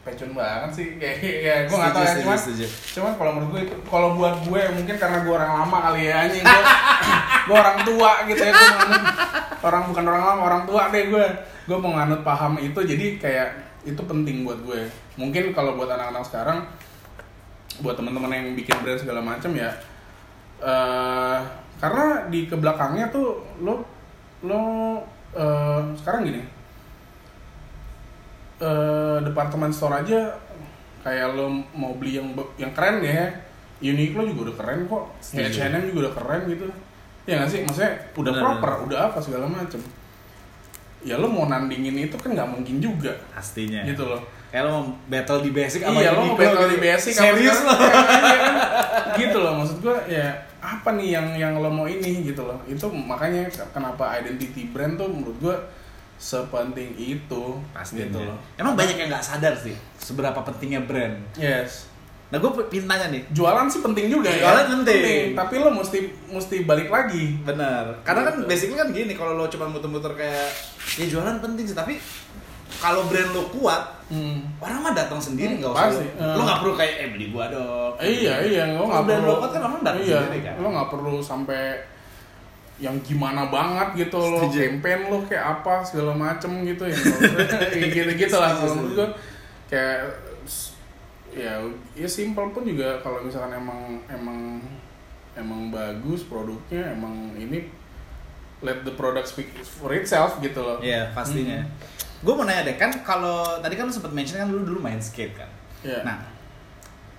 pecun 0.00 0.32
banget 0.32 0.70
sih 0.70 0.86
kayak 1.00 1.16
ya 1.40 1.54
gue 1.64 1.76
nggak 1.76 1.92
tahu 1.92 2.04
ya 2.04 2.14
cuman 2.20 2.36
setuju. 2.36 2.66
cuman 2.92 3.12
kalau 3.16 3.30
menurut 3.32 3.50
gue 3.50 3.62
itu 3.64 3.76
kalau 3.86 4.08
buat 4.14 4.34
gue 4.42 4.60
mungkin 4.74 4.96
karena 4.96 5.18
gue 5.20 5.32
orang 5.32 5.52
lama 5.56 5.78
kali 5.82 6.00
ya 6.04 6.28
anjing 6.28 6.44
gue 6.44 6.62
gue 7.48 7.56
orang 7.56 7.78
tua 7.82 8.10
gitu 8.26 8.42
ya 8.42 8.52
gue 8.52 8.70
orang 9.60 9.82
bukan 9.88 10.04
orang 10.08 10.24
lama 10.24 10.42
orang 10.46 10.62
tua 10.64 10.88
deh 10.92 11.08
gue. 11.08 11.26
Gue 11.68 11.78
mau 11.78 11.94
nganut 11.94 12.24
paham 12.26 12.58
itu 12.58 12.80
jadi 12.82 13.20
kayak 13.20 13.48
itu 13.84 14.00
penting 14.04 14.44
buat 14.44 14.60
gue. 14.64 14.88
Mungkin 15.16 15.52
kalau 15.52 15.76
buat 15.76 15.88
anak-anak 15.88 16.24
sekarang 16.26 16.58
buat 17.80 17.96
teman-teman 17.96 18.34
yang 18.34 18.48
bikin 18.52 18.76
brand 18.84 19.00
segala 19.00 19.24
macam 19.24 19.56
ya 19.56 19.72
eh 20.60 21.38
karena 21.80 22.28
di 22.28 22.44
ke 22.44 22.52
belakangnya 22.52 23.08
tuh 23.08 23.40
lo 23.64 23.80
lo 24.44 24.60
eh, 25.32 25.80
sekarang 25.96 26.28
gini 26.28 26.42
eh 28.60 29.16
departemen 29.24 29.72
store 29.72 30.04
aja 30.04 30.36
kayak 31.00 31.32
lo 31.32 31.48
mau 31.72 31.96
beli 31.96 32.20
yang 32.20 32.36
yang 32.60 32.72
keren 32.76 33.00
ya. 33.00 33.48
Uniqlo 33.80 34.28
juga 34.28 34.52
udah 34.52 34.56
keren 34.60 34.80
kok. 34.84 35.04
H&M 35.32 35.82
juga 35.88 35.98
udah 36.04 36.14
keren 36.20 36.42
gitu 36.52 36.68
ya 37.30 37.38
nggak 37.38 37.48
sih 37.48 37.60
maksudnya 37.62 37.92
udah 38.12 38.32
Bener, 38.34 38.42
proper 38.42 38.70
udah 38.84 38.98
apa 39.06 39.18
segala 39.22 39.46
macem 39.46 39.78
ya 41.00 41.14
lo 41.14 41.30
mau 41.30 41.46
nandingin 41.46 41.96
itu 41.96 42.16
kan 42.18 42.34
nggak 42.34 42.48
mungkin 42.50 42.76
juga 42.76 43.14
Pastinya. 43.30 43.86
gitu 43.86 44.04
loh 44.04 44.18
Kayak 44.50 44.66
lo 44.66 44.70
mau 44.74 44.84
battle 45.06 45.40
di 45.40 45.50
basic 45.54 45.80
iya 45.86 46.10
lo 46.10 46.26
mau 46.26 46.34
Uniqlo 46.34 46.42
battle 46.42 46.66
gitu. 46.66 46.74
di 46.74 46.78
basic 46.82 47.12
Serius 47.14 47.58
lo? 47.62 47.70
Ya, 47.70 47.86
iya 47.86 48.38
kan? 48.42 48.54
gitu 49.14 49.38
loh 49.38 49.52
maksud 49.56 49.78
gua 49.78 49.96
ya 50.04 50.26
apa 50.60 50.88
nih 50.92 51.08
yang 51.14 51.26
yang 51.32 51.52
lo 51.56 51.70
mau 51.70 51.86
ini 51.86 52.26
gitu 52.26 52.42
loh 52.42 52.58
itu 52.66 52.82
makanya 52.90 53.46
kenapa 53.70 54.18
identity 54.18 54.68
brand 54.68 54.98
tuh 54.98 55.06
menurut 55.06 55.38
gua 55.38 55.56
sepenting 56.18 56.92
itu 56.98 57.42
Pastinya. 57.72 58.04
gitu 58.04 58.18
loh 58.20 58.36
Emang 58.58 58.74
banyak 58.74 58.98
yang 58.98 59.08
nggak 59.08 59.24
sadar 59.24 59.54
sih 59.54 59.72
seberapa 59.96 60.36
pentingnya 60.42 60.82
brand. 60.84 61.16
yes 61.34 61.88
Nah 62.30 62.38
gue 62.38 62.50
pengen 62.64 62.86
tanya 62.86 63.06
nih. 63.08 63.22
jualan 63.28 63.66
sih 63.66 63.80
penting 63.80 64.06
juga 64.06 64.30
Jualan 64.30 64.62
ya 64.62 64.70
penting. 64.72 65.34
tapi 65.34 65.54
lo 65.56 65.70
mesti 65.70 65.98
mesti 66.26 66.56
balik 66.62 66.86
lagi 66.86 67.34
Bener. 67.40 67.90
Karena 68.00 68.22
kan 68.24 68.34
Gitu. 68.36 68.46
basically 68.46 68.76
kan 68.76 68.88
gini 68.90 69.12
kalau 69.12 69.34
lo 69.34 69.46
cuma 69.46 69.66
muter-muter 69.66 70.14
kayak 70.14 70.46
ya 70.94 71.06
jualan 71.06 71.38
penting 71.38 71.64
sih 71.64 71.74
tapi 71.74 71.98
kalau 72.72 73.02
brand 73.04 73.30
lo 73.30 73.50
kuat 73.50 73.98
Hmm. 74.06 74.42
orang 74.58 74.78
mah 74.80 74.90
datang 74.92 75.18
sendiri 75.18 75.54
Hmm, 75.54 75.60
nggak 75.60 75.70
usah 75.72 75.86
pasti. 75.88 76.06
lo, 76.08 76.22
lo 76.24 76.30
Hmm. 76.32 76.42
nggak 76.44 76.58
perlu 76.60 76.74
kayak 76.76 76.94
eh 76.96 77.08
beli 77.10 77.26
gua 77.28 77.44
dong 77.46 77.92
iya 78.00 78.34
iya 78.40 78.62
lo 78.72 78.82
nggak 78.84 79.02
brand 79.04 79.20
perlu 79.20 79.26
lo 79.28 79.38
kuat 79.38 79.50
kan 79.50 79.62
orang 79.64 79.80
datang 79.80 80.00
iya, 80.00 80.18
sendiri 80.20 80.40
kan 80.40 80.54
lo 80.56 80.68
nggak 80.68 80.88
perlu 80.88 81.14
sampai 81.20 81.62
yang 82.76 82.96
gimana 83.00 83.42
banget 83.46 83.88
gitu 84.00 84.18
lo 84.18 84.38
campaign 84.48 85.00
lo 85.04 85.18
kayak 85.24 85.44
apa 85.52 85.74
segala 85.84 86.12
macem 86.12 86.50
gitu 86.64 86.84
ya 86.84 86.96
gitu 87.92 88.10
gitu 88.16 88.36
lah 88.36 88.50
kalau 88.52 88.74
menurut 88.76 88.94
gue 88.96 89.08
kayak 89.68 89.98
ya 91.30 91.62
ya 91.94 92.08
simple 92.08 92.50
pun 92.50 92.62
juga 92.62 92.98
kalau 92.98 93.22
misalkan 93.22 93.54
emang 93.54 93.80
emang 94.06 94.58
emang 95.32 95.70
bagus 95.70 96.26
produknya 96.26 96.90
emang 96.90 97.32
ini 97.34 97.70
let 98.60 98.82
the 98.82 98.92
product 98.92 99.24
speak 99.26 99.48
for 99.62 99.88
itself 99.90 100.36
gitu 100.38 100.60
loh 100.60 100.78
Iya 100.78 101.08
pastinya. 101.10 101.64
Hmm. 101.64 101.70
Gue 102.20 102.34
mau 102.36 102.44
nanya 102.44 102.68
deh 102.68 102.76
kan 102.76 102.92
kalau 103.00 103.56
tadi 103.58 103.72
kan 103.72 103.88
lu 103.88 103.94
sempat 103.94 104.12
mention 104.12 104.36
kan 104.36 104.52
lu 104.52 104.60
dulu 104.60 104.76
main 104.78 105.00
skate 105.00 105.32
kan. 105.32 105.48
Iya. 105.80 106.04
Nah, 106.04 106.20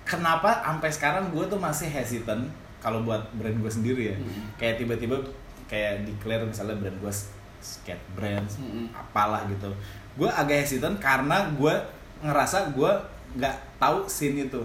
kenapa 0.05 0.61
sampai 0.61 0.89
sekarang 0.93 1.33
gue 1.33 1.41
tuh 1.49 1.57
masih 1.57 1.89
hesitant 1.89 2.45
kalau 2.77 3.01
buat 3.01 3.25
brand 3.33 3.57
gue 3.57 3.71
sendiri 3.71 4.03
ya? 4.13 4.17
Hmm. 4.17 4.53
Kayak 4.61 4.85
tiba-tiba 4.85 5.17
kayak 5.65 6.05
declare 6.05 6.45
misalnya 6.45 6.77
brand 6.77 6.97
gue 7.01 7.13
skate 7.61 8.05
brand, 8.13 8.45
Hmm. 8.61 8.93
apalah 8.93 9.41
gitu. 9.49 9.73
Gue 10.13 10.29
agak 10.29 10.61
hesitant 10.61 11.01
karena 11.01 11.49
gue 11.57 11.73
ngerasa 12.21 12.69
gue 12.69 12.91
nggak 13.33 13.51
tahu 13.77 14.03
scene 14.05 14.43
itu. 14.43 14.61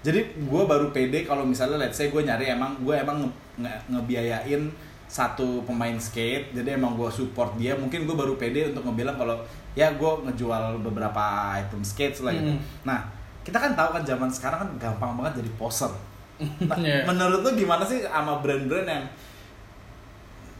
Jadi 0.00 0.20
gue 0.38 0.62
baru 0.62 0.88
pede 0.88 1.22
kalau 1.22 1.42
misalnya 1.42 1.78
let's 1.78 1.94
say 1.94 2.08
gue 2.08 2.20
nyari 2.20 2.50
emang 2.50 2.76
gue 2.78 2.92
emang 2.92 3.20
nge- 3.20 3.34
nge- 3.58 3.82
ngebiayain 3.90 4.62
satu 5.04 5.62
pemain 5.62 5.94
skate 5.94 6.50
jadi 6.50 6.74
emang 6.74 6.92
gue 6.92 7.06
support 7.06 7.54
dia 7.54 7.72
mungkin 7.72 8.02
gue 8.02 8.12
baru 8.12 8.34
pede 8.34 8.68
untuk 8.68 8.82
ngebilang 8.84 9.14
kalau 9.14 9.36
ya 9.72 9.92
gue 9.92 10.10
ngejual 10.24 10.80
beberapa 10.80 11.22
item 11.54 11.80
skate 11.80 12.18
lah 12.20 12.32
gitu 12.32 12.50
Hmm. 12.50 12.60
nah 12.82 12.98
kita 13.40 13.54
kan 13.54 13.72
tahu 13.72 13.94
kan 13.94 14.02
zaman 14.02 14.26
sekarang 14.26 14.58
kan 14.58 14.70
gampang 14.80 15.14
banget 15.14 15.38
jadi 15.38 15.50
poser 15.54 15.92
nah, 16.66 16.74
Iya. 16.74 17.04
menurut 17.04 17.40
lu 17.40 17.50
gimana 17.54 17.84
sih 17.84 18.02
sama 18.02 18.40
brand-brand 18.40 18.88
yang 18.88 19.04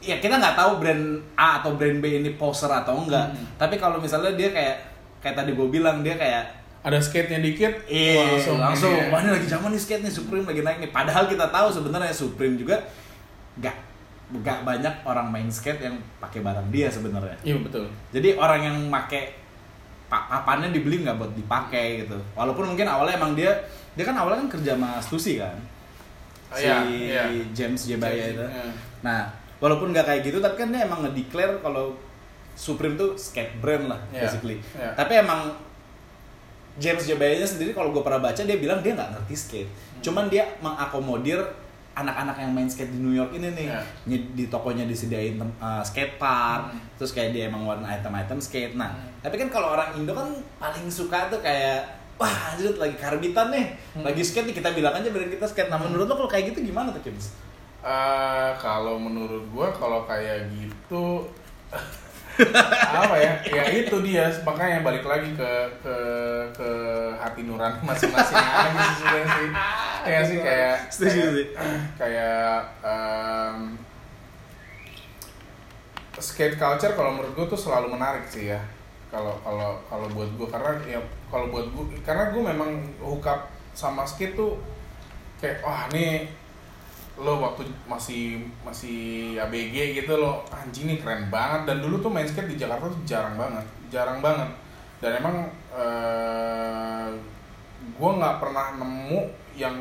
ya 0.00 0.16
kita 0.18 0.36
nggak 0.36 0.54
tahu 0.54 0.72
brand 0.78 1.04
A 1.34 1.58
atau 1.58 1.74
brand 1.74 1.98
B 1.98 2.14
ini 2.14 2.30
poser 2.34 2.68
atau 2.68 2.94
enggak 2.98 3.26
Hmm. 3.26 3.44
tapi 3.56 3.74
kalau 3.74 3.96
misalnya 3.96 4.32
dia 4.32 4.48
kayak 4.48 4.76
kayak 5.18 5.34
tadi 5.34 5.50
gue 5.50 5.66
bilang 5.68 6.00
dia 6.00 6.14
kayak 6.14 6.44
ada 6.84 7.00
skate-nya 7.00 7.40
dikit 7.40 7.72
Iya, 7.86 8.12
wah, 8.14 8.26
langsung, 8.30 8.58
langsung. 8.60 8.92
ini. 8.94 9.08
Wah 9.08 9.18
ini 9.18 9.30
lagi 9.32 9.48
zaman 9.48 9.72
nih 9.72 9.80
skate 9.80 10.02
nih 10.04 10.12
Supreme 10.12 10.44
lagi 10.44 10.60
naik 10.60 10.78
nih. 10.78 10.90
Padahal 10.90 11.24
kita 11.24 11.48
tahu 11.48 11.68
sebenarnya 11.70 12.12
Supreme 12.12 12.54
juga 12.54 12.76
nggak 13.56 13.76
gak 14.36 14.58
banyak 14.62 14.94
orang 15.02 15.28
main 15.28 15.48
skate 15.48 15.80
yang 15.80 15.96
pakai 16.18 16.40
barang 16.40 16.68
dia 16.68 16.86
sebenarnya. 16.86 17.32
Iya 17.40 17.56
betul. 17.58 17.88
Jadi 18.10 18.34
orang 18.34 18.60
yang 18.62 18.76
make 18.84 19.32
pa- 20.06 20.28
papannya 20.28 20.68
dibeli 20.70 21.00
nggak 21.00 21.16
buat 21.16 21.32
dipakai 21.32 22.04
gitu. 22.04 22.20
Walaupun 22.34 22.68
mungkin 22.68 22.84
awalnya 22.84 23.16
emang 23.16 23.32
dia 23.32 23.52
dia 23.94 24.04
kan 24.04 24.12
awalnya 24.12 24.44
kan 24.44 24.50
kerja 24.52 24.76
sama 24.76 24.98
Stussy 24.98 25.38
kan. 25.38 25.56
Oh, 26.48 26.56
Si 26.56 26.66
iya, 26.66 26.84
iya. 27.24 27.44
James 27.50 27.80
Jebaya 27.80 28.28
James, 28.28 28.34
itu. 28.34 28.44
iya. 28.44 28.66
Nah, 29.00 29.20
walaupun 29.56 29.88
nggak 29.88 30.04
kayak 30.04 30.20
gitu 30.22 30.38
tapi 30.38 30.56
kan 30.56 30.68
dia 30.68 30.84
emang 30.84 31.00
nge-declare 31.00 31.56
kalau 31.58 31.96
Supreme 32.52 32.94
tuh 32.94 33.14
skate 33.14 33.56
brand 33.58 33.88
lah 33.88 34.00
Iya, 34.10 34.20
basically. 34.22 34.60
iya. 34.72 34.92
Tapi 34.92 35.12
emang 35.16 35.48
James 36.76 37.04
Jebaya 37.04 37.38
sendiri 37.40 37.70
kalau 37.70 37.90
gue 37.90 38.00
pernah 38.00 38.18
baca 38.20 38.36
dia 38.36 38.56
bilang 38.56 38.80
dia 38.80 38.92
nggak 38.92 39.10
ngerti 39.14 39.34
skate. 39.34 39.70
Hmm. 39.70 40.02
Cuman 40.02 40.24
dia 40.26 40.42
mengakomodir 40.58 41.38
anak-anak 41.94 42.34
yang 42.36 42.50
main 42.50 42.66
skate 42.66 42.90
di 42.90 42.98
New 42.98 43.12
York 43.12 43.30
ini 43.32 43.48
nih. 43.48 43.70
Ny- 44.04 44.34
Di 44.34 44.44
tokonya 44.46 44.82
disediain 44.82 45.38
uh, 45.56 45.78
skate 45.80 46.16
park, 46.16 46.68
Hmm. 46.68 46.82
terus 46.96 47.10
kayak 47.10 47.30
dia 47.30 47.46
emang 47.46 47.62
ngeluarin 47.62 47.86
item-item 47.88 48.38
skate. 48.38 48.74
Nah, 48.74 48.90
Hmm. 48.90 49.14
tapi 49.20 49.36
kan 49.36 49.46
kalau 49.48 49.70
orang 49.70 49.94
Indo 49.94 50.10
kan 50.10 50.26
paling 50.56 50.90
suka 50.90 51.30
tuh 51.30 51.38
kayak 51.38 51.86
wah 52.14 52.30
anjir 52.50 52.74
lagi 52.74 52.94
karbitan 52.94 53.46
nih, 53.48 53.66
Hmm. 53.94 54.02
lagi 54.02 54.22
skate 54.22 54.46
nih 54.46 54.56
kita 54.56 54.70
bilang 54.70 54.90
aja 54.92 55.06
brand 55.06 55.30
kita 55.30 55.46
skate. 55.46 55.70
Nah, 55.70 55.78
menurut 55.78 56.04
lo 56.04 56.14
kalau 56.16 56.26
kayak 56.26 56.50
gitu 56.50 56.66
gimana 56.66 56.90
tuh 56.90 57.00
Kims? 57.00 57.30
Eh, 57.80 58.50
kalau 58.56 58.96
menurut 58.96 59.44
gua 59.48 59.70
kalau 59.70 60.02
kayak 60.02 60.50
gitu 60.50 61.22
apa 62.90 63.14
ya? 63.18 63.32
Ya 63.46 63.64
itu 63.70 63.96
dia. 64.02 64.26
Makanya 64.42 64.82
balik 64.82 65.06
lagi 65.06 65.30
ke 65.38 65.50
ke 65.80 65.96
ke 66.54 66.70
hati 67.18 67.46
nurani 67.46 67.78
masing-masing. 67.82 68.36
Aja 68.36 68.84
sih 68.90 69.06
sih? 69.06 69.48
Ya 70.04 70.20
sih 70.26 70.38
kayak 70.42 70.76
kayak, 70.90 71.32
kayak 71.96 72.58
em, 72.82 73.78
skate 76.18 76.58
culture 76.58 76.94
kalau 76.98 77.14
menurut 77.14 77.32
gua 77.34 77.46
tuh 77.46 77.60
selalu 77.60 77.94
menarik 77.94 78.26
sih 78.26 78.50
ya. 78.50 78.60
Kalau 79.10 79.38
kalau 79.46 79.78
kalau 79.86 80.06
buat 80.10 80.30
gua. 80.34 80.48
Karena 80.50 80.72
ya 80.86 81.00
kalau 81.30 81.50
buat 81.50 81.66
gua 81.70 81.84
karena 82.02 82.34
gua 82.34 82.42
memang 82.50 82.70
hook 82.98 83.26
up 83.26 83.50
sama 83.74 84.06
skate 84.06 84.38
tuh 84.38 84.58
kayak 85.42 85.62
wah 85.66 85.90
nih 85.90 86.30
lo 87.14 87.38
waktu 87.38 87.62
masih 87.86 88.42
masih 88.66 89.38
ABG 89.38 90.02
gitu 90.02 90.18
lo 90.18 90.42
anjing 90.50 90.90
nih 90.90 90.98
keren 90.98 91.30
banget 91.30 91.70
dan 91.70 91.76
dulu 91.78 92.02
tuh 92.02 92.10
main 92.10 92.26
skate 92.26 92.50
di 92.50 92.58
Jakarta 92.58 92.90
tuh 92.90 93.02
jarang 93.06 93.38
banget 93.38 93.66
jarang 93.92 94.18
banget 94.18 94.50
dan 94.98 95.22
emang 95.22 95.36
eh 95.70 97.08
gue 97.94 98.10
nggak 98.18 98.36
pernah 98.42 98.74
nemu 98.82 99.20
yang 99.54 99.76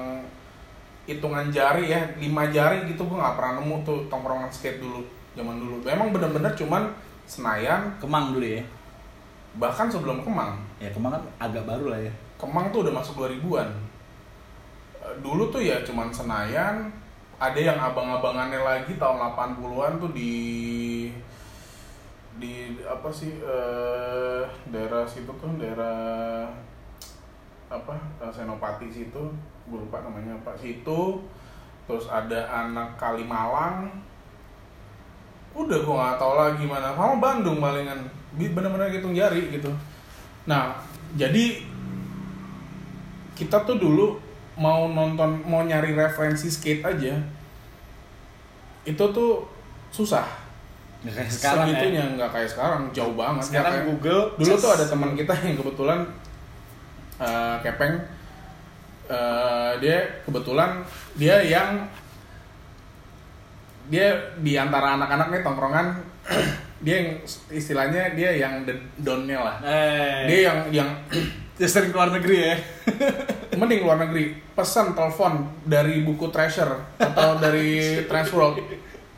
hitungan 1.09 1.49
jari 1.49 1.89
ya 1.89 2.05
lima 2.21 2.47
jari 2.53 2.85
gitu 2.85 3.01
gue 3.09 3.17
nggak 3.17 3.35
pernah 3.35 3.53
nemu 3.57 3.75
tuh 3.81 4.05
tongkrongan 4.07 4.53
skate 4.53 4.77
dulu 4.77 5.01
zaman 5.33 5.57
dulu 5.57 5.81
memang 5.81 6.13
bener-bener 6.13 6.53
cuman 6.53 6.93
Senayan 7.23 7.87
Kemang 8.03 8.35
dulu 8.35 8.43
ya. 8.45 8.63
bahkan 9.55 9.87
sebelum 9.87 10.25
Kemang 10.25 10.59
Ya 10.83 10.91
Kemang 10.91 11.15
kan 11.15 11.23
agak 11.39 11.63
baru 11.63 11.95
lah 11.95 11.99
ya. 12.03 12.13
Kemang 12.35 12.67
tuh 12.75 12.83
udah 12.83 12.91
masuk 12.99 13.23
2000-an. 13.23 13.69
Eh, 14.99 15.15
Dulu 15.23 15.47
tuh 15.47 15.63
ya 15.63 15.79
cuman 15.79 16.11
Senayan, 16.11 16.91
ada 17.43 17.59
yang 17.59 17.75
abang-abangannya 17.75 18.63
lagi 18.63 18.95
tahun 18.95 19.35
80-an 19.35 19.99
tuh 19.99 20.11
di 20.15 20.31
di 22.39 22.79
apa 22.87 23.11
sih 23.11 23.35
eh, 23.43 24.41
daerah 24.71 25.03
situ 25.03 25.27
tuh 25.27 25.51
daerah 25.59 26.47
apa 27.67 27.95
eh, 28.23 28.31
Senopati 28.31 28.87
situ 28.87 29.23
gue 29.67 29.79
lupa 29.79 30.03
namanya 30.03 30.39
apa 30.39 30.55
situ. 30.55 31.23
Terus 31.83 32.07
ada 32.07 32.47
anak 32.63 32.95
Kalimalang. 32.95 33.91
Udah 35.51 35.83
gue 35.83 35.95
nggak 35.95 36.19
tahu 36.19 36.33
lagi 36.39 36.63
mana 36.63 36.95
sama 36.95 37.19
Bandung 37.19 37.59
palingan. 37.59 38.07
Bener-bener 38.35 38.91
hitung 38.91 39.11
jari 39.11 39.51
gitu. 39.51 39.71
Nah 40.47 40.79
jadi 41.19 41.63
kita 43.35 43.67
tuh 43.67 43.77
dulu 43.77 44.17
mau 44.53 44.85
nonton 44.87 45.41
mau 45.49 45.65
nyari 45.65 45.97
referensi 45.97 46.45
skate 46.45 46.85
aja 46.85 47.17
itu 48.83 49.03
tuh 49.09 49.31
susah. 49.89 50.25
Nggak 51.03 51.13
kayak 51.17 51.31
sekarang 51.31 51.59
ya. 51.59 51.67
segitunya 51.69 52.03
nggak 52.15 52.31
kayak 52.31 52.49
sekarang 52.49 52.81
jauh 52.91 53.13
banget. 53.13 53.43
Sekarang 53.43 53.73
kayak- 53.73 53.87
Google 53.89 54.23
dulu 54.35 54.45
tuh 54.49 54.55
just- 54.55 54.75
ada 54.75 54.85
teman 54.87 55.11
kita 55.13 55.33
yang 55.39 55.55
kebetulan 55.55 55.99
eh, 57.15 57.55
kepeng. 57.61 57.95
Eh, 59.05 59.71
dia 59.77 59.97
kebetulan 60.23 60.79
dia 61.13 61.35
yang 61.39 61.83
dia 63.85 64.15
di 64.39 64.55
antara 64.55 64.95
anak-anak 64.95 65.27
nih 65.29 65.41
tongkrongan 65.43 65.87
dia 66.85 66.95
yang 66.99 67.09
istilahnya 67.49 68.15
dia 68.15 68.31
yang 68.33 68.63
the 68.63 68.71
donnya 68.97 69.39
lah. 69.39 69.55
Eh, 69.59 70.23
dia 70.25 70.39
yang 70.47 70.57
yang 70.73 70.89
dia 71.53 71.69
sering 71.69 71.93
keluar 71.93 72.09
negeri 72.09 72.37
ya. 72.37 72.55
mending 73.59 73.85
luar 73.85 74.01
negeri. 74.01 74.33
Pesan 74.57 74.97
telepon 74.97 75.45
dari 75.65 76.01
buku 76.01 76.29
treasure 76.33 76.97
atau 76.97 77.37
dari 77.37 77.79
Transworld. 78.09 78.57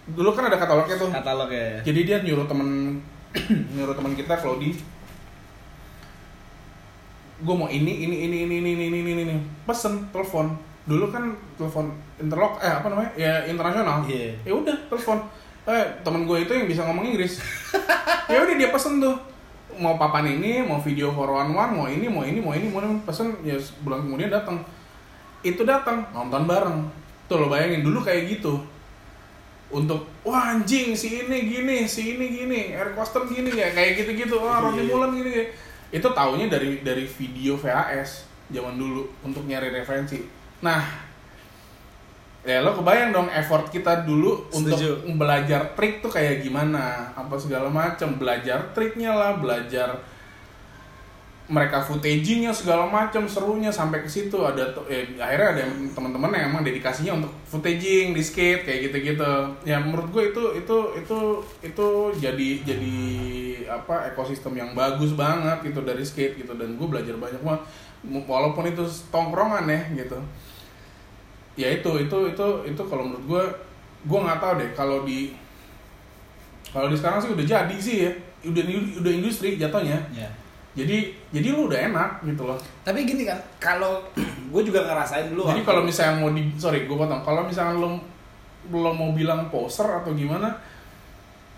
Dulu 0.05 0.29
kan 0.37 0.51
ada 0.51 0.57
katalognya 0.61 1.01
tuh 1.01 1.09
Katalog 1.09 1.49
ya. 1.49 1.81
jadi 1.81 1.99
dia 2.05 2.17
nyuruh 2.21 2.45
temen 2.45 3.01
nyuruh 3.75 3.97
temen 3.97 4.13
kita 4.13 4.37
Claudi 4.37 4.77
gue 7.35 7.55
mau 7.55 7.67
ini 7.67 8.07
ini 8.07 8.15
ini 8.29 8.47
ini 8.47 8.55
ini 8.63 8.71
ini 8.71 8.99
ini 9.03 9.21
ini. 9.27 9.35
Pesen 9.67 10.07
telepon. 10.15 10.55
Dulu 10.87 11.11
kan 11.11 11.35
telepon 11.59 11.91
interlock 12.21 12.63
eh 12.63 12.71
apa 12.71 12.87
namanya? 12.87 13.11
Ya 13.19 13.43
internasional. 13.43 14.07
Iya. 14.07 14.39
ya 14.47 14.53
udah 14.55 14.75
telepon. 14.87 15.19
Eh 15.67 15.85
temen 16.05 16.23
gue 16.23 16.37
itu 16.47 16.51
yang 16.55 16.67
bisa 16.69 16.87
ngomong 16.87 17.05
Inggris. 17.11 17.39
Ya 18.25 18.41
udah 18.41 18.57
dia 18.57 18.73
pesen 18.73 18.97
tuh 18.97 19.13
mau 19.79 19.95
papan 19.99 20.39
ini 20.39 20.63
mau 20.65 20.81
video 20.81 21.11
for 21.11 21.29
one 21.29 21.51
one 21.53 21.71
mau 21.75 21.87
ini 21.87 22.07
mau 22.09 22.23
ini 22.23 22.39
mau 22.41 22.55
ini 22.55 22.67
mau 22.71 22.81
ini 22.81 22.99
pesen 23.03 23.35
ya 23.45 23.55
bulan 23.85 24.03
kemudian 24.07 24.31
datang. 24.31 24.63
Itu 25.45 25.61
datang 25.63 26.09
nonton 26.11 26.43
bareng. 26.49 26.79
Tuh 27.25 27.37
lo 27.41 27.47
bayangin 27.49 27.85
dulu 27.85 28.01
kayak 28.01 28.39
gitu. 28.39 28.61
Untuk 29.69 30.09
wah 30.21 30.55
anjing 30.55 30.93
si 30.93 31.25
ini 31.25 31.45
gini 31.45 31.89
si 31.89 32.15
ini 32.15 32.25
gini 32.31 32.73
Eric 32.73 32.97
Coston 32.97 33.29
gini 33.29 33.53
ya 33.53 33.73
kayak 33.73 34.01
gitu 34.01 34.11
gitu 34.13 34.35
wah 34.41 34.61
Ronnie 34.61 34.85
Iya. 34.85 34.93
Mullen 34.93 35.11
gini 35.17 35.31
itu 35.93 36.07
taunya 36.11 36.45
dari 36.49 36.81
dari 36.81 37.05
video 37.05 37.57
VHS 37.57 38.25
zaman 38.53 38.77
dulu 38.77 39.09
untuk 39.25 39.45
nyari 39.45 39.73
referensi. 39.73 40.21
Nah 40.61 41.04
ya 42.45 42.61
lo 42.61 42.77
kebayang 42.77 43.09
dong 43.09 43.27
effort 43.33 43.73
kita 43.73 44.05
dulu 44.05 44.45
untuk 44.53 44.77
Setuju. 44.77 45.17
belajar 45.17 45.73
trik 45.73 46.05
tuh 46.05 46.13
kayak 46.13 46.45
gimana 46.45 47.09
apa 47.17 47.33
segala 47.41 47.73
macam 47.73 48.21
belajar 48.21 48.69
triknya 48.77 49.17
lah 49.17 49.41
belajar 49.41 49.97
mereka 51.45 51.77
footagingnya 51.77 52.49
segala 52.49 52.89
macam 52.89 53.29
serunya 53.29 53.69
sampai 53.69 54.01
ke 54.01 54.09
situ. 54.09 54.33
Ada 54.33 54.73
eh, 54.89 55.13
akhirnya 55.13 55.49
ada 55.53 55.63
teman-teman 55.93 56.33
yang 56.33 56.49
emang 56.49 56.65
dedikasinya 56.65 57.21
untuk 57.21 57.29
footaging 57.45 58.17
di 58.17 58.21
skate 58.25 58.65
kayak 58.65 58.89
gitu-gitu. 58.89 59.33
Ya 59.61 59.77
menurut 59.77 60.09
gue 60.09 60.33
itu 60.33 60.43
itu 60.57 60.77
itu 60.97 61.19
itu 61.61 61.87
jadi 62.17 62.49
jadi 62.65 62.97
apa 63.77 64.09
ekosistem 64.09 64.57
yang 64.57 64.73
bagus 64.73 65.13
banget 65.13 65.69
gitu 65.69 65.85
dari 65.85 66.01
skate 66.01 66.41
gitu. 66.41 66.57
Dan 66.57 66.81
gue 66.81 66.87
belajar 66.89 67.13
banyak 67.13 67.41
banget. 67.45 67.61
Walaupun 68.25 68.65
itu 68.65 68.81
tongkrongan 69.13 69.69
ya 69.69 69.81
gitu 70.01 70.17
ya 71.55 71.67
itu 71.71 71.91
itu 72.03 72.17
itu 72.31 72.47
itu 72.67 72.81
kalau 72.87 73.03
menurut 73.07 73.25
gue 73.25 73.43
gue 74.05 74.19
nggak 74.21 74.39
tahu 74.43 74.53
deh 74.59 74.69
kalau 74.75 75.07
di 75.07 75.33
kalau 76.75 76.91
di 76.91 76.95
sekarang 76.99 77.23
sih 77.23 77.31
udah 77.31 77.45
jadi 77.47 77.77
sih 77.79 77.95
ya. 78.03 78.11
Udah 78.51 78.61
udah 78.99 79.11
industri 79.15 79.55
jatuhnya. 79.55 79.95
Ya. 80.11 80.27
jadi 80.75 81.07
jadi 81.31 81.55
lu 81.55 81.71
udah 81.71 81.79
enak 81.87 82.19
gitu 82.27 82.43
loh. 82.43 82.59
Tapi 82.83 83.07
gini 83.07 83.23
kan, 83.23 83.39
kalau 83.63 84.03
gue 84.51 84.61
juga 84.67 84.83
ngerasain 84.83 85.31
dulu. 85.31 85.47
jadi 85.47 85.63
kalau 85.63 85.87
misalnya 85.87 86.19
mau 86.19 86.35
di 86.35 86.51
sorry 86.59 86.83
gue 86.83 86.97
potong. 86.99 87.23
Kalau 87.23 87.47
misalnya 87.47 87.79
lo 87.79 87.95
lo 88.75 88.91
mau 88.91 89.15
bilang 89.15 89.47
poser 89.47 89.87
atau 89.87 90.11
gimana 90.11 90.51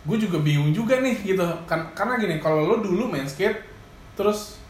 gue 0.05 0.17
juga 0.21 0.38
bingung 0.38 0.69
juga 0.69 1.01
nih 1.01 1.17
gitu. 1.25 1.41
Kan 1.65 1.89
karena 1.97 2.21
gini 2.21 2.38
kalau 2.38 2.69
lo 2.69 2.77
dulu 2.77 3.10
main 3.10 3.25
skate 3.25 3.57
terus 4.13 4.62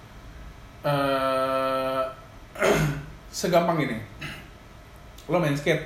eh 0.88 2.04
segampang 3.38 3.84
gini 3.84 4.00
lo 5.28 5.38
main 5.38 5.54
skate 5.54 5.84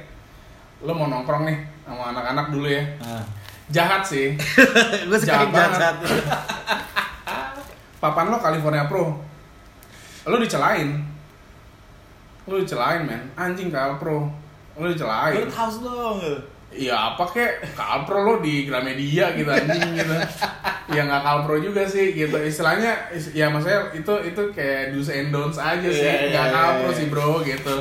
lo 0.82 0.92
mau 0.92 1.06
nongkrong 1.06 1.44
nih 1.44 1.58
sama 1.84 2.12
anak-anak 2.12 2.46
dulu 2.50 2.66
ya 2.66 2.84
Nah. 3.00 3.24
jahat 3.68 4.02
sih 4.04 4.34
gue 5.08 5.18
Jahat 5.18 5.48
sekarang 5.48 5.50
banget. 5.50 5.80
jahat. 5.80 5.96
papan 8.02 8.28
lo 8.28 8.38
California 8.38 8.86
Pro 8.86 9.18
lo 10.24 10.36
dicelain 10.38 11.02
lo 12.44 12.58
dicelain 12.58 13.02
men 13.02 13.30
anjing 13.34 13.70
Cal 13.70 13.96
Pro 13.96 14.30
lo 14.74 14.86
dicelain 14.86 15.34
Bird 15.36 15.54
house 15.54 15.78
dong. 15.80 16.18
Iya 16.72 16.96
apa 17.12 17.28
kek 17.28 17.76
Kalpro 17.76 18.24
lo 18.24 18.34
di 18.40 18.64
Gramedia 18.64 19.36
gitu 19.36 19.48
anjing 19.48 19.92
gitu. 19.92 20.16
ya 20.88 21.04
nggak 21.04 21.20
Kalpro 21.20 21.60
juga 21.60 21.84
sih 21.84 22.12
gitu. 22.12 22.32
Istilahnya 22.34 23.12
is- 23.12 23.32
ya 23.32 23.52
maksudnya 23.52 23.92
itu 23.92 24.14
itu 24.24 24.42
kayak 24.52 24.92
do's 24.92 25.12
and 25.12 25.30
don'ts 25.30 25.60
aja 25.60 25.84
sih. 25.84 26.00
Iya, 26.00 26.32
Nggak 26.32 26.48
iya, 26.48 26.56
Kalpro 26.56 26.88
iya. 26.88 26.96
sih 26.96 27.06
bro 27.08 27.32
gitu. 27.44 27.74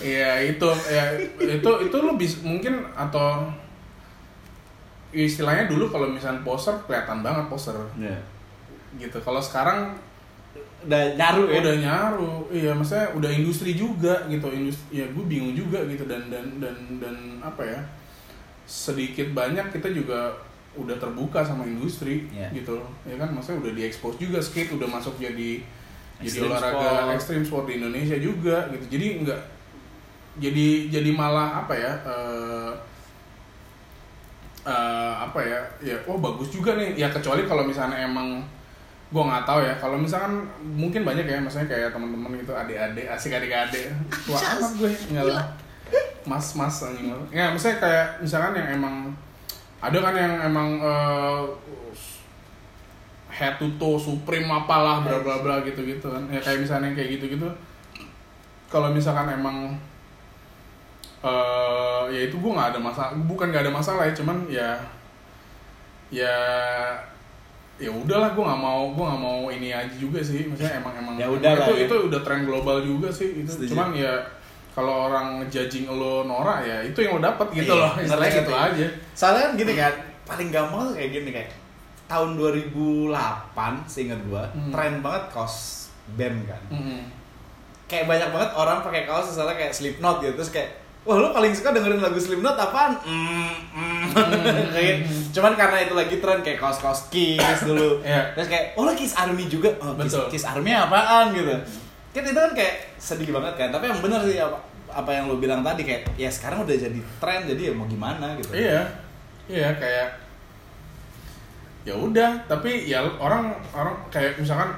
Iya 0.00 0.30
itu 0.46 0.68
ya 0.88 1.04
itu 1.38 1.70
itu 1.84 1.96
lo 1.98 2.12
bisa 2.16 2.36
mungkin 2.40 2.80
atau 2.92 3.44
istilahnya 5.12 5.70
dulu 5.70 5.86
kalau 5.88 6.10
misalnya 6.10 6.42
poster 6.42 6.74
kelihatan 6.84 7.22
banget 7.22 7.46
poster 7.46 7.76
Iya. 7.94 8.18
gitu 8.98 9.20
kalau 9.20 9.38
sekarang 9.38 9.94
Udah 10.84 11.02
nyaru 11.14 11.42
ya. 11.48 11.54
udah 11.60 11.74
nyaru. 11.80 12.32
Iya 12.48 12.70
maksudnya 12.72 13.06
udah 13.12 13.30
industri 13.30 13.72
juga 13.72 14.14
gitu. 14.26 14.46
Industri 14.48 15.00
ya 15.00 15.06
gue 15.08 15.24
bingung 15.24 15.52
juga 15.52 15.80
gitu. 15.84 16.04
Dan 16.04 16.28
dan 16.28 16.60
dan 16.60 16.76
dan 17.00 17.16
apa 17.40 17.62
ya? 17.64 17.80
Sedikit 18.64 19.32
banyak 19.32 19.68
kita 19.70 19.88
juga 19.90 20.32
udah 20.74 20.96
terbuka 20.98 21.40
sama 21.40 21.62
industri 21.64 22.26
Iya. 22.28 22.50
gitu. 22.52 22.76
Ya 23.04 23.16
kan? 23.16 23.30
Maksudnya 23.30 23.64
udah 23.64 23.72
diekspos 23.72 24.16
juga 24.16 24.38
skate. 24.38 24.72
Udah 24.72 24.88
masuk 24.88 25.16
jadi 25.16 25.62
jadi 26.14 26.30
Extreme 26.30 26.46
olahraga 26.48 26.78
sport. 26.78 27.14
ekstrim 27.18 27.42
sport 27.42 27.64
di 27.66 27.74
Indonesia 27.78 28.16
juga 28.16 28.56
gitu. 28.70 28.84
Jadi 28.92 29.06
enggak 29.20 29.40
jadi 30.34 30.66
jadi 30.90 31.10
malah 31.14 31.62
apa 31.62 31.74
ya 31.74 31.92
eh 32.02 32.72
eh, 34.64 35.14
apa 35.20 35.40
ya? 35.40 35.60
Ya 35.82 35.96
oh 36.06 36.18
bagus 36.18 36.50
juga 36.50 36.74
nih. 36.74 36.96
Ya 36.96 37.08
kecuali 37.10 37.44
kalau 37.44 37.62
misalnya 37.62 38.00
emang 38.00 38.42
gue 39.12 39.22
nggak 39.22 39.44
tahu 39.44 39.60
ya. 39.60 39.74
Kalau 39.76 39.96
misalkan 40.00 40.44
mungkin 40.62 41.04
banyak 41.04 41.26
ya 41.26 41.38
maksudnya 41.40 41.68
kayak 41.68 41.92
teman-teman 41.92 42.38
gitu 42.40 42.52
adik-adik 42.54 43.06
asik 43.10 43.36
adik-adik. 43.36 43.92
Tua 44.24 44.38
amat 44.38 44.72
gue 44.80 44.90
nggak 45.12 45.26
lah. 45.28 45.44
Mas 46.24 46.56
mas 46.56 46.80
anjing 46.80 47.12
ya 47.28 47.52
maksudnya 47.52 47.76
kayak 47.84 48.06
misalkan 48.24 48.56
yang 48.56 48.80
emang 48.80 49.12
ada 49.84 49.98
kan 50.00 50.16
yang 50.16 50.34
emang 50.40 50.80
eh, 50.80 51.42
head 53.28 53.60
to 53.60 53.68
toe 53.76 54.00
supreme 54.00 54.48
apalah 54.48 55.04
bla 55.04 55.20
bla 55.20 55.44
bla 55.44 55.60
gitu 55.60 55.84
gitu 55.84 56.08
kan. 56.08 56.24
Ya 56.32 56.40
kayak 56.40 56.64
misalnya 56.64 56.88
yang 56.92 56.96
kayak 56.96 57.20
gitu 57.20 57.36
gitu 57.36 57.48
kalau 58.74 58.90
misalkan 58.90 59.30
emang 59.30 59.70
eh 61.24 62.04
ya 62.10 62.20
itu 62.28 62.36
gue 62.36 62.52
nggak 62.52 62.74
ada 62.74 62.80
masalah 62.82 63.14
bukan 63.24 63.48
nggak 63.48 63.64
ada 63.64 63.72
masalah 63.72 64.02
ya 64.04 64.12
cuman 64.12 64.38
ya 64.50 64.70
ya 66.12 66.36
ya 67.84 67.92
udahlah 67.92 68.30
gue 68.30 68.40
nggak 68.42 68.62
mau 68.62 68.82
gue 68.88 69.04
nggak 69.04 69.22
mau 69.22 69.40
ini 69.46 69.68
aja 69.70 69.94
juga 69.94 70.18
sih 70.18 70.44
maksudnya 70.44 70.78
emang 70.78 70.94
emang 70.94 71.14
Ya 71.14 71.26
udah 71.26 71.50
itu 71.58 71.72
ya. 71.74 71.84
itu 71.84 71.94
udah 72.06 72.20
tren 72.20 72.42
global 72.42 72.80
juga 72.80 73.08
sih 73.08 73.28
itu 73.36 73.50
Setuju. 73.50 73.70
cuman 73.70 73.88
ya 73.92 74.12
kalau 74.70 75.06
orang 75.06 75.26
judging 75.46 75.86
lo 75.86 76.22
norak 76.22 76.62
ya 76.62 76.82
itu 76.82 76.98
yang 76.98 77.14
lo 77.14 77.22
dapet 77.22 77.46
gitu 77.54 77.70
Iya, 77.70 77.78
loh 77.78 77.92
istilahnya 77.96 78.34
gitu 78.34 78.50
ya. 78.50 78.60
aja 78.64 78.86
Soalnya 79.12 79.42
kan 79.42 79.52
gini 79.54 79.72
kan, 79.74 79.94
paling 80.24 80.48
gampang 80.48 80.80
tuh 80.84 80.94
kayak 80.94 81.10
gini 81.12 81.30
kayak 81.30 81.50
tahun 82.04 82.28
2008 82.36 83.08
seingat 83.86 84.20
gua, 84.24 84.44
Hmm. 84.50 84.68
tren 84.68 85.00
banget 85.00 85.24
kaos 85.30 85.88
band 86.12 86.44
kan. 86.44 86.60
Mm-mm. 86.68 87.00
Kayak 87.84 88.04
banyak 88.06 88.28
banget 88.30 88.50
orang 88.52 88.78
pakai 88.80 89.02
kaos 89.04 89.26
misalnya 89.26 89.54
kayak 89.54 89.72
Slipknot 89.72 90.20
gitu 90.20 90.34
terus 90.34 90.50
kayak 90.50 90.70
Wah 91.04 91.20
lu 91.20 91.28
paling 91.36 91.52
suka 91.52 91.76
dengerin 91.76 92.00
lagu 92.00 92.16
Slipknot 92.16 92.56
apaan? 92.56 92.96
Mm, 93.04 93.52
mm. 93.76 94.04
kayak, 94.72 95.04
cuman 95.36 95.52
karena 95.52 95.84
itu 95.84 95.92
lagi 95.92 96.16
tren 96.16 96.40
kayak 96.40 96.56
kaos-kaos 96.56 97.12
Kiss 97.12 97.68
dulu. 97.68 98.00
Iya. 98.08 98.32
Terus 98.32 98.48
kayak, 98.48 98.64
oh 98.80 98.88
lo 98.88 98.96
Kiss 98.96 99.12
Army 99.12 99.44
juga? 99.44 99.68
Oh 99.84 99.92
Kiss, 100.00 100.16
Betul. 100.16 100.26
Kiss 100.32 100.48
Army 100.48 100.72
apaan 100.72 101.36
gitu. 101.36 101.52
Kan 102.16 102.24
itu 102.24 102.40
kan 102.40 102.52
kayak 102.56 102.96
sedih 102.96 103.36
banget 103.36 103.52
kan. 103.60 103.68
Tapi 103.68 103.92
yang 103.92 104.00
bener 104.00 104.20
sih 104.24 104.40
apa, 104.40 104.56
apa 104.88 105.10
yang 105.12 105.28
lo 105.28 105.36
bilang 105.36 105.60
tadi 105.60 105.84
kayak 105.84 106.16
ya 106.16 106.32
sekarang 106.32 106.64
udah 106.64 106.72
jadi 106.72 107.00
tren 107.20 107.40
jadi 107.52 107.62
ya 107.68 107.72
mau 107.76 107.84
gimana 107.84 108.32
gitu. 108.40 108.56
Iya, 108.56 108.80
iya 109.44 109.76
kayak 109.76 110.08
ya 111.84 111.92
udah, 112.00 112.48
tapi 112.48 112.88
ya 112.88 113.04
orang 113.20 113.52
orang 113.76 113.92
kayak 114.08 114.40
misalkan 114.40 114.72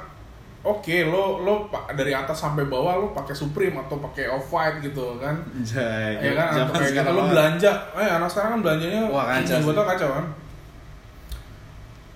oke 0.67 0.97
lo 1.07 1.47
lo 1.47 1.71
pa- 1.71 1.87
dari 1.95 2.11
atas 2.11 2.43
sampai 2.43 2.67
bawah 2.67 2.99
lo 2.99 3.07
pakai 3.15 3.31
Supreme 3.31 3.79
atau 3.79 4.03
pakai 4.03 4.27
Off 4.27 4.51
White 4.51 4.83
gitu 4.83 5.15
kan. 5.23 5.39
Jai, 5.63 6.19
Ya 6.19 6.33
kan, 6.35 6.67
atau 6.67 6.75
kayak 6.75 6.93
gitu 6.99 7.11
lo 7.15 7.23
belanja, 7.31 7.71
eh 7.95 8.09
anak 8.11 8.27
sekarang 8.27 8.59
kan 8.59 8.61
belanjanya 8.67 9.01
Wah, 9.07 9.25
kacau 9.31 9.63
gue 9.63 9.75
tau 9.75 9.87
kacau 9.87 10.09
kan. 10.11 10.27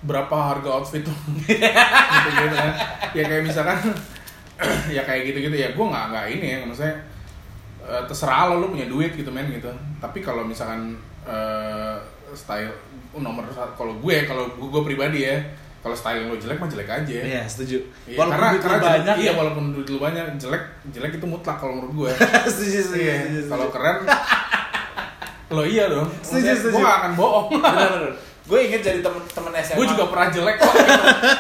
Berapa 0.03 0.35
harga 0.35 0.69
outfit 0.83 1.07
tuh? 1.07 1.15
gitu 1.47 2.29
gitu 2.35 2.57
kan. 2.59 2.73
Ya 3.15 3.23
kayak 3.23 3.45
misalkan, 3.47 3.79
ya 4.97 5.03
kayak 5.07 5.23
gitu 5.31 5.39
gitu 5.47 5.57
ya 5.57 5.71
gue 5.71 5.87
nggak 5.87 6.05
nggak 6.11 6.27
ini 6.35 6.47
ya 6.51 6.59
maksudnya 6.67 6.97
eh, 7.87 8.03
terserah 8.11 8.51
lo 8.51 8.65
lo 8.65 8.67
punya 8.75 8.91
duit 8.91 9.15
gitu 9.15 9.31
men 9.31 9.47
gitu. 9.47 9.71
Tapi 10.03 10.19
kalau 10.19 10.43
misalkan 10.43 10.99
eh, 11.23 11.97
style 12.35 12.75
nomor 13.15 13.43
kalau 13.79 13.95
gue 13.99 14.17
kalau 14.27 14.47
gue, 14.55 14.69
gue 14.71 14.83
pribadi 14.87 15.27
ya 15.27 15.39
kalau 15.81 15.93
style 15.93 16.25
lo 16.25 16.37
jelek 16.37 16.57
mah 16.57 16.69
jelek 16.69 16.89
aja. 16.89 17.09
Iya 17.15 17.43
setuju. 17.43 17.81
Iya, 18.05 18.17
Walaupun 18.17 18.33
karena 18.35 18.49
duit 18.51 18.61
karena 18.61 18.77
jelek- 18.77 18.89
banyak 18.91 19.15
iya 19.17 19.25
ya. 19.25 19.33
walaupun 19.33 19.65
duit 19.73 19.87
lu 19.87 19.99
banyak 19.99 20.25
jelek 20.37 20.63
jelek 20.87 21.13
itu 21.15 21.27
mutlak 21.27 21.57
kalau 21.57 21.73
menurut 21.75 21.93
gue. 21.97 22.11
setuju 22.53 22.79
setuju. 22.83 23.01
Iya, 23.01 23.15
setuju, 23.23 23.41
kalau 23.49 23.67
keren 23.71 23.97
lo 25.51 25.63
iya 25.65 25.85
dong. 25.87 26.09
Setuju, 26.21 26.51
setuju. 26.55 26.75
Gue 26.75 26.83
gak 26.83 26.99
akan 27.01 27.13
bohong. 27.15 27.47
Bener-bener. 27.65 28.13
Gue 28.43 28.59
inget 28.63 28.83
jadi 28.83 28.99
temen-temen 29.01 29.53
SMA. 29.57 29.77
gue 29.77 29.87
juga 29.89 30.05
pernah 30.07 30.29
jelek 30.29 30.57
kok. 30.57 30.71
Gitu. 30.71 30.93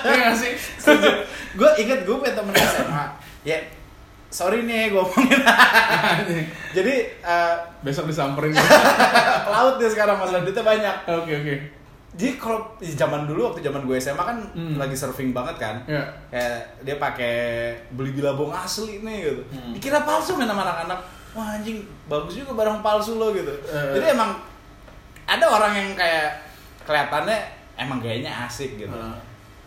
Iya 0.04 0.14
gak 0.16 0.34
sih? 0.36 0.52
setuju. 0.76 1.08
gue 1.52 1.70
inget 1.76 2.00
gue 2.02 2.16
punya 2.16 2.32
temen 2.32 2.54
SMA. 2.54 3.04
Ya, 3.42 3.56
sorry 4.28 4.62
nih 4.62 4.88
gue 4.88 5.00
ngomongin. 5.00 5.40
jadi 6.70 6.94
eh, 7.18 7.54
Besok 7.80 8.04
disamperin. 8.04 8.52
pelaut 9.42 9.76
dia 9.76 9.88
sekarang 9.88 10.16
masalah 10.16 10.40
duitnya 10.40 10.60
banyak. 10.62 10.94
Oke 11.10 11.32
oke. 11.34 11.54
Jadi 12.10 12.36
kalau 12.36 12.66
zaman 12.80 13.22
dulu 13.24 13.48
waktu 13.48 13.62
zaman 13.62 13.86
gue 13.86 13.94
SMA 13.96 14.18
kan 14.18 14.38
Hmm. 14.50 14.74
lagi 14.74 14.98
surfing 14.98 15.30
banget 15.30 15.56
kan. 15.56 15.76
Ya. 15.86 16.02
Kayak 16.26 16.58
dia 16.82 16.96
pakai 16.96 17.34
beli 17.94 18.10
bilabong 18.10 18.50
asli 18.50 18.98
nih 18.98 19.18
gitu. 19.24 19.42
Hmm. 19.48 19.70
Dikira 19.72 20.02
palsu 20.02 20.34
main 20.34 20.46
sama 20.46 20.66
anak-anak. 20.66 20.98
Wah 21.30 21.54
anjing 21.54 21.78
bagus 22.10 22.34
juga 22.34 22.58
barang 22.58 22.82
palsu 22.82 23.14
lo 23.14 23.30
gitu. 23.30 23.54
Eh. 23.64 23.94
Jadi 23.94 24.18
emang 24.18 24.34
ada 25.22 25.46
orang 25.46 25.72
yang 25.72 25.88
kayak 25.94 26.34
kelihatannya 26.82 27.38
emang 27.78 28.02
gayanya 28.02 28.50
asik 28.50 28.74
gitu. 28.76 28.90
Heeh. 28.90 29.14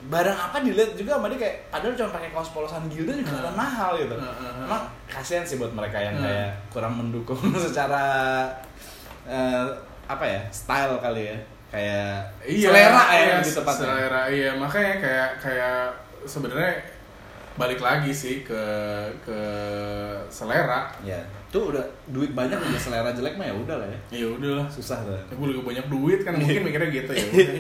Barang 0.04 0.36
apa 0.36 0.60
dilihat 0.60 1.00
juga 1.00 1.16
sama 1.16 1.32
dia 1.32 1.40
kayak 1.40 1.72
padahal 1.72 1.96
cuma 1.96 2.12
pakai 2.12 2.30
kaos 2.36 2.52
polosan 2.52 2.92
Gildan 2.92 3.24
juga 3.24 3.40
kelihatan 3.40 3.56
mahal 3.56 3.96
gitu. 3.96 4.16
Heeh. 4.20 4.68
Emang 4.68 4.84
kasihan 5.08 5.48
sih 5.48 5.56
buat 5.56 5.72
mereka 5.72 5.96
yang 5.96 6.20
Heeh. 6.20 6.28
kayak 6.28 6.52
kurang 6.68 7.00
mendukung 7.00 7.40
secara 7.64 8.04
eh, 9.24 9.64
apa 10.04 10.26
ya 10.28 10.42
style 10.52 11.00
kali 11.00 11.32
ya 11.32 11.38
kayak 11.74 12.30
selera 12.46 13.02
ya 13.10 13.18
iya, 13.18 13.34
lebih 13.42 13.54
tepatnya. 13.58 13.82
Selera 13.82 14.22
iya 14.30 14.50
makanya 14.54 14.94
kayak 15.02 15.30
kayak 15.42 15.80
sebenarnya 16.24 16.74
balik 17.54 17.82
lagi 17.82 18.14
sih 18.14 18.46
ke 18.46 18.64
ke 19.22 19.40
selera. 20.30 20.90
Ya, 21.02 21.18
tuh 21.50 21.74
udah 21.74 21.82
duit 22.10 22.34
banyak 22.34 22.58
udah 22.58 22.82
selera 22.82 23.10
jelek 23.10 23.38
mah 23.38 23.50
ya 23.50 23.54
udah 23.58 23.76
lah 23.82 23.88
ya. 23.90 24.00
Ya 24.22 24.28
udahlah. 24.30 24.66
Susah 24.70 25.02
tuh. 25.02 25.18
Gue 25.34 25.54
juga 25.54 25.74
banyak 25.74 25.86
duit 25.90 26.22
kan 26.22 26.34
mungkin 26.34 26.62
mikirnya 26.70 26.90
gitu 26.90 27.12
ya. 27.14 27.26
udah. 27.34 27.58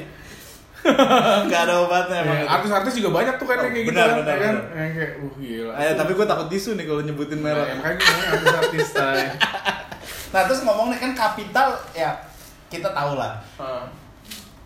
Gak 1.48 1.62
ada 1.70 1.74
obatnya 1.86 2.18
emang. 2.22 2.38
Ya, 2.44 2.46
artis-artis 2.50 2.94
juga 3.00 3.10
banyak 3.16 3.36
tuh 3.40 3.48
kan 3.48 3.56
Oh, 3.56 3.64
yang 3.64 3.74
kayak 3.74 3.86
gitu 3.88 3.94
benar, 3.96 4.08
kan, 4.10 4.18
benar, 4.20 4.36
ya 4.36 4.42
kan? 4.42 4.54
benar. 4.54 4.76
Yang 4.76 4.92
kayak, 4.94 5.12
uh 5.16 5.34
gila. 5.40 5.74
Eh, 5.80 5.94
tapi 5.96 6.12
gue 6.12 6.26
takut 6.28 6.48
disu 6.52 6.70
nih 6.76 6.86
kalau 6.86 7.02
nyebutin 7.02 7.40
Nah, 7.40 7.46
merek. 7.48 7.66
ya, 7.66 7.76
makanya 7.80 7.98
gue 7.98 8.30
artis-artis. 8.30 8.90
Nah, 10.34 10.50
terus 10.50 10.66
ngomong 10.66 10.90
nih 10.90 10.98
kan 10.98 11.12
kapital 11.14 11.78
ya 11.94 12.10
kita 12.68 12.90
tahu 12.90 13.22
lah. 13.22 13.38
Eh, 13.56 13.84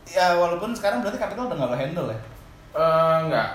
Ya 0.08 0.34
walaupun 0.34 0.72
sekarang 0.72 1.00
berarti 1.00 1.17
kapital 1.17 1.48
udah 1.48 1.58
gak 1.58 1.70
lo 1.70 1.76
handle 1.76 2.08
ya. 2.08 2.20
eh, 2.74 3.15
enggak. 3.24 3.50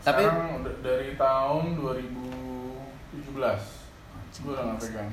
Tapi- 0.00 0.22
Sekarang 0.22 0.60
dari 0.82 1.14
tahun 1.14 1.64
2017 1.74 3.62
gue 4.34 4.50
udah 4.50 4.64
nggak 4.66 4.80
pegang. 4.80 5.10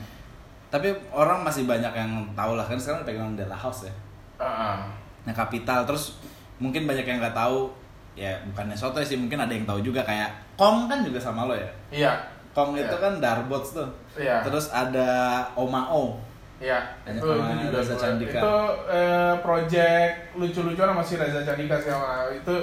Tapi 0.69 0.87
orang 1.09 1.41
masih 1.41 1.63
banyak 1.65 1.89
yang 1.89 2.11
tahu 2.33 2.53
lah 2.53 2.63
kan 2.63 2.75
sekarang 2.75 3.01
pegang 3.03 3.33
Della 3.33 3.53
House 3.53 3.85
ya. 3.85 3.93
Ah, 4.37 4.45
ah. 4.45 4.77
Nah, 5.21 5.33
kapital 5.33 5.83
terus 5.83 6.17
mungkin 6.57 6.85
banyak 6.85 7.03
yang 7.03 7.19
nggak 7.19 7.33
tahu 7.33 7.71
ya 8.13 8.35
bukannya 8.45 8.75
soto 8.75 8.99
sih 8.99 9.15
mungkin 9.15 9.37
ada 9.37 9.49
yang 9.49 9.63
tahu 9.63 9.79
juga 9.81 10.01
kayak 10.01 10.27
Kong 10.55 10.85
kan 10.85 11.01
juga 11.01 11.17
sama 11.17 11.45
lo 11.45 11.53
ya. 11.53 11.69
Iya. 11.89 12.11
Kong 12.51 12.73
Iya. 12.73 12.83
itu 12.85 12.95
kan 12.97 13.13
Darbots 13.17 13.73
tuh. 13.73 13.87
Iya. 14.13 14.41
Terus 14.41 14.67
ada 14.69 15.07
Omao. 15.53 16.19
Iya, 16.59 16.79
sama 17.07 17.15
itu 17.15 17.27
juga 17.71 17.79
Reza 17.79 17.95
Candika. 17.95 18.39
Itu 18.43 18.57
eh, 18.91 19.33
project 19.39 20.13
lucu-lucuan 20.35 20.91
sama 20.91 21.03
si 21.07 21.15
Reza 21.15 21.41
Candika 21.47 21.79
sama 21.79 22.27
itu. 22.35 22.55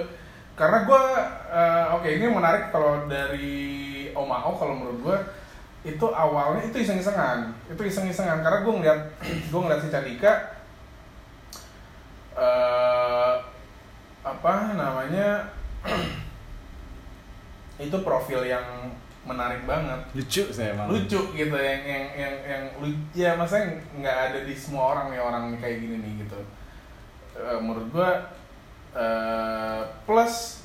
Karena 0.57 0.85
gue 0.85 1.05
oke 1.97 2.09
ini 2.09 2.27
menarik 2.33 2.73
kalau 2.73 3.09
dari 3.09 4.09
Omao 4.13 4.57
kalau 4.57 4.77
menurut 4.77 4.99
gue 5.01 5.19
itu 5.89 6.07
awalnya 6.13 6.69
itu 6.69 6.77
iseng-isengan. 6.77 7.57
Itu 7.73 7.83
iseng-isengan. 7.85 8.45
Karena 8.45 8.61
gue 8.61 8.73
ngeliat 8.77 9.01
gue 9.53 9.61
ngeliat 9.61 9.81
si 9.81 9.89
Candika 9.89 10.33
eh 12.37 13.35
apa 14.27 14.55
namanya 14.77 15.49
itu 17.87 17.97
profil 18.05 18.45
yang 18.45 18.93
menarik 19.27 19.67
banget. 19.67 20.01
Lucu 20.15 20.43
saya 20.55 20.73
emang. 20.73 20.87
lucu 20.89 21.21
gitu 21.35 21.57
yang 21.59 21.83
yang 21.83 22.05
yang 22.15 22.35
yang 22.47 22.63
lu- 22.79 23.05
ya 23.13 23.35
maksudnya 23.35 23.75
nggak 23.99 24.17
ada 24.31 24.39
di 24.47 24.55
semua 24.55 24.95
orang 24.95 25.11
nih 25.11 25.21
orang 25.21 25.45
kayak 25.59 25.83
gini 25.83 25.97
nih 25.99 26.13
gitu. 26.25 26.39
Eh, 27.37 27.59
menurut 27.61 27.91
gua 27.91 28.11
eh, 28.95 29.83
plus 30.07 30.63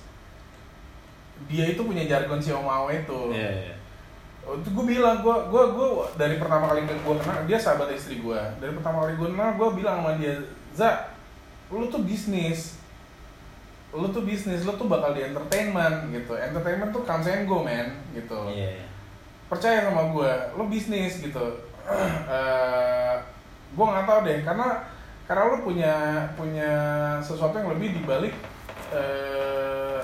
dia 1.49 1.65
itu 1.67 1.81
punya 1.81 2.05
jargon 2.05 2.37
si 2.37 2.53
Omao 2.53 2.87
itu. 2.93 3.33
Iya, 3.33 3.49
iya. 3.49 3.75
Oh, 4.41 4.57
itu 4.57 4.73
gue 4.73 4.85
bilang 4.97 5.21
gue 5.21 5.35
gue 5.53 5.63
gue 5.77 5.87
dari 6.17 6.41
pertama 6.41 6.65
kali 6.65 6.81
gue 6.81 6.97
kenal 7.21 7.45
dia 7.45 7.61
sahabat 7.61 7.93
istri 7.93 8.25
gue 8.25 8.39
dari 8.57 8.73
pertama 8.73 9.05
kali 9.05 9.13
gue 9.13 9.29
kenal 9.29 9.53
gue 9.53 9.69
bilang 9.77 10.01
sama 10.01 10.17
dia 10.17 10.33
za 10.73 11.13
lu 11.69 11.85
tuh 11.93 12.01
bisnis 12.01 12.80
lu 13.91 14.07
tuh 14.09 14.23
bisnis 14.23 14.63
lu 14.63 14.73
tuh 14.79 14.87
bakal 14.87 15.11
di 15.11 15.21
entertainment 15.27 16.07
gitu. 16.11 16.33
Entertainment 16.35 16.91
tuh 16.95 17.03
comes 17.03 17.27
and 17.27 17.45
go 17.47 17.63
man 17.63 17.91
gitu. 18.15 18.47
Iya. 18.51 18.87
percaya 19.51 19.83
sama 19.83 20.15
gue 20.15 20.31
lo 20.55 20.63
bisnis 20.71 21.19
gitu. 21.19 21.45
Eh 22.31 23.15
gue 23.71 23.85
nggak 23.87 24.07
tahu 24.07 24.19
deh 24.27 24.39
karena 24.43 24.67
karena 25.27 25.43
lo 25.47 25.57
punya 25.63 25.95
punya 26.35 26.71
sesuatu 27.23 27.55
yang 27.55 27.71
lebih 27.71 27.95
dibalik 27.99 28.35
eh 28.91 30.03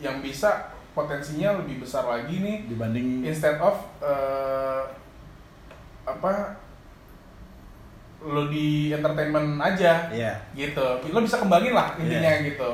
yang 0.00 0.24
bisa 0.24 0.72
potensinya 0.96 1.60
lebih 1.60 1.84
besar 1.84 2.08
lagi 2.08 2.40
nih 2.40 2.56
Dibanding 2.64 3.28
instead 3.28 3.60
of 3.60 3.76
eh 4.00 4.84
apa 6.08 6.56
lo 8.26 8.50
di 8.50 8.90
entertainment 8.90 9.62
aja 9.62 10.10
Iya. 10.10 10.34
gitu 10.58 10.82
lo 11.14 11.22
bisa 11.22 11.38
kembangin 11.38 11.72
lah 11.72 11.94
intinya 11.96 12.42
gitu 12.42 12.70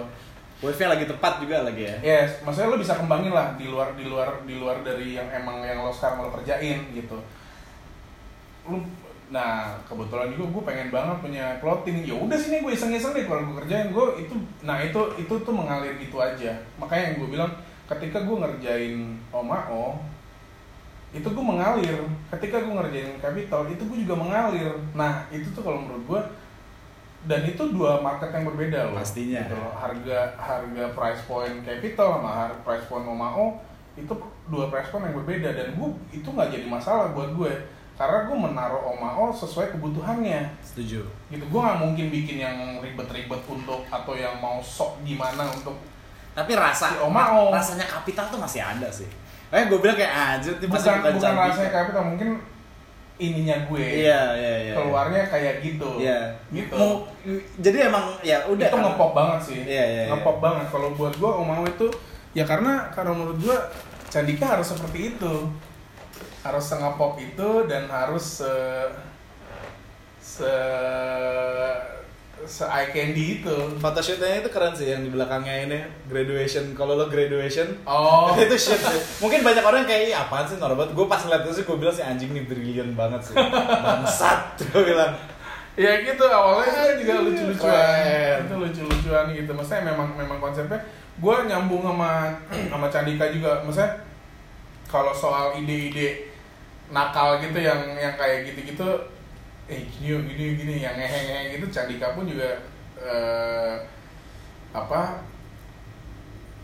Wave-nya 0.62 0.94
lagi 0.94 1.11
tepat 1.11 1.42
juga 1.42 1.66
lagi 1.66 1.90
ya. 1.90 1.96
Yes, 2.07 2.38
maksudnya 2.46 2.70
lo 2.70 2.78
bisa 2.78 2.94
kembangin 2.94 3.34
lah 3.34 3.59
di 3.59 3.66
luar 3.66 3.98
di 3.98 4.07
luar 4.07 4.46
di 4.46 4.55
luar 4.55 4.78
dari 4.86 5.18
yang 5.18 5.26
emang 5.34 5.59
yang 5.59 5.82
lo 5.82 5.90
sekarang 5.90 6.22
lo 6.22 6.30
kerjain 6.30 6.86
gitu. 6.94 7.18
Lu, 8.70 8.78
nah 9.34 9.74
kebetulan 9.90 10.30
juga 10.30 10.55
gue 10.55 10.62
pengen 10.62 10.88
banget 10.94 11.18
punya 11.18 11.59
clothing. 11.59 12.07
Ya 12.07 12.14
udah 12.14 12.38
sini 12.38 12.62
gue 12.62 12.78
iseng-iseng 12.78 13.11
deh 13.11 13.26
kalau 13.26 13.42
gue 13.42 13.59
kerjain 13.59 13.90
gue 13.90 14.07
itu, 14.22 14.38
nah 14.62 14.78
itu 14.78 15.03
itu 15.18 15.34
tuh 15.42 15.50
mengalir 15.50 15.98
gitu 15.98 16.22
aja. 16.22 16.55
Makanya 16.78 17.11
yang 17.11 17.14
gue 17.18 17.28
bilang 17.34 17.50
ketika 17.90 18.22
gue 18.22 18.36
ngerjain 18.38 19.18
Omao 19.34 19.98
itu 21.13 21.29
gue 21.29 21.45
mengalir. 21.45 22.01
Ketika 22.33 22.65
gue 22.65 22.73
ngerjain 22.73 23.21
Capital 23.21 23.69
itu 23.69 23.83
gue 23.85 23.99
juga 24.09 24.15
mengalir. 24.17 24.73
Nah 24.97 25.29
itu 25.29 25.49
tuh 25.53 25.61
kalau 25.61 25.85
menurut 25.85 26.05
gue 26.09 26.21
dan 27.23 27.47
itu 27.47 27.63
dua 27.71 28.03
market 28.03 28.35
yang 28.35 28.49
berbeda 28.49 28.91
loh. 28.91 28.99
Pastinya. 28.99 29.45
Gitu 29.47 29.55
loh. 29.55 29.73
Harga 29.77 30.35
harga 30.41 30.85
price 30.97 31.23
point 31.29 31.63
capital 31.63 32.19
sama 32.19 32.31
harga 32.35 32.59
price 32.67 32.87
point 32.91 33.07
Omao 33.07 33.61
itu 33.93 34.09
dua 34.49 34.73
price 34.73 34.89
point 34.89 35.05
yang 35.05 35.21
berbeda 35.21 35.53
dan 35.53 35.77
gue 35.77 35.89
itu 36.11 36.25
nggak 36.25 36.49
jadi 36.49 36.67
masalah 36.67 37.13
buat 37.13 37.37
gue 37.37 37.53
karena 37.93 38.25
gue 38.25 38.37
menaruh 38.49 38.83
Omao 38.97 39.29
sesuai 39.29 39.77
kebutuhannya 39.77 40.49
Setuju. 40.65 41.05
gitu 41.29 41.45
gue 41.45 41.61
nggak 41.61 41.77
mungkin 41.77 42.09
bikin 42.09 42.41
yang 42.41 42.57
ribet-ribet 42.81 43.45
untuk 43.45 43.85
atau 43.93 44.17
yang 44.17 44.41
mau 44.41 44.65
sok 44.65 44.97
gimana 45.05 45.45
untuk 45.53 45.77
Tapi 46.33 46.57
rasa 46.57 46.89
Si 46.89 46.97
Omao. 47.05 47.53
rasanya 47.53 47.85
kapital 47.85 48.33
tuh 48.33 48.41
masih 48.41 48.65
ada 48.65 48.89
sih. 48.89 49.05
Eh 49.53 49.62
gue 49.68 49.78
bilang 49.78 49.92
kayak 49.92 50.12
anjir 50.40 50.55
ini 50.57 50.64
bukan 50.64 50.80
bukan, 50.80 51.12
canggih. 51.20 51.44
rasanya 51.53 51.70
capital 51.70 52.05
mungkin 52.09 52.28
ininya 53.20 53.57
gue 53.68 53.84
Iya, 54.03 54.22
iya, 54.34 54.55
iya. 54.64 54.74
keluarnya 54.74 55.22
kayak 55.28 55.61
gitu 55.61 56.00
Iya. 56.00 56.32
gitu 56.48 56.72
Mau, 56.74 57.05
jadi 57.61 57.86
emang 57.86 58.16
ya 58.24 58.40
udah 58.48 58.66
itu 58.66 58.74
kan. 58.74 58.82
ngepop 58.82 59.12
banget 59.12 59.40
sih 59.44 59.59
Iya, 59.62 59.84
iya, 59.84 59.84
iya. 59.84 60.11
ngepop 60.11 60.40
banget 60.40 60.66
kalau 60.66 60.88
buat 60.92 61.14
gua 61.20 61.38
Omao 61.38 61.62
itu 61.62 61.86
ya 62.32 62.42
karena 62.42 62.88
karena 62.90 63.12
menurut 63.12 63.38
gua 63.38 63.59
Candika 64.09 64.57
harus 64.57 64.72
seperti 64.72 65.14
itu 65.14 65.34
harus 66.40 66.64
ngepop 66.66 67.14
itu 67.16 67.50
dan 67.64 67.86
harus 67.86 68.40
se 68.40 68.53
se 70.18 70.53
se 72.47 72.64
eye 72.66 72.90
candy 72.90 73.40
itu 73.40 73.57
Photoshootnya 73.78 74.43
itu 74.43 74.51
keren 74.51 74.74
sih 74.74 74.90
yang 74.90 75.03
di 75.07 75.11
belakangnya 75.11 75.55
ini 75.66 75.78
graduation. 76.11 76.74
Kalau 76.74 76.99
lo 76.99 77.07
graduation, 77.07 77.70
oh 77.86 78.34
itu 78.43 78.57
shit 78.59 78.80
sih. 78.80 79.01
Mungkin 79.22 79.47
banyak 79.47 79.64
orang 79.64 79.86
kayak 79.86 80.11
"Ih, 80.11 80.14
apaan 80.14 80.45
sih 80.45 80.59
norbot. 80.59 80.90
Gue 80.93 81.07
pas 81.07 81.22
ngeliat 81.22 81.47
itu 81.47 81.62
sih 81.62 81.64
gue 81.64 81.76
bilang 81.78 81.95
si 81.95 82.03
anjing 82.03 82.34
nih 82.34 82.45
brilian 82.45 82.93
banget 82.99 83.20
sih. 83.30 83.34
Bangsat. 83.86 84.59
Gue 84.70 84.82
bilang. 84.93 85.14
ya 85.72 86.05
gitu 86.05 86.20
awalnya 86.28 86.68
kan 86.68 87.01
juga 87.01 87.24
lucu-lucuan 87.24 88.45
itu 88.45 88.55
lucu-lucuan 88.61 89.32
gitu 89.32 89.57
maksudnya 89.57 89.88
memang 89.88 90.12
memang 90.20 90.36
konsepnya 90.36 90.76
gue 91.16 91.36
nyambung 91.49 91.80
sama 91.80 92.28
sama 92.76 92.86
Candika 92.93 93.32
juga 93.32 93.64
maksudnya 93.64 94.05
kalau 94.84 95.16
soal 95.16 95.57
ide-ide 95.57 96.28
nakal 96.93 97.40
gitu 97.40 97.57
yang 97.57 97.80
yang 97.97 98.12
kayak 98.20 98.53
gitu-gitu 98.53 98.84
eh 99.73 99.81
gini 99.89 100.07
yuk, 100.07 100.20
gini 100.29 100.45
gini 100.55 100.75
yang 100.79 100.95
ngehe-ngehe 100.95 101.57
gitu 101.57 101.66
Candika 101.68 102.12
pun 102.12 102.29
juga 102.29 102.61
eh, 103.01 103.75
apa 104.70 105.25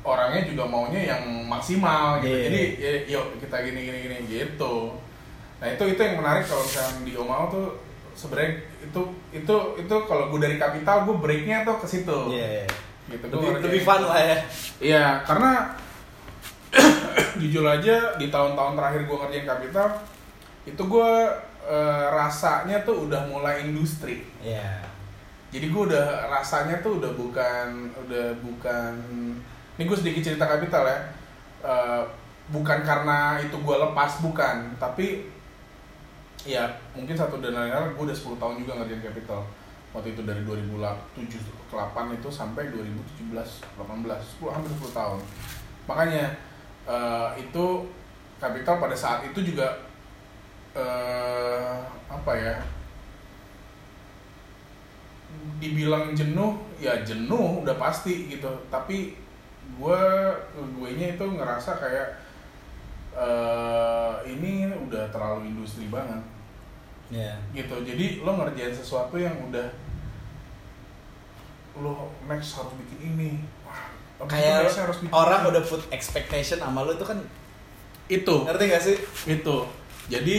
orangnya 0.03 0.47
juga 0.47 0.65
maunya 0.65 1.01
yang 1.09 1.23
maksimal 1.45 2.21
gitu 2.21 2.29
Iya. 2.31 2.45
jadi 2.49 2.61
ya, 2.77 2.93
yuk 3.17 3.25
kita 3.41 3.57
gini 3.63 3.81
gini 3.83 3.99
gini 4.05 4.17
gitu 4.27 4.95
nah 5.59 5.67
itu 5.67 5.85
itu 5.89 6.01
yang 6.01 6.17
menarik 6.17 6.45
kalau 6.45 6.63
misalnya 6.63 6.93
di 7.03 7.13
Omao 7.17 7.45
tuh 7.49 7.67
sebenarnya 8.15 8.53
itu 8.81 9.01
itu 9.33 9.55
itu 9.77 9.95
kalau 10.07 10.31
gue 10.31 10.41
dari 10.41 10.57
kapital 10.57 11.03
gue 11.03 11.17
breaknya 11.19 11.65
tuh 11.65 11.77
ke 11.79 11.87
situ 11.87 12.19
Iya. 12.31 12.65
gitu 13.09 13.25
Lebih, 13.27 13.65
lebih 13.65 13.83
fun 13.83 14.05
lah 14.05 14.21
ya. 14.21 14.37
Iya, 14.79 15.05
karena 15.25 15.73
jujur 17.41 17.65
aja 17.65 18.15
di 18.17 18.29
tahun-tahun 18.29 18.77
terakhir 18.77 19.03
gue 19.09 19.17
ngerjain 19.17 19.47
kapital 19.49 19.89
itu 20.65 20.83
gue 20.85 21.11
eh, 21.69 22.07
rasanya 22.09 22.81
tuh 22.89 23.05
udah 23.07 23.29
mulai 23.29 23.69
industri. 23.69 24.25
Iya. 24.41 24.81
Jadi 25.53 25.69
gue 25.69 25.83
udah 25.93 26.29
rasanya 26.33 26.81
tuh 26.81 27.01
udah 27.01 27.13
bukan 27.13 27.93
udah 28.09 28.33
bukan 28.41 28.93
ini 29.77 29.83
gue 29.85 29.99
sedikit 30.01 30.25
cerita 30.25 30.49
kapital 30.49 30.89
ya. 30.89 30.99
Eh, 31.63 32.03
bukan 32.49 32.81
karena 32.81 33.37
itu 33.45 33.61
gue 33.61 33.77
lepas 33.77 34.25
bukan, 34.25 34.73
tapi 34.81 35.29
ya 36.49 36.65
mungkin 36.97 37.13
satu 37.13 37.45
dan 37.45 37.53
lain-lain 37.53 37.93
gue 37.93 38.05
udah 38.09 38.17
10 38.17 38.41
tahun 38.41 38.55
juga 38.63 38.73
ngerjain 38.81 39.05
capital 39.05 39.45
waktu 39.93 40.15
itu 40.15 40.23
dari 40.23 40.45
2007 40.47 41.27
ke 41.69 41.75
8 41.75 42.15
itu 42.15 42.29
sampai 42.31 42.71
2017 42.71 43.35
18 43.35 43.77
10 43.77 44.55
hampir 44.55 44.71
10 44.79 44.95
tahun 44.95 45.21
makanya 45.89 46.25
eh, 46.87 47.29
itu 47.43 47.67
capital 48.39 48.79
pada 48.79 48.95
saat 48.95 49.27
itu 49.27 49.41
juga 49.43 49.88
eh, 50.79 51.75
apa 52.07 52.33
ya? 52.39 52.55
Dibilang 55.59 56.15
jenuh 56.15 56.55
ya 56.79 57.03
jenuh 57.03 57.67
udah 57.67 57.75
pasti 57.77 58.31
gitu. 58.31 58.49
Tapi 58.71 59.19
gue 59.77 60.03
gue 60.55 60.89
nya 60.97 61.19
itu 61.19 61.25
ngerasa 61.27 61.77
kayak 61.77 62.09
eh 63.19 64.15
ini 64.31 64.71
udah 64.71 65.11
terlalu 65.11 65.51
industri 65.51 65.91
banget. 65.91 66.23
Iya. 67.09 67.35
gitu. 67.57 67.73
Jadi 67.83 68.21
lo 68.21 68.37
ngerjain 68.37 68.71
sesuatu 68.71 69.17
yang 69.17 69.33
udah 69.49 69.65
lo 71.79 72.13
next 72.29 72.59
harus 72.59 72.75
bikin 72.85 73.17
ini. 73.17 73.31
Wah 73.65 74.29
Kayak 74.29 74.69
harus 74.71 74.99
bikin 75.01 75.15
orang 75.15 75.41
ini. 75.47 75.51
udah 75.55 75.63
put 75.65 75.83
expectation 75.91 76.59
sama 76.59 76.83
lo 76.85 76.93
itu 76.95 77.07
kan 77.07 77.19
itu. 78.09 78.37
ngerti 78.45 78.65
gak 78.69 78.83
sih? 78.83 78.97
itu 79.29 79.57
jadi 80.09 80.37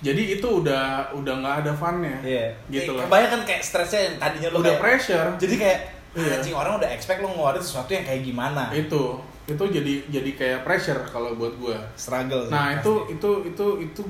jadi 0.00 0.22
itu 0.34 0.44
udah 0.44 0.84
udah 1.12 1.34
nggak 1.38 1.56
ada 1.64 1.72
funnya 1.72 2.16
Iya. 2.20 2.52
gitu 2.68 2.92
loh 2.92 3.04
Kebanyakan 3.04 3.30
kan 3.34 3.42
kayak 3.46 3.62
stresnya 3.62 4.00
yang 4.02 4.16
tadinya 4.18 4.48
lo 4.50 4.58
udah 4.58 4.68
kayak, 4.70 4.82
pressure 4.82 5.28
Jadi 5.38 5.54
kayak 5.56 5.78
Iya. 6.14 6.30
anjing 6.38 6.52
orang 6.52 6.72
udah 6.76 6.88
expect 6.88 7.18
lo 7.18 7.28
ngeluarin 7.28 7.58
sesuatu 7.58 7.90
yang 7.90 8.04
kayak 8.04 8.22
gimana. 8.22 8.70
itu 8.70 9.02
itu 9.44 9.60
jadi 9.66 9.94
jadi 10.08 10.30
kayak 10.32 10.58
pressure 10.62 11.00
kalau 11.04 11.34
buat 11.34 11.52
gue 11.54 11.76
Struggle 11.94 12.44
sih. 12.44 12.50
nah 12.50 12.70
pasti. 12.70 12.80
itu 12.80 12.92
itu 13.12 13.30
itu 13.46 13.66
itu 13.82 14.02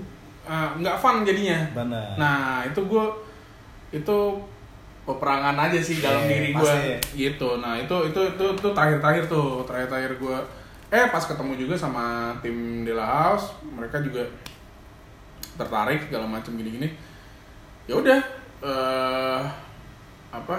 uh, 0.44 0.68
nggak 0.74 0.96
fun 0.96 1.22
jadinya 1.22 1.58
benar. 1.72 2.14
nah 2.14 2.38
itu 2.62 2.78
gue 2.78 3.04
itu 3.92 4.18
peperangan 5.02 5.56
aja 5.60 5.78
sih 5.78 5.98
dalam 5.98 6.22
Iya, 6.22 6.30
diri 6.30 6.50
gue 6.50 6.62
pasti. 6.64 6.92
gitu 7.14 7.48
nah 7.56 7.74
itu 7.74 7.96
itu 8.04 8.20
itu 8.30 8.44
itu 8.52 8.68
terakhir 8.70 8.98
terakhir 8.98 9.24
tuh 9.26 9.62
terakhir 9.64 9.88
terakhir 9.88 10.12
gue 10.16 10.36
eh 10.94 11.10
pas 11.10 11.26
ketemu 11.26 11.58
juga 11.58 11.74
sama 11.74 12.30
tim 12.38 12.86
Dela 12.86 13.02
House 13.02 13.50
mereka 13.66 13.98
juga 13.98 14.22
tertarik 15.58 16.06
segala 16.06 16.30
macam 16.30 16.54
gini 16.54 16.70
gini 16.78 16.88
ya 17.90 17.98
udah 17.98 18.20
eh 18.62 19.42
apa 20.30 20.56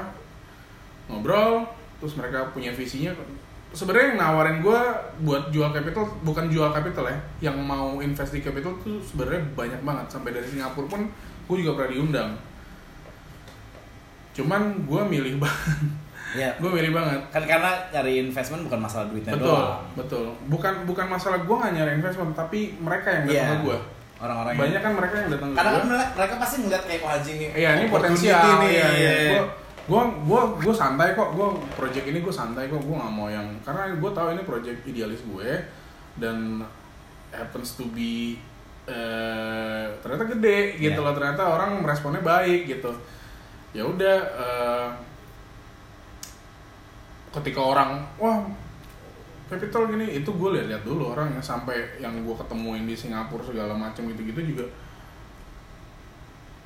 ngobrol 1.08 1.68
terus 2.00 2.14
mereka 2.20 2.52
punya 2.52 2.72
visinya. 2.76 3.12
Sebenarnya 3.76 4.16
yang 4.16 4.20
nawarin 4.24 4.64
gue 4.64 4.80
buat 5.28 5.52
jual 5.52 5.68
capital 5.76 6.08
bukan 6.24 6.48
jual 6.48 6.72
capital 6.72 7.12
ya 7.12 7.18
yang 7.52 7.60
mau 7.60 8.00
invest 8.00 8.32
di 8.32 8.40
capital 8.40 8.72
tuh 8.80 9.04
sebenarnya 9.04 9.44
banyak 9.52 9.82
banget. 9.84 10.06
Sampai 10.08 10.32
dari 10.32 10.48
Singapura 10.48 10.88
pun 10.88 11.02
gue 11.50 11.56
juga 11.60 11.76
pernah 11.76 11.92
diundang. 11.92 12.32
Cuman 14.32 14.86
gue 14.88 15.02
milih 15.12 15.36
banget 15.44 16.05
Iya. 16.32 16.49
gue 16.55 16.67
milih 16.67 16.91
banget 16.91 17.21
Kan 17.30 17.43
karena 17.43 17.71
cari 17.88 18.19
investment 18.19 18.65
bukan 18.65 18.80
masalah 18.82 19.05
duitnya 19.07 19.34
betul 19.34 19.53
doang. 19.53 19.80
betul 19.93 20.26
bukan 20.47 20.73
bukan 20.84 21.05
masalah 21.07 21.38
gue 21.39 21.55
nggak 21.55 21.73
nyari 21.73 21.91
investment 21.93 22.34
tapi 22.34 22.73
mereka 22.76 23.07
yang 23.09 23.23
datang 23.23 23.36
Iya. 23.36 23.47
ke 23.51 23.63
gue 23.63 23.80
Orang-orang 24.15 24.51
yang 24.51 24.61
banyak 24.61 24.82
kan 24.82 24.93
mereka 24.95 25.15
yang 25.17 25.30
datang 25.30 25.49
ke 25.49 25.55
Karena 25.55 25.69
gue 25.69 25.78
kan 25.78 25.88
mereka, 26.15 26.34
pasti 26.38 26.55
ngeliat 26.57 26.84
kayak 26.84 27.01
wah 27.03 27.15
nih. 27.19 27.49
Iya 27.51 27.69
ini 27.76 27.86
potensial 27.86 28.39
nih. 28.57 28.71
Iya, 28.71 28.88
iya. 28.89 29.11
Gue 29.28 29.41
gue 29.86 30.01
gue 30.23 30.41
gue 30.63 30.73
santai 30.73 31.07
kok. 31.11 31.30
Gue 31.30 31.47
project 31.76 32.05
ini 32.05 32.19
gue 32.19 32.32
santai 32.32 32.63
kok. 32.65 32.80
Gue 32.80 32.95
nggak 32.95 33.11
mau 33.11 33.28
yang 33.28 33.43
karena 33.61 33.91
gue 33.91 34.11
tahu 34.11 34.28
ini 34.32 34.41
project 34.41 34.80
idealis 34.84 35.19
gue 35.21 35.49
dan 36.15 36.63
happens 37.30 37.76
to 37.76 37.91
be 37.91 38.39
eh 38.88 39.86
ternyata 39.99 40.32
gede 40.32 40.80
gitu 40.80 40.95
Iya. 40.95 41.03
loh. 41.03 41.13
Ternyata 41.13 41.43
orang 41.45 41.69
meresponnya 41.78 42.21
baik 42.21 42.65
gitu. 42.67 42.91
ya 43.73 43.84
udah 43.84 44.17
eh, 44.39 44.88
ketika 47.36 47.60
orang 47.60 48.00
wah 48.16 48.40
capital 49.46 49.86
gini 49.88 50.16
itu 50.16 50.28
gue 50.28 50.50
lihat-lihat 50.52 50.82
dulu 50.82 51.12
orang 51.12 51.30
yang 51.30 51.44
sampai 51.44 51.76
yang 51.98 52.16
gue 52.18 52.36
ketemuin 52.36 52.84
di 52.84 52.94
Singapura 52.94 53.44
segala 53.44 53.74
macam 53.74 54.08
gitu-gitu 54.08 54.42
juga 54.48 54.66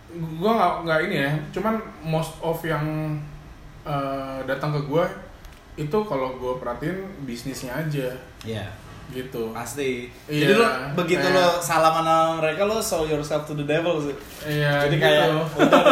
gue 0.09 0.51
nggak 0.51 0.73
nggak 0.83 0.99
ini 1.05 1.15
ya 1.19 1.31
cuman 1.51 1.75
most 2.01 2.33
of 2.39 2.57
yang 2.63 3.13
eh, 3.83 4.39
datang 4.43 4.71
ke 4.71 4.81
gue 4.81 5.03
itu 5.77 5.97
kalau 6.03 6.33
gue 6.35 6.53
perhatiin 6.55 6.97
bisnisnya 7.23 7.71
aja 7.73 8.09
Iya. 8.41 8.65
gitu 9.09 9.51
Pasti. 9.51 10.05
Iya, 10.25 10.43
Jadi 10.45 10.53
lo 10.55 10.65
begitu 10.95 11.19
kayak- 11.19 11.35
lo 11.35 11.47
salaman 11.59 12.01
sama 12.01 12.37
mereka 12.37 12.61
lo 12.63 12.77
show 12.79 13.03
yourself 13.03 13.43
to 13.43 13.53
the 13.53 13.63
devil 13.63 13.97
sih. 13.97 14.15
iya 14.45 14.83
jadi 14.83 14.95
gitu. 14.95 15.03
kayak 15.03 15.25
udah. 15.59 15.83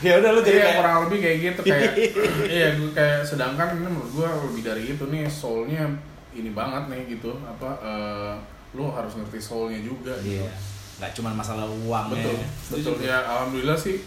Ya 0.00 0.16
udah 0.16 0.30
lo 0.32 0.40
jadi 0.40 0.56
Iya, 0.56 0.64
kayak 0.64 0.76
kurang 0.80 0.96
lebih 1.04 1.18
kayak 1.20 1.38
gitu 1.44 1.60
kayak 1.68 1.92
iya 2.56 2.68
gue 2.72 2.90
kayak 2.96 3.20
sedangkan 3.24 3.68
ini 3.76 3.88
menurut 3.88 4.10
gue 4.16 4.28
lebih 4.48 4.62
dari 4.64 4.82
itu 4.96 5.04
nih 5.12 5.24
soulnya 5.28 5.84
ini 6.32 6.50
banget 6.56 6.88
nih 6.88 7.02
gitu 7.20 7.36
apa 7.44 7.70
eh, 7.84 8.32
lu 8.72 8.88
harus 8.88 9.12
ngerti 9.18 9.38
soulnya 9.42 9.80
juga 9.84 10.16
gitu. 10.24 10.40
Iya. 10.40 10.52
Gak 11.00 11.12
cuma 11.16 11.32
masalah 11.32 11.64
uang 11.68 12.06
betul 12.12 12.36
ya. 12.36 12.48
betul 12.72 12.94
ya 13.00 13.16
alhamdulillah 13.24 13.76
sih 13.76 14.00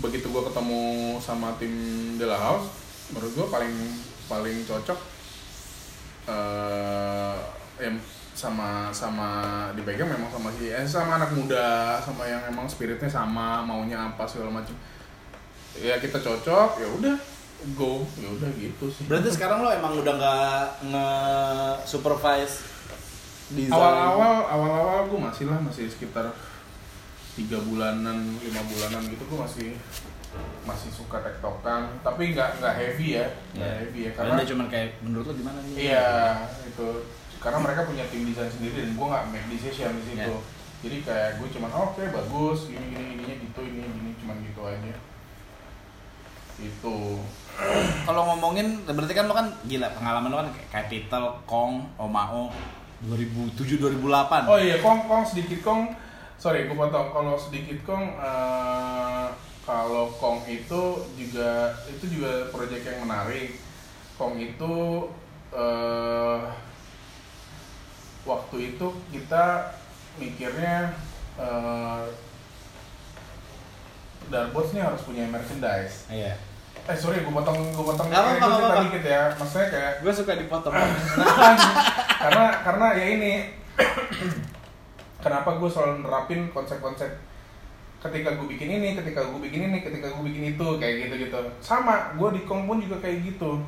begitu 0.00 0.26
gue 0.30 0.42
ketemu 0.46 0.82
sama 1.18 1.54
tim 1.58 1.74
De 2.16 2.24
La 2.24 2.38
House 2.38 2.70
menurut 3.10 3.32
gue 3.34 3.46
paling 3.50 3.74
paling 4.30 4.56
cocok 4.64 4.98
eh 6.30 7.36
em 7.80 7.96
sama 8.30 8.88
sama 8.94 9.28
dipegang 9.76 10.08
memang 10.08 10.30
sama 10.32 10.48
si 10.56 10.70
eh, 10.70 10.86
sama 10.86 11.18
anak 11.20 11.34
muda 11.34 11.98
sama 12.00 12.24
yang 12.24 12.40
emang 12.48 12.64
spiritnya 12.64 13.10
sama 13.10 13.60
maunya 13.66 13.98
apa 13.98 14.24
segala 14.24 14.48
macam 14.62 14.72
ya 15.76 15.94
kita 15.96 16.18
cocok 16.18 16.70
ya 16.76 16.88
udah 16.90 17.16
go 17.72 18.02
ya 18.16 18.28
udah 18.30 18.50
gitu 18.52 18.86
sih 18.88 19.04
Berarti 19.04 19.28
sekarang 19.30 19.60
lo 19.60 19.68
emang 19.68 19.92
udah 19.94 20.14
nggak 20.16 20.58
nge 20.88 21.08
supervise 21.84 22.64
desain. 23.50 23.70
awal-awal 23.70 24.46
awal-awal 24.46 25.00
gue 25.06 25.20
masih 25.20 25.44
lah 25.44 25.58
masih 25.58 25.86
sekitar 25.86 26.30
tiga 27.32 27.58
bulanan 27.60 28.16
lima 28.36 28.62
bulanan 28.64 29.02
gitu 29.06 29.22
gue 29.24 29.38
masih 29.38 29.68
masih 30.62 30.88
suka 30.88 31.18
tektokan 31.20 31.90
tapi 32.00 32.30
nggak 32.30 32.58
nggak 32.58 32.74
heavy 32.76 33.18
ya 33.18 33.26
nggak 33.52 33.66
Iya. 33.66 33.78
heavy 33.80 34.00
ya 34.00 34.10
Karena 34.12 34.28
karena 34.30 34.40
dia 34.40 34.50
cuma 34.50 34.64
kayak 34.66 34.88
menurut 35.00 35.24
lo 35.26 35.34
gimana 35.34 35.58
nih? 35.60 35.74
iya 35.84 36.08
itu 36.62 36.88
karena 37.36 37.58
mereka 37.58 37.80
punya 37.84 38.04
tim 38.06 38.22
desain 38.24 38.46
sendiri 38.46 38.74
dan 38.80 38.92
gue 38.94 39.06
nggak 39.06 39.24
make 39.28 39.46
decision 39.50 39.90
di 39.92 40.04
situ 40.06 40.18
Iya. 40.22 40.38
jadi 40.80 40.96
kayak 41.02 41.30
gue 41.36 41.48
cuman 41.50 41.70
oh, 41.72 41.84
oke 41.90 42.02
bagus 42.06 42.58
gini 42.70 42.84
gini 42.88 43.04
ininya 43.14 43.34
gitu 43.36 43.60
ini 43.60 43.80
gini 43.82 44.10
cuman 44.16 44.36
gitu 44.40 44.60
aja 44.62 44.94
itu 46.60 46.96
Kalau 48.08 48.22
ngomongin 48.32 48.88
berarti 48.88 49.12
kan 49.12 49.28
lo 49.28 49.36
kan 49.36 49.52
gila 49.68 49.92
pengalaman 49.92 50.32
lo 50.32 50.38
kan 50.40 50.48
kayak 50.48 50.68
Capital, 50.72 51.44
Kong, 51.44 51.84
Omao 52.00 52.48
2007 53.04 53.80
2008. 53.80 54.44
Oh 54.48 54.60
iya, 54.60 54.76
kong 54.84 55.08
kong 55.08 55.24
sedikit 55.24 55.60
kong. 55.64 55.92
Sorry, 56.36 56.68
gue 56.68 56.76
potong. 56.76 57.12
Kalau 57.12 57.36
sedikit 57.36 57.80
kong, 57.84 58.16
eh, 58.16 59.26
kalau 59.64 60.12
kong 60.20 60.44
itu 60.48 61.04
juga 61.16 61.72
itu 61.88 62.04
juga 62.08 62.48
proyek 62.52 62.84
yang 62.84 63.08
menarik. 63.08 63.56
Kong 64.20 64.36
itu 64.36 65.08
eh, 65.52 66.40
waktu 68.28 68.56
itu 68.76 68.86
kita 69.12 69.72
mikirnya 70.20 70.92
eh, 71.40 72.04
Darbots 74.30 74.76
nih 74.76 74.84
harus 74.84 75.02
punya 75.02 75.24
merchandise. 75.26 76.06
Iya. 76.12 76.49
Eh 76.88 76.96
sorry, 76.96 77.20
gue 77.22 77.32
potong 77.32 77.58
gue 77.60 77.84
potong 77.84 78.08
Nggak 78.08 78.22
apa-apa, 78.24 78.40
cerita 78.40 78.56
apa-apa. 78.66 78.82
dikit 78.88 79.04
ya. 79.04 79.22
Maksudnya 79.36 79.66
kayak 79.68 79.92
Gue 80.02 80.12
suka 80.12 80.32
dipotong. 80.36 80.74
karena 82.22 82.44
karena 82.60 82.86
ya 82.96 83.06
ini 83.16 83.32
kenapa 85.20 85.56
gue 85.60 85.68
selalu 85.68 86.04
nerapin 86.04 86.40
konsep-konsep 86.50 87.08
ketika 88.00 88.32
gue 88.32 88.46
bikin 88.56 88.80
ini, 88.80 88.96
ketika 88.96 89.20
gue 89.28 89.40
bikin 89.44 89.68
ini, 89.68 89.84
ketika 89.84 90.08
gue 90.08 90.24
bikin 90.24 90.56
itu 90.56 90.66
kayak 90.80 90.94
gitu 91.04 91.14
gitu. 91.28 91.40
Sama, 91.60 92.16
gue 92.16 92.28
di 92.32 92.42
Kong 92.48 92.64
pun 92.64 92.80
juga 92.80 92.96
kayak 93.04 93.28
gitu. 93.28 93.60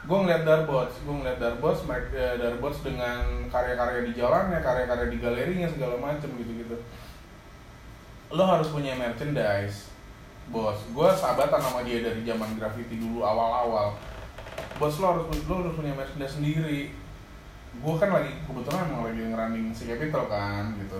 Gue 0.00 0.16
ngeliat 0.16 0.48
Darbots, 0.48 0.96
gue 1.04 1.12
ngeliat 1.12 1.36
Darbots, 1.36 1.84
mereka 1.84 2.08
eh, 2.16 2.36
Darbots 2.40 2.80
dengan 2.80 3.20
karya-karya 3.52 4.00
di 4.08 4.12
jalannya, 4.16 4.58
karya-karya 4.64 5.12
di 5.12 5.18
galerinya 5.20 5.68
segala 5.68 6.00
macem 6.00 6.32
gitu 6.40 6.52
gitu. 6.56 6.76
Lo 8.32 8.48
harus 8.48 8.72
punya 8.72 8.96
merchandise, 8.96 9.89
bos. 10.48 10.80
Gue 10.96 11.08
sahabatan 11.12 11.60
sama 11.60 11.84
dia 11.84 12.00
dari 12.00 12.24
zaman 12.24 12.56
graffiti 12.56 12.96
dulu 12.96 13.20
awal-awal. 13.20 13.92
Bos 14.80 14.96
lo 14.96 15.06
harus 15.12 15.28
lo 15.44 15.54
harus 15.60 15.76
punya 15.76 15.92
merchandise 15.92 16.40
sendiri. 16.40 16.96
Gue 17.78 17.94
kan 18.00 18.10
lagi 18.10 18.32
kebetulan 18.48 18.88
emang 18.88 19.06
lagi 19.06 19.20
ngerunning 19.20 19.68
si 19.76 19.84
Capital 19.84 20.24
kan 20.26 20.72
gitu. 20.80 20.98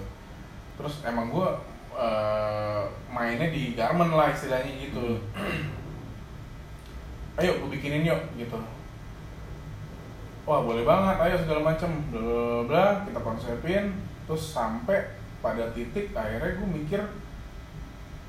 Terus 0.76 1.00
emang 1.02 1.32
gue 1.32 1.48
eh, 1.96 2.82
mainnya 3.10 3.48
di 3.48 3.72
garment 3.72 4.12
lah 4.12 4.30
istilahnya 4.30 4.70
gitu. 4.76 5.16
Ayo 7.40 7.56
gue 7.56 7.68
bikinin 7.72 8.04
yuk 8.04 8.20
gitu. 8.36 8.60
Wah 10.44 10.60
boleh 10.66 10.82
banget 10.82 11.16
ayo 11.24 11.36
segala 11.40 11.72
macem. 11.72 11.88
Bla 12.10 12.20
bla 12.20 12.62
bla 12.68 12.86
kita 13.08 13.20
konsepin. 13.22 13.96
Terus 14.26 14.50
sampai 14.50 15.14
pada 15.40 15.72
titik 15.72 16.12
akhirnya 16.12 16.58
gue 16.58 16.68
mikir 16.68 17.00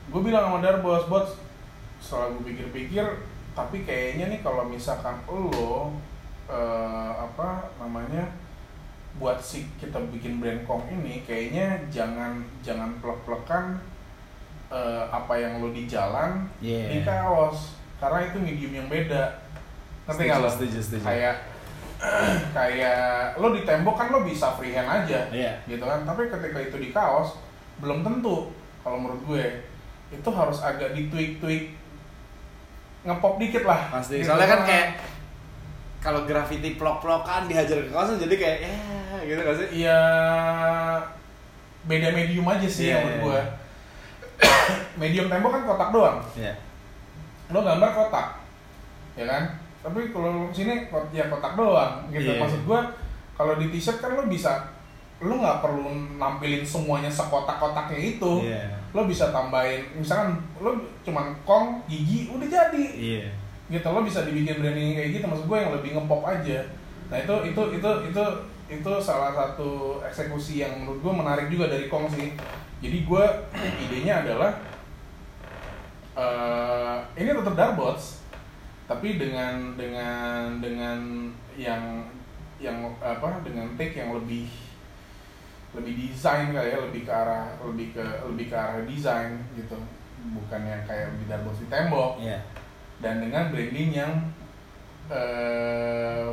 gue 0.08 0.22
bilang 0.22 0.50
sama 0.50 0.60
Darbos 0.60 1.06
bos 1.06 1.30
setelah 2.02 2.34
gue 2.34 2.44
pikir-pikir 2.50 3.06
tapi 3.52 3.84
kayaknya 3.84 4.32
nih 4.32 4.42
kalau 4.42 4.66
misalkan 4.66 5.20
lo 5.28 5.94
eh, 6.48 7.12
apa 7.14 7.70
namanya 7.78 8.26
buat 9.20 9.38
si 9.38 9.68
kita 9.76 10.00
bikin 10.10 10.40
brand 10.40 10.64
kong 10.64 10.88
ini 10.90 11.22
kayaknya 11.22 11.84
jangan 11.92 12.42
jangan 12.60 12.96
plek-plekan 12.98 13.78
eh, 14.72 15.04
apa 15.08 15.34
yang 15.36 15.60
lo 15.60 15.70
di 15.70 15.84
jalan 15.84 16.48
Iya. 16.58 16.88
di 16.90 17.00
kaos. 17.04 17.76
Karena 18.00 18.26
itu 18.26 18.42
medium 18.42 18.74
yang 18.74 18.88
beda. 18.90 19.38
Ngerti 20.10 20.22
nggak 20.26 20.40
lo? 20.42 20.50
Setuju, 20.50 20.80
setuju, 20.82 21.06
kayak 21.06 21.36
kayak 22.58 23.00
lo 23.38 23.54
di 23.54 23.62
tembok 23.62 23.94
kan 23.94 24.10
lo 24.10 24.24
bisa 24.24 24.56
freehand 24.58 25.06
aja 25.06 25.28
Iya. 25.30 25.60
gitu 25.68 25.84
kan. 25.84 26.02
Tapi 26.02 26.32
ketika 26.32 26.58
itu 26.58 26.78
di 26.80 26.90
kaos 26.90 27.38
belum 27.78 28.02
tentu 28.02 28.50
kalau 28.82 28.98
menurut 28.98 29.22
gue 29.28 29.44
itu 30.12 30.30
harus 30.30 30.60
agak 30.60 30.92
di 30.92 31.08
tweak 31.08 31.40
tweak 31.40 31.72
ngepop 33.02 33.40
dikit 33.40 33.64
lah 33.66 33.90
Pasti. 33.90 34.20
Gitu. 34.22 34.28
Soalnya 34.28 34.48
kan 34.52 34.62
kayak 34.68 34.88
kalau 36.02 36.26
graffiti 36.26 36.76
plok-plokan 36.76 37.46
dihajar 37.48 37.78
ke 37.82 37.90
kaos 37.90 38.18
jadi 38.18 38.36
kayak 38.36 38.58
ya 38.62 38.74
gitu 39.26 39.40
gak 39.42 39.58
sih? 39.58 39.68
Iya 39.86 40.00
beda 41.82 42.14
medium 42.14 42.46
aja 42.46 42.68
sih 42.70 42.94
Iya, 42.94 43.02
menurut 43.02 43.10
iya, 43.10 43.22
gue 43.26 43.42
medium 45.02 45.28
tembok 45.30 45.52
kan 45.54 45.64
kotak 45.66 45.90
doang 45.90 46.18
Iya. 46.38 46.54
lo 47.52 47.60
gambar 47.66 47.90
kotak 47.92 48.28
ya 49.18 49.26
kan 49.28 49.44
tapi 49.82 50.14
kalau 50.14 50.48
sini 50.54 50.86
ya 51.10 51.26
kotak 51.28 51.54
doang 51.58 52.06
gitu 52.14 52.32
Iya. 52.32 52.40
maksud 52.40 52.62
gue 52.66 52.80
kalau 53.34 53.54
di 53.58 53.74
t-shirt 53.74 53.98
kan 53.98 54.14
lo 54.14 54.30
bisa 54.30 54.70
lo 55.22 55.34
nggak 55.38 55.62
perlu 55.62 55.86
nampilin 56.18 56.66
semuanya 56.66 57.10
sekotak-kotaknya 57.10 58.18
itu 58.18 58.42
Iya. 58.42 58.74
lo 58.92 59.06
bisa 59.06 59.30
tambahin 59.30 59.86
misalkan 59.94 60.42
lo 60.58 60.74
cuman 61.06 61.38
kong 61.46 61.86
gigi 61.86 62.26
udah 62.34 62.48
jadi 62.50 62.86
Iya. 62.98 63.28
gitu 63.70 63.88
lo 63.88 64.02
bisa 64.02 64.26
dibikin 64.26 64.58
branding 64.58 64.98
kayak 64.98 65.10
gitu 65.16 65.26
maksud 65.30 65.46
gue 65.46 65.58
yang 65.62 65.72
lebih 65.78 65.90
ngepop 65.94 66.26
aja 66.26 66.60
nah 67.08 67.18
itu 67.22 67.36
itu 67.54 67.62
itu 67.78 67.90
itu 68.10 68.24
itu 68.72 68.92
salah 68.98 69.36
satu 69.36 70.00
eksekusi 70.02 70.64
yang 70.64 70.74
menurut 70.80 71.00
gue 71.04 71.14
menarik 71.14 71.48
juga 71.52 71.70
dari 71.70 71.86
kong 71.86 72.10
sih 72.10 72.34
jadi 72.82 72.98
gue 73.06 73.24
idenya 73.86 74.26
adalah 74.26 74.52
eh 76.12 76.98
ini 77.16 77.30
tetap 77.32 77.56
darbots 77.56 78.20
tapi 78.84 79.16
dengan 79.16 79.78
dengan 79.80 80.60
dengan 80.60 81.00
yang 81.56 82.04
yang 82.60 82.76
apa 83.00 83.40
dengan 83.48 83.72
take 83.80 83.96
yang 83.96 84.12
lebih 84.12 84.52
lebih 85.72 86.12
desain 86.12 86.52
kali 86.52 86.68
ya 86.68 86.80
lebih 86.80 87.02
ke 87.04 87.12
arah 87.12 87.48
lebih 87.64 87.96
ke 87.96 88.04
lebih 88.28 88.52
ke 88.52 88.56
arah 88.56 88.84
desain 88.84 89.40
gitu. 89.54 89.78
Bukan 90.22 90.62
yang 90.62 90.84
kayak 90.86 91.10
darbots 91.26 91.60
di 91.60 91.68
tembok. 91.68 92.20
Iya. 92.20 92.40
dan 93.02 93.18
dengan 93.18 93.50
branding 93.50 93.90
yang 93.92 94.14
eh, 95.10 96.28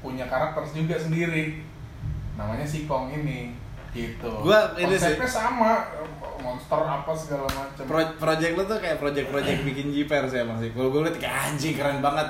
punya 0.00 0.26
karakter 0.26 0.66
juga 0.68 0.98
sendiri. 0.98 1.62
Namanya 2.34 2.66
si 2.66 2.84
Kong 2.84 3.08
ini 3.08 3.54
gitu. 3.94 4.26
Gua 4.42 4.74
ini 4.74 4.98
sih- 4.98 5.14
konsepnya 5.14 5.30
sama. 5.30 5.72
Monster 6.34 6.76
apa 6.76 7.08
segala 7.14 7.46
macam. 7.46 7.84
Pro 7.86 8.00
project 8.18 8.52
lo 8.52 8.62
tuh 8.66 8.76
kayak 8.76 8.98
project-project 8.98 9.60
bikin 9.70 9.88
jiper 9.88 10.26
sih 10.26 10.42
emang 10.42 10.58
sih. 10.58 10.74
Kalau 10.74 10.90
gue 10.90 11.06
liat 11.06 11.16
kayak 11.16 11.54
anjing 11.54 11.72
keren 11.72 12.02
banget. 12.02 12.26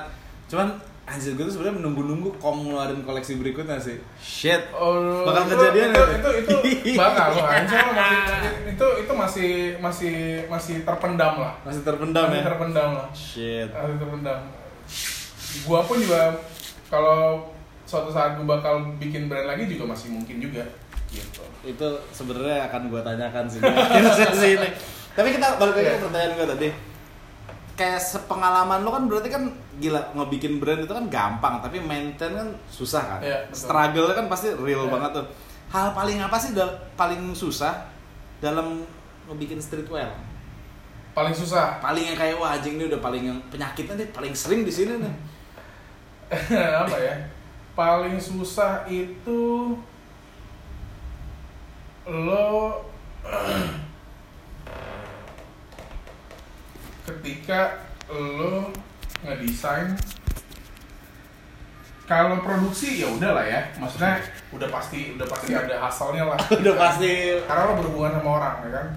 Cuman 0.47 0.77
anjir 1.05 1.31
gue 1.31 1.43
tuh 1.43 1.53
sebenarnya 1.53 1.77
menunggu-nunggu 1.77 2.33
Kong 2.35 2.65
ngeluarin 2.65 3.01
koleksi 3.01 3.37
berikutnya 3.37 3.77
sih. 3.77 4.01
Shit. 4.17 4.57
Oh, 4.71 5.21
Bakal 5.21 5.43
itu- 5.43 5.51
kejadian 5.53 5.87
itu, 5.87 6.01
ya? 6.01 6.17
itu, 6.17 6.29
itu, 6.41 6.55
bakal 6.99 7.27
loh, 7.31 7.45
Allah 7.45 7.93
masih, 7.93 8.53
itu 8.67 8.87
itu 8.99 9.13
masih 9.13 9.51
masih 9.77 10.15
masih 10.47 10.75
terpendam 10.81 11.33
lah, 11.37 11.53
Masih 11.61 11.81
terpendam 11.81 12.25
masih 12.25 12.35
ya. 12.35 12.43
terpendam 12.43 12.89
lah, 12.91 13.07
Shit. 13.11 13.69
masih 13.69 13.97
terpendam. 13.97 14.39
Gua 15.63 15.79
pun 15.81 15.97
juga 15.97 16.41
kalau 16.87 17.53
suatu 17.83 18.09
saat 18.09 18.33
gue 18.33 18.43
bakal 18.43 18.97
bikin 18.97 19.25
brand 19.25 19.45
lagi 19.45 19.65
juga 19.67 19.85
masih 19.87 20.09
mungkin 20.09 20.41
juga, 20.41 20.65
gitu. 21.07 21.45
Itu 21.63 21.85
sebenarnya 22.09 22.65
akan 22.65 22.89
gue 22.89 23.01
tanyakan 23.01 23.45
sih 23.45 23.61
di 23.61 24.09
sesi 24.11 24.47
ini. 24.53 24.69
Tapi 25.13 25.27
kita 25.31 25.55
balik 25.55 25.73
lagi 25.75 25.85
ke 25.85 25.91
Iya. 25.91 26.01
pertanyaan 26.01 26.31
gue 26.33 26.47
tadi. 26.49 26.69
Kayak 27.75 27.99
sepengalaman 27.99 28.87
lo 28.87 28.95
kan 28.95 29.03
berarti 29.05 29.27
kan 29.27 29.51
gila 29.77 29.99
ngebikin 30.15 30.63
brand 30.63 30.87
itu 30.87 30.93
kan 30.95 31.05
gampang, 31.11 31.59
tapi 31.59 31.83
maintain 31.83 32.31
kan 32.31 32.47
susah 32.71 33.03
kan. 33.03 33.19
Iya, 33.19 33.51
betul. 33.51 33.59
Struggle 33.67 34.07
kan 34.15 34.25
pasti 34.31 34.47
real 34.55 34.87
Iya. 34.87 34.91
banget 34.95 35.11
tuh. 35.19 35.25
Hal 35.69 35.91
paling 35.91 36.23
apa 36.23 36.39
sih 36.39 36.55
dal- 36.55 36.79
paling 36.95 37.35
susah 37.35 37.91
dalam 38.39 38.87
ngebikin 39.27 39.59
streetwear? 39.59 40.07
Paling 41.11 41.31
susah 41.31 41.79
Paling 41.79 42.11
yang 42.11 42.17
kayak 42.19 42.35
wah 42.35 42.55
anjing 42.55 42.75
ini 42.75 42.91
udah 42.91 42.99
paling 42.99 43.23
yang 43.23 43.39
penyakitnya 43.47 43.95
nih 43.95 44.07
paling 44.11 44.31
sering 44.35 44.63
di 44.63 44.71
sini 44.71 44.99
nih. 44.99 45.15
apa 46.83 46.95
ya? 46.95 47.15
Paling 47.75 48.15
susah 48.15 48.87
itu 48.87 49.75
lo 52.05 52.79
ketika 57.05 57.77
lo 58.09 58.69
ngedesain 59.21 59.93
kalau 62.05 62.37
produksi 62.37 63.01
ya 63.01 63.09
udah 63.09 63.31
lah 63.33 63.45
ya 63.45 63.61
maksudnya 63.81 64.21
udah 64.53 64.69
pasti 64.69 65.17
udah 65.17 65.25
pasti 65.25 65.57
ada 65.57 65.75
hasilnya 65.81 66.23
lah 66.29 66.37
udah 66.61 66.75
pasti 66.77 67.11
karena 67.41 67.61
lo 67.65 67.73
berhubungan 67.81 68.13
sama 68.21 68.29
orang 68.37 68.55
ya 68.61 68.71
kan 68.71 68.87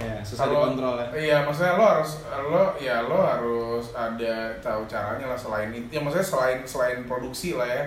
ya, 0.00 0.14
susah 0.24 0.44
Kalau- 0.48 0.70
dikontrol 0.72 0.96
ya. 0.96 1.06
Iya, 1.12 1.36
maksudnya 1.44 1.74
lo 1.76 1.84
harus 1.84 2.10
lo 2.24 2.64
ya 2.80 2.96
lo 3.04 3.20
harus 3.20 3.84
ada 3.92 4.48
tahu 4.58 4.88
caranya 4.88 5.28
lah 5.28 5.36
selain 5.36 5.68
itu. 5.70 5.92
Ya 5.92 6.00
maksudnya 6.00 6.24
selain 6.24 6.58
selain 6.64 7.04
produksi 7.04 7.52
lah 7.52 7.68
ya. 7.68 7.84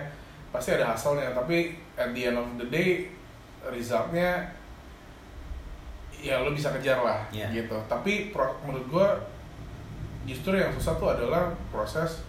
Pasti 0.53 0.77
ada 0.77 0.93
hasilnya, 0.93 1.33
tapi 1.33 1.73
at 1.97 2.13
the 2.13 2.29
end 2.29 2.37
of 2.37 2.45
the 2.61 2.67
day 2.69 3.09
resultnya 3.65 4.45
ya 6.13 6.37
lo 6.37 6.53
bisa 6.53 6.69
kejar 6.71 7.01
lah 7.01 7.17
Iya. 7.33 7.49
gitu. 7.49 7.73
Tapi 7.89 8.29
pro- 8.29 8.61
menurut 8.61 8.85
gua 8.87 9.07
justru 10.23 10.53
yang 10.53 10.71
susah 10.71 10.95
tuh 10.95 11.09
adalah 11.09 11.51
proses 11.67 12.23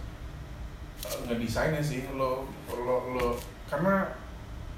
uh, 1.01 1.17
ngedesainnya 1.25 1.79
sih 1.79 2.03
lo 2.11 2.43
lo 2.69 2.95
lo 3.15 3.27
karena 3.65 4.03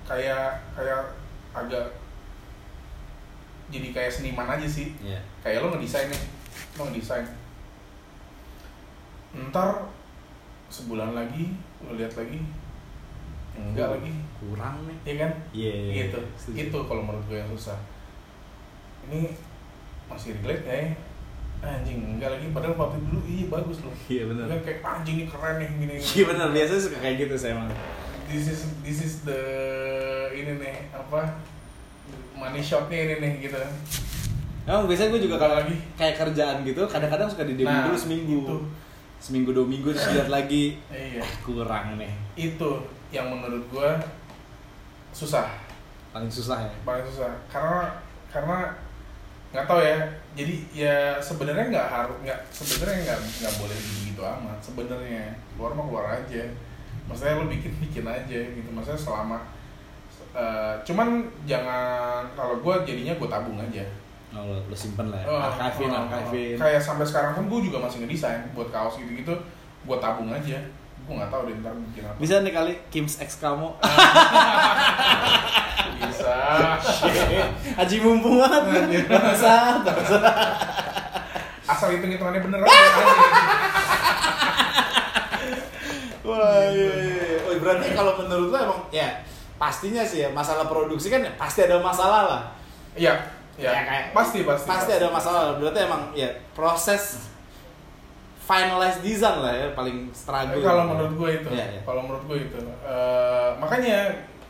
kayak 0.03 0.61
kayak 0.73 1.01
agak 1.51 1.87
jadi 3.67 3.91
kayak 3.91 4.11
seniman 4.11 4.47
aja 4.47 4.63
sih 4.63 4.95
Iya. 4.99 5.19
kayak 5.41 5.59
lo 5.59 5.73
ngedesain 5.73 6.07
nih 6.07 6.23
lo 6.77 6.87
ngedesain 6.87 7.27
ntar 9.49 9.89
sebulan 10.67 11.13
lagi 11.13 11.53
lo 11.83 11.93
lihat 11.93 12.13
lagi 12.13 12.39
enggak 13.57 13.89
lagi 13.89 14.13
Kurang 14.37 14.85
nih. 14.85 14.97
ya 15.03 15.15
kan 15.19 15.31
Iya. 15.51 15.71
iya, 15.73 15.73
iya. 15.83 15.93
gitu 16.05 16.19
Setuju. 16.37 16.57
itu 16.69 16.79
kalau 16.85 17.01
menurut 17.01 17.25
gue 17.25 17.37
yang 17.37 17.49
susah 17.49 17.77
ini 19.09 19.33
masih 20.05 20.37
relate 20.39 20.63
ya 20.63 20.77
anjing 21.59 21.99
enggak 22.07 22.29
lagi 22.31 22.45
padahal 22.49 22.75
waktu 22.75 22.97
dulu 23.03 23.19
iya 23.23 23.45
bagus 23.47 23.77
loh 23.79 23.93
Iya 24.05 24.23
benar. 24.25 24.45
kan 24.47 24.59
kayak 24.61 24.79
anjing 24.83 25.15
ini 25.17 25.25
keren 25.25 25.55
nih 25.57 25.69
gini 25.75 25.93
Iya 25.97 26.23
benar, 26.27 26.47
biasanya 26.49 26.81
suka 26.81 26.97
kayak 26.99 27.15
gitu 27.19 27.33
saya 27.35 27.51
emang. 27.53 27.69
this 28.25 28.45
is 28.47 28.61
this 28.79 28.99
is 28.99 29.13
the 29.23 29.41
ini 30.31 30.53
nih 30.55 30.75
apa 30.91 31.21
money 32.33 32.59
shotnya 32.59 32.97
ini 32.99 33.15
nih 33.17 33.33
gitu 33.43 33.57
Emang 34.63 34.83
biasanya 34.83 35.09
gue 35.09 35.23
juga 35.23 35.37
kalau 35.37 35.55
Lagi. 35.57 35.79
kayak 35.95 36.15
kerjaan 36.17 36.59
gitu, 36.61 36.83
kadang-kadang 36.83 37.23
suka 37.25 37.47
di 37.47 37.63
Nah, 37.63 37.87
dulu 37.87 37.95
seminggu. 37.95 38.35
itu. 38.43 38.57
Seminggu 39.17 39.49
dua 39.49 39.63
minggu 39.63 39.89
terus 39.89 40.11
lihat 40.11 40.27
lagi. 40.27 40.75
iya 40.89 41.23
Kurang 41.39 41.95
nih. 41.95 42.11
itu 42.35 42.71
yang 43.07 43.31
menurut 43.31 43.63
gue 43.65 43.89
susah 45.09 45.47
Paling 46.11 46.27
susah 46.27 46.59
ya. 46.59 46.71
paling 46.83 47.01
susah 47.03 47.31
karena 47.47 47.95
karena 48.27 48.57
nggak 49.49 49.65
tahu 49.65 49.79
ya 49.79 49.97
jadi 50.37 50.55
ya 50.69 50.97
sebenarnya 51.17 51.65
nggak 51.73 51.87
harus 51.89 52.15
nggak 52.21 52.39
sebenarnya 52.53 52.99
nggak 53.09 53.19
nggak 53.41 53.53
boleh 53.57 53.77
gitu 53.77 53.99
gitu 54.13 54.21
amat 54.21 54.57
sebenarnya 54.61 55.23
keluar 55.57 55.73
mah 55.73 55.85
keluar 55.89 56.05
aja 56.13 56.43
maksudnya 57.09 57.41
lo 57.41 57.49
bikin 57.49 57.73
bikin 57.81 58.05
aja 58.05 58.39
gitu 58.53 58.69
maksudnya 58.69 59.01
selama 59.01 59.41
eh, 60.37 60.73
cuman 60.85 61.25
jangan 61.49 62.29
kalau 62.37 62.61
gue 62.61 62.75
jadinya 62.85 63.17
gue 63.17 63.29
tabung 63.29 63.57
aja 63.57 63.85
Oh, 64.27 64.43
lo, 64.43 64.59
lo 64.67 64.75
simpen 64.75 65.07
lah 65.07 65.23
ya. 65.23 65.27
Oh, 65.31 65.39
Archivin, 65.39 65.87
oh, 65.87 66.03
oh. 66.03 66.11
archivin. 66.11 66.59
kayak 66.59 66.83
sampai 66.83 67.07
sekarang 67.07 67.31
pun 67.31 67.47
gue 67.47 67.71
juga 67.71 67.79
masih 67.79 68.03
ngedesain 68.03 68.43
buat 68.51 68.67
kaos 68.75 68.99
gitu 68.99 69.15
gitu 69.15 69.31
gue 69.87 69.97
tabung 70.03 70.27
aja 70.27 70.59
gue 71.07 71.15
nggak 71.15 71.31
tahu 71.31 71.41
deh 71.45 71.55
ntar 71.57 71.71
bikin 71.73 72.03
apa 72.03 72.19
Bisa 72.19 72.35
nih 72.37 72.51
kali 72.51 72.73
Kim's 72.89 73.15
X 73.17 73.39
kamu. 73.39 73.67
bisa 75.97 76.35
Haji 77.73 77.95
mumpung 77.99 78.35
banget. 78.37 79.07
Bangsa, 79.07 79.55
bangsa. 79.81 80.19
asal 81.65 81.91
hitung 81.91 82.07
hitungannya 82.09 82.39
bener 82.41 82.59
aja 82.61 82.71
Wah, 86.23 86.59
iya, 86.65 86.91
iya. 86.97 87.15
iya. 87.23 87.37
Oh, 87.45 87.55
berarti 87.57 87.87
kalau 87.93 88.13
menurut 88.17 88.51
lo 88.51 88.57
emang 88.57 88.79
ya 88.89 89.07
pastinya 89.55 90.03
sih 90.03 90.21
ya 90.21 90.29
masalah 90.29 90.67
produksi 90.67 91.07
kan 91.07 91.23
pasti 91.35 91.63
ada 91.63 91.79
masalah 91.79 92.21
lah. 92.25 92.41
Iya, 92.93 93.15
iya. 93.55 93.69
Ya, 93.69 93.81
kayak- 93.81 94.07
pasti, 94.11 94.43
pasti. 94.43 94.67
Pasti 94.67 94.91
ada 94.93 95.07
masalah. 95.07 95.55
Berarti 95.55 95.79
emang 95.81 96.11
ya 96.13 96.27
proses 96.51 97.31
finalize 98.47 98.99
design 99.01 99.43
lah 99.43 99.51
ya 99.51 99.67
paling 99.73 100.07
struggle. 100.09 100.55
Kalau 100.57 100.83
menurut 100.87 101.13
gue 101.13 101.29
itu, 101.35 101.49
Iya, 101.51 101.65
iya. 101.69 101.81
kalau 101.83 102.01
menurut 102.01 102.23
gue 102.25 102.37
itu, 102.41 102.57
Eh, 102.79 103.49
makanya 103.59 104.07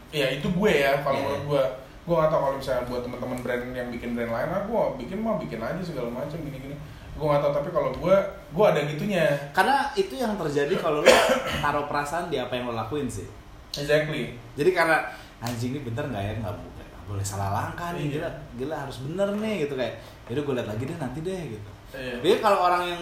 ya 0.09 0.27
itu 0.29 0.45
gue 0.47 0.71
ya. 0.71 1.01
Kalau 1.01 1.17
Iya, 1.17 1.23
menurut 1.25 1.43
gue, 1.47 1.63
gue 2.05 2.15
nggak 2.15 2.29
tahu 2.29 2.39
kalau 2.39 2.55
misalnya 2.55 2.83
buat 2.85 3.01
teman-teman 3.01 3.37
brand 3.41 3.63
yang 3.73 3.89
bikin 3.89 4.09
brand 4.13 4.29
lain, 4.29 4.47
ah 4.47 4.61
gue 4.63 4.81
bikin 4.97 5.17
mah 5.17 5.35
bikin 5.35 5.57
aja 5.57 5.81
segala 5.81 6.07
macam 6.07 6.37
gini-gini. 6.37 6.77
Gue 7.11 7.25
nggak 7.25 7.41
tahu 7.41 7.53
tapi 7.55 7.69
kalau 7.71 7.89
gue, 7.91 8.15
gue 8.47 8.65
ada 8.67 8.81
gitunya. 8.85 9.25
Karena 9.51 9.89
itu 9.91 10.13
yang 10.13 10.37
terjadi 10.37 10.77
kalau 10.77 11.01
lo 11.01 11.09
taruh 11.57 11.85
perasaan 11.85 12.29
di 12.29 12.37
apa 12.37 12.53
yang 12.53 12.69
lo 12.69 12.77
lakuin 12.77 13.09
sih. 13.09 13.25
Exactly. 13.73 14.37
Jadi 14.53 14.69
karena 14.71 15.09
anjing 15.37 15.73
ini 15.73 15.81
bener 15.81 16.05
nggak 16.07 16.23
ya 16.23 16.33
nggak 16.37 16.53
bo- 16.55 16.69
nggak 16.71 17.05
boleh 17.07 17.21
salah 17.23 17.49
langkah 17.51 17.93
nih 17.93 18.03
Iya. 18.03 18.13
gila 18.13 18.29
gila 18.55 18.75
harus 18.79 18.97
bener 19.01 19.27
nih 19.37 19.53
gitu 19.63 19.73
kayak 19.73 19.93
yaudah 20.27 20.43
gue 20.43 20.53
liat 20.53 20.67
lagi 20.67 20.83
deh 20.85 20.97
nanti 20.97 21.19
deh 21.21 21.41
gitu. 21.51 21.69
Iya. 21.93 22.15
Jadi 22.21 22.35
kalau 22.37 22.59
orang 22.63 22.83
yang 22.85 23.01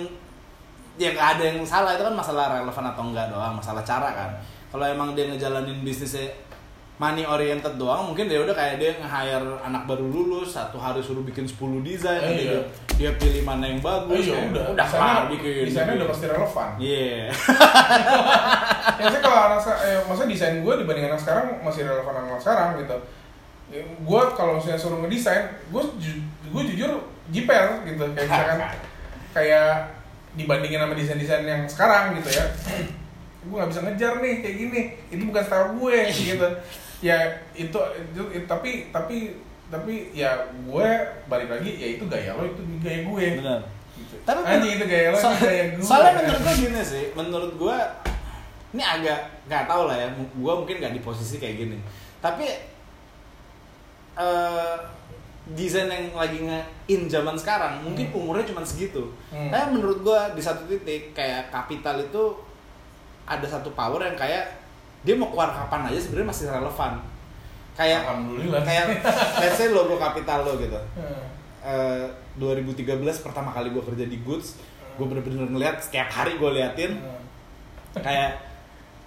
ya 0.96 1.12
nggak 1.12 1.28
ada 1.36 1.44
yang 1.46 1.60
salah 1.62 1.92
itu 1.92 2.02
kan 2.02 2.14
masalah 2.14 2.56
relevan 2.56 2.86
atau 2.88 3.04
enggak 3.06 3.28
doang 3.28 3.54
masalah 3.54 3.82
cara 3.82 4.10
kan. 4.10 4.30
Kalau 4.68 4.84
emang 4.84 5.12
dia 5.12 5.28
ngejalanin 5.28 5.82
bisnisnya 5.82 6.28
money 6.96 7.24
oriented 7.24 7.76
doang 7.76 8.08
mungkin 8.08 8.26
dia 8.26 8.40
udah 8.40 8.52
kayak 8.52 8.80
dia 8.80 8.96
nge-hire 8.96 9.44
anak 9.60 9.84
baru 9.84 10.08
lulus 10.08 10.56
satu 10.56 10.80
hari 10.80 11.04
suruh 11.04 11.22
bikin 11.22 11.44
10 11.44 11.84
desain 11.84 12.24
Eh, 12.24 12.32
iya. 12.40 12.40
dia, 12.40 12.62
dia 12.96 13.12
pilih 13.20 13.44
mana 13.44 13.68
yang 13.68 13.84
bagus 13.84 14.24
iya 14.24 14.40
kayak, 14.40 14.52
udah. 14.56 14.66
udah 14.72 14.88
kelar 14.88 15.22
bikin 15.28 15.68
desainnya 15.68 15.94
udah 16.00 16.08
pasti 16.08 16.26
relevan. 16.26 16.70
Iya. 16.80 17.12
ya 18.96 19.04
maksudnya 19.04 19.22
kalau 19.22 19.40
anak 19.46 19.60
eh, 19.82 20.00
maksudnya 20.08 20.32
desain 20.32 20.56
gue 20.64 20.74
dibanding 20.78 21.06
anak 21.06 21.20
sekarang 21.20 21.46
masih 21.62 21.82
relevan 21.84 22.14
sama 22.14 22.28
anak 22.30 22.42
sekarang 22.42 22.70
gitu 22.80 22.98
Ya, 23.66 23.82
gue 23.82 24.22
kalau 24.38 24.56
misalnya 24.56 24.78
suruh 24.78 25.02
ngedesain 25.02 25.42
gue 25.68 25.84
ju- 25.98 26.22
gue 26.46 26.62
jujur 26.70 26.92
jiper 27.28 27.82
gitu 27.84 28.04
kayak 28.14 28.30
misalkan 28.30 28.60
kayak 29.36 29.70
dibandingin 30.36 30.80
sama 30.80 30.94
desain-desain 30.94 31.44
yang 31.44 31.64
sekarang 31.66 32.16
gitu 32.16 32.30
ya 32.30 32.46
gue 33.46 33.56
nggak 33.56 33.70
bisa 33.70 33.82
ngejar 33.82 34.14
nih 34.20 34.34
kayak 34.42 34.56
gini 34.58 34.82
itu 35.08 35.24
bukan 35.24 35.44
style 35.44 35.70
gue 35.74 35.98
gitu 36.32 36.48
ya 37.00 37.18
itu, 37.54 37.78
itu, 37.96 38.22
itu- 38.32 38.48
tapi 38.48 38.90
tapi 38.90 39.38
tapi 39.66 39.94
ya 40.12 40.32
gue 40.52 40.88
balik 41.26 41.50
lagi 41.50 41.72
ya 41.76 41.88
itu 41.94 42.04
gaya 42.06 42.34
lo 42.34 42.44
itu 42.44 42.62
gaya 42.80 43.00
gue 43.04 43.26
Benar. 43.42 43.62
gitu. 43.96 44.16
Tapi 44.22 44.40
anjing 44.44 44.74
itu 44.78 44.86
gaya 44.86 45.08
lo 45.10 45.18
So- 45.18 45.32
itu 45.32 45.44
gaya 45.44 45.64
gue 45.74 45.84
soalnya 45.84 46.12
menurut 46.20 46.42
gue 46.42 46.54
gini 46.60 46.82
sih, 46.82 47.04
menurut 47.14 47.52
gue 47.56 47.78
ini 48.74 48.84
agak 48.84 49.20
nggak 49.46 49.66
tahu 49.66 49.88
lah 49.88 49.96
ya, 49.96 50.08
gue 50.14 50.54
mungkin 50.54 50.76
nggak 50.78 50.94
di 50.94 51.02
posisi 51.02 51.40
kayak 51.40 51.56
gini. 51.58 51.78
Tapi 52.20 52.46
eh 54.16 54.76
desain 55.48 55.86
yang 55.86 56.10
lagi 56.12 56.42
nge-in 56.42 57.06
zaman 57.06 57.38
sekarang 57.38 57.78
mungkin 57.80 58.10
Hmm. 58.10 58.18
umurnya 58.18 58.50
cuma 58.50 58.66
segitu. 58.66 59.06
Hmm. 59.30 59.50
Tapi 59.50 59.66
menurut 59.72 60.02
gue 60.02 60.20
di 60.34 60.42
satu 60.42 60.66
titik 60.66 61.14
kayak 61.14 61.50
kapital 61.50 62.00
itu 62.00 62.24
ada 63.24 63.46
satu 63.46 63.70
power 63.72 64.02
yang 64.02 64.16
kayak 64.16 64.50
dia 65.02 65.14
mau 65.14 65.30
keluar 65.30 65.54
kapan 65.54 65.86
aja 65.86 66.02
sebenarnya 66.02 66.30
masih 66.30 66.46
relevan. 66.50 66.98
Kayak 67.76 68.00
alhamdulillah 68.04 68.62
kayak 68.64 68.86
let's 69.38 69.54
say 69.56 69.70
logo 69.70 69.96
kapital 69.96 70.42
lo 70.42 70.58
gitu. 70.58 70.80
Hmm. 70.98 71.22
Eh, 71.62 72.06
2013 72.36 72.98
pertama 73.22 73.50
kali 73.50 73.70
gue 73.70 73.82
kerja 73.82 74.06
di 74.06 74.18
Goods, 74.20 74.58
gue 74.96 75.06
bener-bener 75.06 75.46
ngeliat 75.46 75.78
setiap 75.80 76.08
hari 76.08 76.38
gue 76.38 76.50
liatin 76.52 76.98
Hmm. 76.98 77.22
kayak 77.96 78.42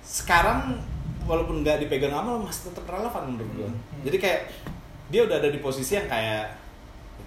sekarang 0.00 0.78
walaupun 1.22 1.60
nggak 1.60 1.82
dipegang 1.82 2.14
Amal 2.14 2.40
masih 2.40 2.72
tetap 2.72 2.88
relevan 2.88 3.22
menurut 3.28 3.50
gue 3.54 3.68
Hmm. 3.68 4.00
jadi 4.00 4.16
kayak 4.16 4.40
dia 5.08 5.20
udah 5.22 5.36
ada 5.36 5.48
di 5.48 5.58
posisi 5.58 5.94
yang 5.94 6.04
kayak 6.04 6.44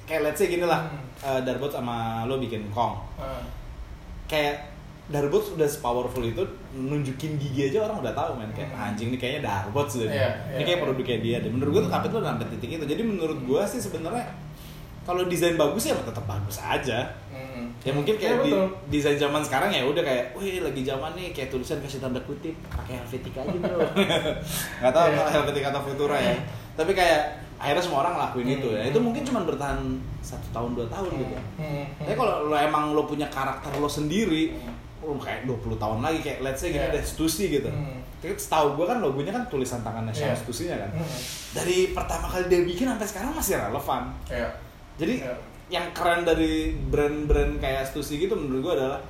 kayak 0.03 0.21
let's 0.23 0.37
say 0.37 0.47
gini 0.47 0.63
lah 0.63 0.81
Hmm. 0.81 1.01
eh, 1.23 1.41
Darbot 1.41 1.69
sama 1.69 2.23
lo 2.23 2.37
bikin 2.37 2.65
Kong 2.69 2.97
Ah. 3.15 3.41
kayak 4.25 4.69
Darbot 5.07 5.43
udah 5.51 5.67
powerful 5.77 6.23
itu 6.23 6.39
nunjukin 6.71 7.35
gigi 7.35 7.67
aja 7.67 7.83
orang 7.83 7.99
udah 7.99 8.11
tahu 8.11 8.31
men 8.35 8.47
kayak 8.51 8.69
Hmm. 8.69 8.87
anjing 8.87 9.09
ini 9.09 9.17
kayaknya 9.17 9.41
Darbot 9.43 9.85
sudah 9.85 10.07
Iya, 10.07 10.29
ini 10.49 10.55
iya, 10.55 10.65
kayak 10.65 10.77
iya. 10.77 10.83
produk 10.83 11.03
kayak 11.03 11.21
dia 11.21 11.37
dan 11.39 11.51
menurut 11.51 11.71
gue 11.71 11.81
tuh 11.83 11.91
tuh 12.07 12.17
udah 12.17 12.31
sampai 12.31 12.47
titik 12.49 12.69
itu 12.73 12.85
jadi 12.87 13.01
menurut 13.01 13.39
gue 13.39 13.61
sih 13.65 13.79
sebenarnya 13.79 14.25
kalau 15.01 15.25
desain 15.25 15.57
bagus 15.57 15.83
ya 15.83 15.97
tetap 15.97 16.23
bagus 16.23 16.57
aja 16.57 17.01
Mm. 17.31 17.67
ya 17.81 17.91
mungkin 17.91 18.15
kayak 18.15 18.45
di 18.45 18.53
betul. 18.53 18.69
desain 18.87 19.17
zaman 19.17 19.41
sekarang 19.41 19.67
ya 19.67 19.81
udah 19.81 19.99
kayak 19.99 20.31
wih 20.31 20.61
lagi 20.61 20.81
zaman 20.81 21.11
nih 21.11 21.31
kayak 21.31 21.49
tulisan 21.49 21.79
kasih 21.79 21.97
tanda 21.97 22.21
kutip 22.21 22.53
pakai 22.69 22.95
Helvetica 22.95 23.41
aja 23.41 23.57
bro 23.57 23.81
nggak 24.79 24.93
tahu 24.93 25.07
kalau 25.11 25.29
Helvetica 25.31 25.67
atau 25.67 25.81
Futura 25.81 26.15
ya 26.15 26.35
tapi 26.73 26.91
kayak 26.91 27.21
akhirnya 27.55 27.83
semua 27.83 27.99
orang 28.01 28.13
ngelakuin 28.15 28.47
itu 28.51 28.67
ya 28.69 28.81
Hmm. 28.81 28.89
itu 28.89 28.99
mungkin 28.99 29.21
cuma 29.21 29.39
bertahan 29.43 29.79
satu 30.19 30.47
tahun 30.49 30.69
dua 30.73 30.87
tahun 30.87 31.09
gitu 31.15 31.35
Hmm. 31.55 31.85
tapi 31.97 32.15
kalau 32.15 32.47
lo 32.47 32.55
emang 32.55 32.91
lo 32.91 33.03
punya 33.03 33.27
karakter 33.27 33.69
lo 33.73 33.85
sendiri 33.85 34.57
lo 34.99 35.13
kayak 35.15 35.45
20 35.45 35.75
tahun 35.75 35.99
lagi 35.99 36.19
kayak 36.19 36.39
let's 36.41 36.59
say 36.59 36.69
gini 36.69 36.81
Iya. 36.83 36.93
deh 36.93 37.03
Stussy 37.03 37.49
gitu 37.51 37.67
Hmm. 37.67 37.99
Tapi 38.17 38.37
setahu 38.37 38.77
gue 38.77 38.85
kan 38.85 38.97
logonya 38.97 39.31
kan 39.31 39.43
tulisan 39.47 39.81
tangannya 39.81 40.09
Syam 40.11 40.29
Iya. 40.29 40.37
Stussy-nya 40.37 40.77
kan 40.77 40.89
Hmm. 40.93 41.09
dari 41.51 41.77
pertama 41.89 42.25
kali 42.27 42.45
dia 42.47 42.61
bikin 42.61 42.85
sampai 42.87 43.07
sekarang 43.07 43.31
masih 43.31 43.57
relevan 43.57 44.13
Iya. 44.27 44.49
jadi 44.95 45.13
Iya. 45.19 45.33
yang 45.71 45.85
keren 45.91 46.21
dari 46.21 46.53
brand-brand 46.83 47.57
kayak 47.57 47.83
Stussy 47.83 48.19
gitu 48.19 48.33
menurut 48.35 48.61
gue 48.61 48.73
adalah 48.75 49.01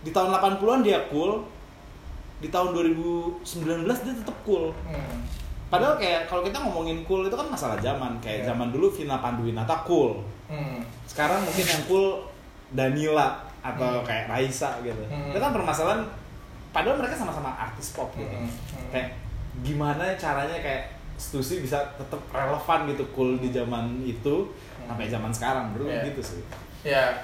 di 0.00 0.10
tahun 0.10 0.30
80-an 0.32 0.80
dia 0.80 1.00
cool, 1.06 1.40
di 2.36 2.48
tahun 2.48 2.76
2019 2.76 3.40
dia 3.98 4.14
tetap 4.14 4.36
cool. 4.42 4.68
Hmm. 4.84 5.24
Padahal 5.66 5.96
kayak 5.96 6.26
kalau 6.26 6.42
kita 6.42 6.60
ngomongin 6.60 7.02
cool 7.02 7.24
itu 7.24 7.34
kan 7.34 7.48
masalah 7.48 7.76
zaman. 7.78 8.14
Kayak 8.22 8.44
Iya. 8.44 8.46
zaman 8.54 8.68
dulu 8.70 8.86
Vina 8.88 9.18
Panduwinata 9.18 9.82
cool. 9.82 10.22
Hmm. 10.46 10.84
Sekarang 11.04 11.42
mungkin 11.42 11.64
yang 11.64 11.82
cool 11.84 12.06
Danila 12.70 13.38
atau 13.60 14.00
Hmm. 14.00 14.06
kayak 14.06 14.28
Raisa 14.28 14.78
gitu. 14.80 15.02
Hmm. 15.08 15.32
Itu 15.32 15.38
kan 15.38 15.50
permasalahan 15.50 16.04
padahal 16.70 16.98
mereka 16.98 17.16
sama-sama 17.16 17.50
artis 17.50 17.90
pop 17.90 18.12
gitu. 18.14 18.28
Hmm. 18.28 18.46
Hmm. 18.46 18.88
Kayak 18.90 19.08
gimana 19.62 20.14
caranya 20.14 20.58
kayak 20.58 20.90
Stussy 21.14 21.62
bisa 21.62 21.78
tetap 21.94 22.18
relevan 22.28 22.90
gitu 22.90 23.06
cool 23.14 23.38
di 23.38 23.48
zaman 23.48 24.02
itu 24.02 24.50
Hmm. 24.50 24.90
sampai 24.90 25.06
zaman 25.06 25.30
sekarang 25.30 25.70
bro 25.70 25.86
Iya. 25.86 26.02
gitu 26.04 26.20
sih. 26.20 26.42
Ya, 26.82 27.14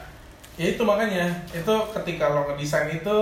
ya 0.55 0.66
itu 0.70 0.80
makanya 0.80 1.26
itu 1.51 1.74
ketika 1.93 2.30
lo 2.30 2.47
ngedesain 2.47 2.88
itu 2.88 3.16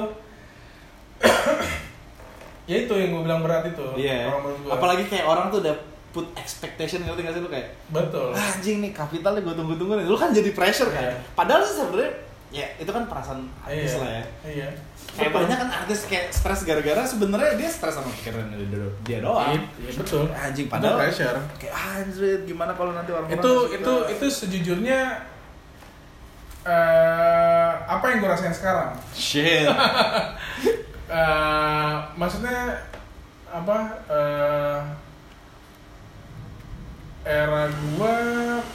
ya 2.68 2.76
itu 2.78 2.92
yang 2.92 3.10
gue 3.10 3.22
bilang 3.24 3.40
berat 3.40 3.64
itu 3.66 3.86
Iya. 3.96 4.28
gua. 4.28 4.76
Apalagi 4.76 5.08
kayak 5.08 5.24
orang 5.24 5.48
tuh 5.48 5.58
udah 5.58 5.72
put 6.08 6.28
expectation 6.34 7.00
ngerti 7.00 7.20
gak 7.20 7.32
sih 7.32 7.40
lu 7.40 7.48
kayak 7.48 7.68
betul 7.88 8.28
"Ah, 8.30 8.44
anjing 8.50 8.78
nih 8.78 8.92
kapitalnya 8.92 9.40
gue 9.40 9.54
tunggu-tunggu 9.54 9.94
nih. 9.94 10.04
Lu 10.04 10.14
kan 10.14 10.30
jadi 10.30 10.52
pressure 10.52 10.88
kan. 10.88 11.02
Iya. 11.02 11.16
Padahal 11.32 11.60
sih 11.62 11.74
sebenarnya 11.74 12.12
ya 12.48 12.64
itu 12.76 12.88
kan 12.88 13.04
perasaan 13.04 13.44
artis 13.58 13.92
iya 13.92 13.98
lah 13.98 14.10
ya. 14.10 14.24
iya 14.46 14.68
Kayak 15.08 15.30
Betul. 15.30 15.40
banyak 15.42 15.56
kan 15.58 15.68
artis 15.74 16.00
kayak 16.04 16.26
stres 16.30 16.60
gara-gara 16.62 17.02
sebenarnya 17.02 17.52
dia 17.56 17.68
stres 17.68 17.92
sama 17.92 18.08
pikiran 18.14 18.44
dia, 18.50 18.78
dia 19.02 19.18
doang. 19.18 19.50
Iya, 19.50 19.92
betul 19.96 20.24
Anjing 20.30 20.64
Itu 20.64 20.72
padahal 20.72 20.96
pressure 20.96 21.38
kayak 21.58 21.74
anjir 21.74 22.38
gimana 22.44 22.72
kalau 22.72 22.92
nanti 22.92 23.10
orang 23.10 23.26
itu 23.26 23.52
itu 23.74 23.92
itu 24.10 24.26
sejujurnya 24.30 25.00
eh 26.64 27.70
apa 27.80 28.04
yang 28.06 28.18
gue 28.18 28.28
rasain 28.28 28.52
sekarang 28.52 28.92
shit. 29.10 29.64
Eh, 31.08 31.94
maksudnya 32.20 32.84
apa 33.48 33.78
eh, 34.12 34.78
era 37.24 37.64
gua 37.96 38.14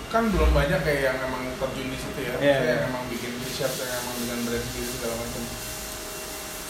kan 0.10 0.24
belum 0.34 0.50
banyak 0.50 0.82
kayak 0.82 1.02
yang 1.14 1.18
emang 1.30 1.46
terjun 1.62 1.94
di 1.94 1.98
situ 1.98 2.20
ya, 2.22 2.34
Iya, 2.34 2.34
Maksudnya 2.34 2.58
iya. 2.58 2.74
yang 2.74 2.90
emang 2.90 3.04
bikin 3.06 3.32
t-shirt 3.38 3.74
yang 3.78 4.02
emang 4.02 4.16
dengan 4.18 4.40
brand 4.46 4.66
sendiri 4.66 4.90
segala 4.90 5.16
macam. 5.22 5.42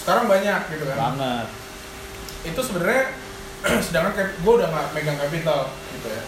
Sekarang 0.03 0.25
banyak 0.27 0.61
gitu 0.67 0.83
kan. 0.83 0.97
banget. 0.99 1.47
Itu 2.43 2.59
sebenarnya 2.59 3.03
sedangkan 3.87 4.13
kayak 4.19 4.31
gue 4.43 4.53
udah 4.59 4.67
nggak 4.67 4.87
megang 4.91 5.19
capital 5.19 5.59
gitu 5.95 6.07
ya. 6.11 6.23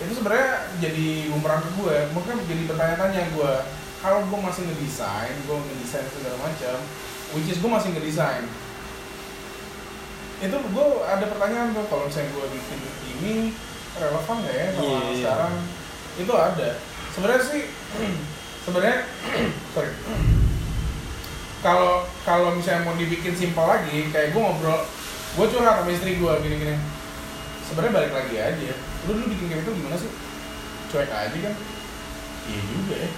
Itu 0.00 0.12
sebenarnya 0.16 0.50
jadi 0.80 1.08
bumerang 1.28 1.60
ke 1.60 1.70
gue, 1.76 1.96
mungkin 2.16 2.36
jadi 2.48 2.62
bertanya-tanya 2.64 3.22
gue 3.36 3.52
kalau 4.00 4.24
gue 4.24 4.38
masih 4.40 4.64
ngedesain, 4.64 5.36
gue 5.44 5.56
ngedesain 5.60 6.08
segala 6.08 6.36
macam, 6.40 6.76
which 7.36 7.52
is 7.52 7.60
gue 7.60 7.68
masih 7.68 7.92
ngedesain. 7.92 8.48
Itu 10.40 10.56
gue 10.56 10.86
ada 11.04 11.24
pertanyaan 11.28 11.76
tuh 11.76 11.84
kalau 11.86 12.08
misalnya 12.08 12.32
gue 12.32 12.46
bikin 12.50 12.78
ini 13.20 13.34
relevan 13.92 14.36
nggak 14.40 14.56
ya 14.56 14.66
sama 14.72 14.82
Iya, 14.82 14.96
iya. 14.96 15.14
sekarang? 15.20 15.54
Itu 16.16 16.32
ada. 16.32 16.68
Sebenarnya 17.12 17.42
sih, 17.44 17.62
sebenarnya 18.64 18.96
sorry. 19.74 19.92
Kalau 21.60 22.08
kalau 22.24 22.56
misalnya 22.56 22.88
mau 22.88 22.96
dibikin 22.96 23.36
simpel 23.36 23.68
lagi, 23.68 24.08
kayak 24.08 24.32
gue 24.32 24.40
ngobrol, 24.40 24.80
gue 25.36 25.46
curhat 25.52 25.84
sama 25.84 25.92
istri 25.92 26.16
gue 26.16 26.32
gini-gini. 26.40 26.72
Sebenarnya 27.68 28.00
balik 28.00 28.12
lagi 28.16 28.36
aja. 28.40 28.72
Lu 29.04 29.12
dulu 29.12 29.28
bikin 29.28 29.52
kayak 29.52 29.68
itu 29.68 29.76
gimana 29.76 30.00
sih? 30.00 30.08
Cuek 30.88 31.12
aja 31.12 31.36
kan? 31.36 31.54
Iya 32.48 32.60
juga 32.64 32.94
ya. 32.96 33.10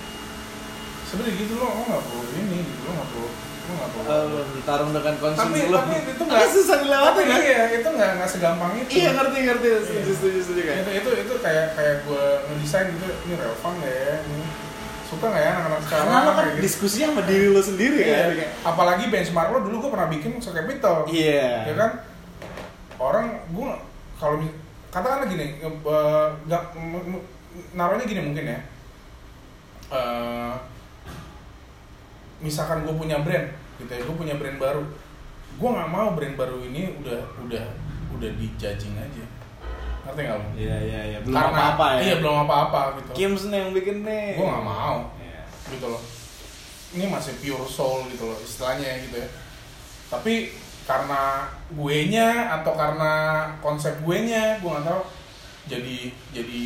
Sebenarnya 1.06 1.38
gitu 1.38 1.54
lo, 1.54 1.70
lo 1.70 1.82
nggak 1.86 2.02
perlu 2.02 2.22
ini, 2.34 2.58
gitu 2.66 2.82
lo 2.82 2.90
nggak 2.90 3.08
perlu, 3.14 3.28
lo 3.62 4.18
bertarung 4.50 4.90
dengan 4.90 5.14
tapi 5.14 5.22
konsumsi 5.22 5.60
tapi 5.64 5.94
itu 5.96 6.12
Tapi 6.18 6.28
nggak 6.28 6.50
susah 6.50 6.76
dilewatin 6.78 7.24
ya. 7.24 7.36
Iya, 7.38 7.60
itu 7.72 7.88
nggak 7.88 8.10
nggak 8.16 8.28
segampang 8.28 8.72
itu. 8.76 8.88
Iya 8.92 9.08
ngerti 9.12 9.38
ngerti 9.40 9.66
setuju 9.80 10.12
setuju 10.12 10.38
setuju 10.42 10.60
kayak. 10.62 10.78
itu 10.82 10.90
itu 10.92 11.10
itu 11.22 11.34
kayak 11.38 11.66
kayak 11.72 11.96
gue 12.02 12.24
ngedesain 12.44 12.86
gitu 12.90 13.04
ini 13.06 13.34
relevan 13.34 13.74
ya 13.80 13.92
ini 14.20 14.42
suka 15.06 15.24
nggak 15.26 15.40
ya 15.40 15.50
anak-anak 15.52 15.80
sekarang 15.82 16.06
Karena 16.06 16.18
lo 16.20 16.32
kan 16.32 16.44
gitu. 16.48 16.60
diskusi 16.60 16.98
sama 17.00 17.22
diri 17.22 17.46
lo 17.48 17.60
sendiri 17.60 17.96
Iya. 17.98 18.10
kan. 18.12 18.28
Kayak, 18.32 18.50
apalagi 18.64 19.04
benchmark 19.08 19.48
lo 19.48 19.58
dulu 19.60 19.76
gue 19.78 19.90
pernah 19.90 20.08
bikin 20.08 20.30
so 20.38 20.50
capital 20.50 20.96
Iya. 21.06 21.52
ya 21.64 21.74
kan 21.76 21.90
orang 22.98 23.26
gue 23.48 23.70
kalau 24.16 24.36
katakanlah 24.88 25.26
gini 25.26 25.46
eh, 25.56 25.72
nggak 26.42 26.62
m- 26.76 27.24
naruhnya 27.72 28.04
gini 28.04 28.20
mungkin 28.22 28.44
ya 28.48 28.60
Eh, 29.88 30.52
misalkan 32.42 32.82
gue 32.82 32.92
punya 32.92 33.18
brand 33.18 33.46
gitu 33.76 33.88
ya 33.88 34.02
gue 34.02 34.16
punya 34.16 34.34
brand 34.34 34.58
baru 34.58 34.82
gue 35.52 35.68
nggak 35.70 35.88
mau 35.88 36.12
brand 36.12 36.34
baru 36.34 36.58
ini 36.60 36.98
udah 36.98 37.18
udah 37.40 37.64
udah 38.12 38.30
dijudging 38.34 38.94
aja 38.94 39.24
ngerti 40.02 40.20
nggak 40.20 40.34
lo 40.34 40.46
Iya 40.52 40.76
iya 40.82 41.00
iya. 41.06 41.18
Belum 41.22 41.36
Karena- 41.36 41.54
apa-apa 41.56 41.86
ya. 41.88 42.00
iya 42.02 42.14
belum 42.18 42.36
apa-apa 42.42 42.80
gitu 42.98 43.10
Kims 43.14 43.42
nih 43.46 43.58
yang 43.60 43.70
bikin 43.72 43.96
nih. 44.02 44.34
gue 44.34 44.42
nggak 44.44 44.66
mau 44.66 44.96
Iya. 45.16 45.40
gitu 45.70 45.86
loh 45.88 46.02
ini 46.92 47.04
masih 47.06 47.32
pure 47.36 47.64
soul 47.64 48.04
gitu 48.06 48.26
loh 48.26 48.38
istilahnya 48.38 49.00
gitu 49.00 49.16
ya 49.16 49.28
tapi 50.08 50.52
karena 50.82 51.46
gue 51.70 51.96
nya 52.06 52.28
atau 52.52 52.74
karena 52.74 53.12
konsep 53.58 53.94
gue 53.96 54.16
nya 54.20 54.58
gue 54.58 54.68
nggak 54.68 54.84
tahu 54.84 55.02
jadi 55.64 55.96
jadi 56.34 56.62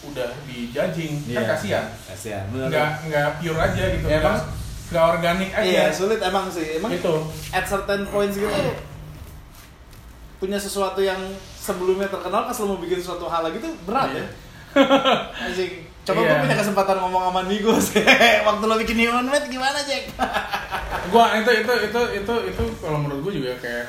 udah 0.00 0.30
di 0.42 0.72
judging 0.72 1.14
kan 1.26 1.30
Iya. 1.36 1.40
kasihan 1.46 1.86
Kasihan. 2.06 2.44
nggak 2.48 2.90
nggak 3.06 3.28
pure 3.36 3.58
aja 3.60 3.84
gitu 3.92 4.06
Ya, 4.06 4.18
emang- 4.18 4.46
nggak 4.88 5.04
organik 5.10 5.50
aja 5.52 5.64
Iya 5.64 5.84
sulit 5.90 6.16
emang 6.18 6.48
sih. 6.48 6.76
Emang 6.76 6.88
gitu 6.90 7.28
at 7.50 7.64
certain 7.64 8.06
points 8.06 8.34
gitu 8.34 8.48
punya 10.38 10.54
sesuatu 10.54 10.98
yang 10.98 11.18
sebelumnya 11.58 12.06
terkenal 12.06 12.46
pas 12.46 12.54
lo 12.56 12.66
mau 12.68 12.78
bikin 12.78 12.96
sesuatu 12.96 13.26
hal 13.26 13.42
lagi 13.42 13.58
tuh 13.58 13.74
berat 13.82 14.08
Iya. 14.08 14.22
ya. 14.22 14.26
Anjing. 15.44 15.72
Coba 16.06 16.18
Iya. 16.18 16.28
gue 16.30 16.36
punya 16.40 16.56
kesempatan 16.56 16.96
ngomong 16.98 17.22
sama 17.26 17.42
Nigo 17.44 17.74
sih. 17.84 18.00
Waktu 18.40 18.64
lo 18.64 18.78
bikin 18.78 18.96
Human 18.98 19.26
Made 19.26 19.50
gimana, 19.50 19.82
Jack? 19.82 20.08
gua 21.12 21.36
itu 21.36 21.50
itu 21.52 21.72
itu 21.90 22.00
itu 22.22 22.34
itu 22.48 22.62
kalau 22.78 23.02
menurut 23.02 23.20
gue 23.26 23.42
juga 23.42 23.52
kayak 23.58 23.86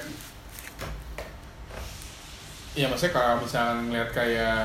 Iya 2.73 2.85
maksudnya 2.87 3.13
kalau 3.13 3.33
misalnya 3.39 3.73
ngeliat 3.81 4.09
kayak 4.09 4.61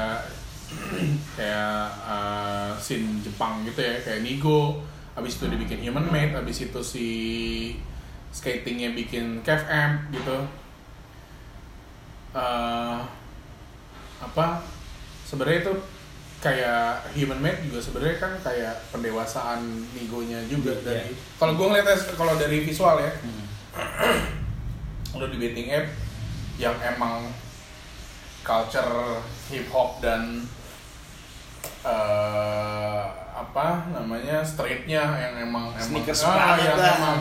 kayak 1.37 1.79
uh, 2.05 2.73
scene 2.77 3.21
Jepang 3.21 3.61
gitu 3.65 3.81
ya 3.81 4.01
kayak 4.01 4.23
Nigo 4.23 4.81
habis 5.15 5.39
itu 5.39 5.47
dibikin 5.47 5.81
Human 5.87 6.11
Made 6.11 6.35
habis 6.35 6.59
itu 6.67 6.81
si 6.83 7.09
skatingnya 8.35 8.93
bikin 8.99 9.47
Cave 9.47 9.67
Amp 9.71 10.11
gitu. 10.11 10.39
Eh, 12.35 12.99
apa 14.19 14.47
sebenarnya 15.23 15.71
itu 15.71 15.75
kayak 16.43 17.15
Human 17.15 17.41
Made 17.41 17.63
juga 17.71 17.79
sebenarnya 17.79 18.19
kan 18.19 18.33
kayak 18.43 18.75
pendewasaan 18.91 19.87
Nigonya 19.95 20.43
juga. 20.51 20.75
Iya. 20.83 20.83
dari 20.83 21.11
kalau 21.39 21.55
gue 21.55 21.67
ngeliatnya 21.71 21.97
kalau 22.19 22.35
dari 22.35 22.67
visual 22.67 22.99
ya 22.99 23.13
udah 25.17 25.29
di 25.31 25.39
dating 25.39 25.71
app 25.71 25.87
yang 26.59 26.75
emang 26.83 27.31
culture 28.43 29.23
hip 29.49 29.71
hop 29.71 30.03
dan 30.03 30.43
eh 31.87 33.24
apa 33.45 33.67
namanya 33.91 34.41
streetnya 34.41 35.03
yang 35.15 35.35
emang 35.43 35.69
emang 35.71 35.83
Sneakers 35.83 36.23
ah, 36.23 36.33
banget 36.33 36.65
yang 36.65 36.77
dah. 36.77 36.95
emang 36.97 37.19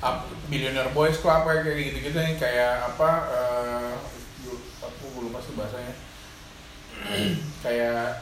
up, 0.00 0.16
Billionaire 0.46 0.90
Boys 0.90 1.16
Club 1.16 1.42
kayak 1.42 1.62
kayak 1.62 1.78
gitu-gitu 1.88 2.16
nih 2.16 2.34
kayak 2.36 2.72
apa 2.84 3.08
gua- 4.40 4.64
aku 4.82 5.04
gue 5.08 5.22
lupa 5.26 5.38
sih 5.38 5.54
bahasanya 5.54 5.94
kayak 7.64 8.18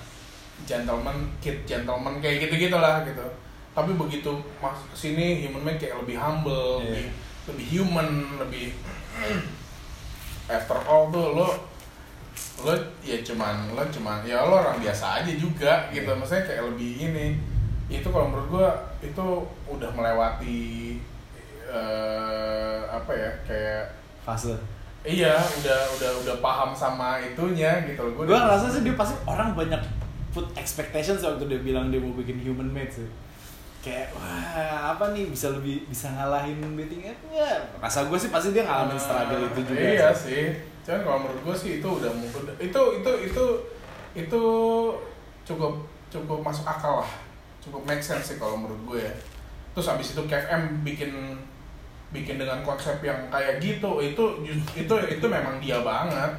gentleman 0.61 1.17
kid 1.39 1.65
gentleman 1.65 2.19
kayak 2.19 2.45
gitu 2.45 2.55
gitulah 2.61 3.03
gitu 3.03 3.25
tapi 3.71 3.95
begitu 3.95 4.29
masuk 4.59 4.91
ke 4.91 4.99
sini 4.99 5.27
human 5.41 5.63
made 5.63 5.79
kayak 5.79 5.97
lebih 5.97 6.17
humble 6.17 6.81
Iya. 6.81 6.85
lebih 6.85 7.07
lebih 7.49 7.67
human 7.73 8.09
lebih 8.39 8.67
after 10.49 10.79
all 10.83 11.09
tuh 11.09 11.33
lo 11.33 11.68
lo 12.59 12.75
ya 13.07 13.17
cuman 13.23 13.71
lo 13.71 13.83
cuman 13.87 14.27
ya 14.27 14.43
lo 14.43 14.59
orang 14.59 14.83
biasa 14.83 15.23
aja 15.23 15.33
juga 15.39 15.87
gitu. 15.95 16.11
Iya. 16.11 16.19
maksudnya 16.19 16.45
kayak 16.45 16.63
lebih 16.75 16.91
ini 17.11 17.27
itu 17.89 18.05
kalau 18.11 18.29
menurut 18.29 18.49
gua 18.51 18.69
itu 19.01 19.27
udah 19.71 19.91
melewati 19.95 20.99
eh, 21.71 22.79
apa 22.91 23.13
ya 23.15 23.31
kayak 23.47 23.85
fase. 24.27 24.59
Iya 25.07 25.39
udah 25.39 25.81
udah 25.97 26.11
udah 26.27 26.37
paham 26.43 26.75
sama 26.75 27.23
itunya 27.23 27.87
gitu 27.87 28.03
loh. 28.03 28.27
Gue 28.27 28.35
ngerasa 28.35 28.67
sih 28.69 28.83
dia 28.83 28.99
pasti 28.99 29.15
orang 29.25 29.55
banyak 29.55 29.79
put 30.35 30.51
expectations 30.59 31.23
waktu 31.23 31.47
dia 31.47 31.61
bilang 31.63 31.89
dia 31.89 32.03
mau 32.03 32.13
bikin 32.13 32.43
human 32.43 32.69
made 32.69 32.91
sih. 32.91 33.07
Kayak 33.79 34.11
wah 34.19 34.93
apa 34.93 35.15
nih 35.15 35.31
bisa 35.31 35.55
lebih 35.55 35.87
bisa 35.87 36.11
ngalahin 36.13 36.61
dating 36.75 37.09
app 37.09 37.19
nggak? 37.31 37.59
Rasa 37.79 38.11
gue 38.11 38.19
sih 38.19 38.29
pasti 38.29 38.51
dia 38.51 38.67
ngalamin 38.67 38.99
struggle 38.99 39.47
itu 39.47 39.61
juga 39.71 39.81
iya 39.81 40.11
sih. 40.11 40.35
sih 40.35 40.47
cuman 40.89 41.05
kalau 41.05 41.19
menurut 41.21 41.41
gue 41.45 41.57
sih 41.69 41.73
itu 41.85 41.85
udah 41.85 42.09
itu 42.57 42.81
itu 42.97 43.13
itu 43.29 43.45
itu 44.17 44.43
cukup 45.45 45.85
cukup 46.09 46.41
masuk 46.41 46.65
akal 46.65 47.05
lah. 47.05 47.11
Cukup 47.61 47.85
make 47.85 48.01
sense 48.01 48.33
sih 48.33 48.37
kalau 48.41 48.57
menurut 48.57 48.81
gue 48.89 48.99
ya. 49.05 49.13
Terus 49.77 49.93
abis 49.93 50.17
itu 50.17 50.23
KFM 50.25 50.81
bikin 50.81 51.13
bikin 52.09 52.41
dengan 52.41 52.65
konsep 52.65 53.05
yang 53.05 53.29
kayak 53.29 53.61
gitu 53.61 54.01
itu 54.01 54.25
itu 54.73 54.95
itu 55.13 55.27
memang 55.29 55.61
dia 55.61 55.85
banget. 55.85 56.33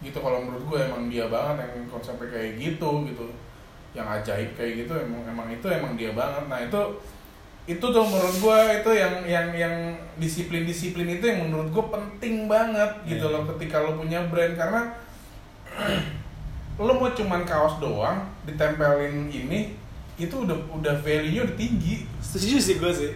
Gitu 0.00 0.16
kalau 0.16 0.40
menurut 0.40 0.64
gue 0.64 0.80
emang 0.80 1.12
dia 1.12 1.28
banget 1.28 1.68
yang 1.68 1.84
konsepnya 1.92 2.24
kayak 2.32 2.56
gitu 2.56 3.04
gitu. 3.04 3.28
Yang 3.92 4.24
ajaib 4.24 4.50
kayak 4.56 4.72
gitu 4.88 4.96
emang 4.96 5.28
emang 5.28 5.52
itu 5.52 5.68
emang 5.68 5.92
dia 6.00 6.16
banget. 6.16 6.48
Nah 6.48 6.56
itu 6.56 6.80
itu 7.68 7.84
tuh 7.84 8.04
menurut 8.04 8.36
gue 8.40 8.58
itu 8.82 8.90
yang 8.96 9.14
yang 9.28 9.46
yang 9.52 9.74
disiplin 10.16 10.64
disiplin 10.64 11.06
itu 11.06 11.24
yang 11.28 11.48
menurut 11.48 11.68
gue 11.70 11.84
penting 11.92 12.48
banget 12.48 12.90
gitu 13.04 13.28
Iya. 13.28 13.34
loh 13.36 13.42
ketika 13.54 13.84
lo 13.84 14.00
punya 14.00 14.24
brand. 14.26 14.56
Karena 14.56 14.80
lo 16.80 16.92
mau 16.96 17.12
cuman 17.12 17.44
kaos 17.44 17.76
doang 17.78 18.24
ditempelin 18.48 19.28
ini 19.28 19.76
itu 20.20 20.34
udah 20.44 20.56
udah 20.72 20.94
value 21.04 21.32
nya 21.32 21.42
udah 21.46 21.56
tinggi. 21.56 22.08
Setuju 22.20 22.56
sih 22.60 22.76
gue 22.80 22.92
sih 22.92 23.12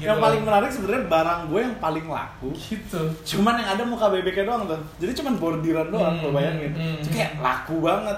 Gitu 0.00 0.08
yang 0.08 0.16
paling 0.16 0.40
menarik 0.40 0.72
sebenarnya 0.72 1.04
barang 1.06 1.40
gue 1.46 1.60
yang 1.60 1.76
paling 1.76 2.06
laku 2.06 2.48
gitu 2.56 3.00
cuman 3.30 3.54
yang 3.54 3.68
ada 3.70 3.84
muka 3.84 4.08
bebeknya 4.08 4.44
doang 4.44 4.64
tuh 4.64 4.80
jadi 4.96 5.12
cuman 5.14 5.34
bordiran 5.36 5.88
doang 5.88 6.14
Hmm, 6.14 6.24
lo 6.24 6.30
bayangin 6.32 6.72
hmm. 6.72 6.96
itu 6.98 7.08
kayak 7.10 7.36
laku 7.38 7.76
banget 7.78 8.16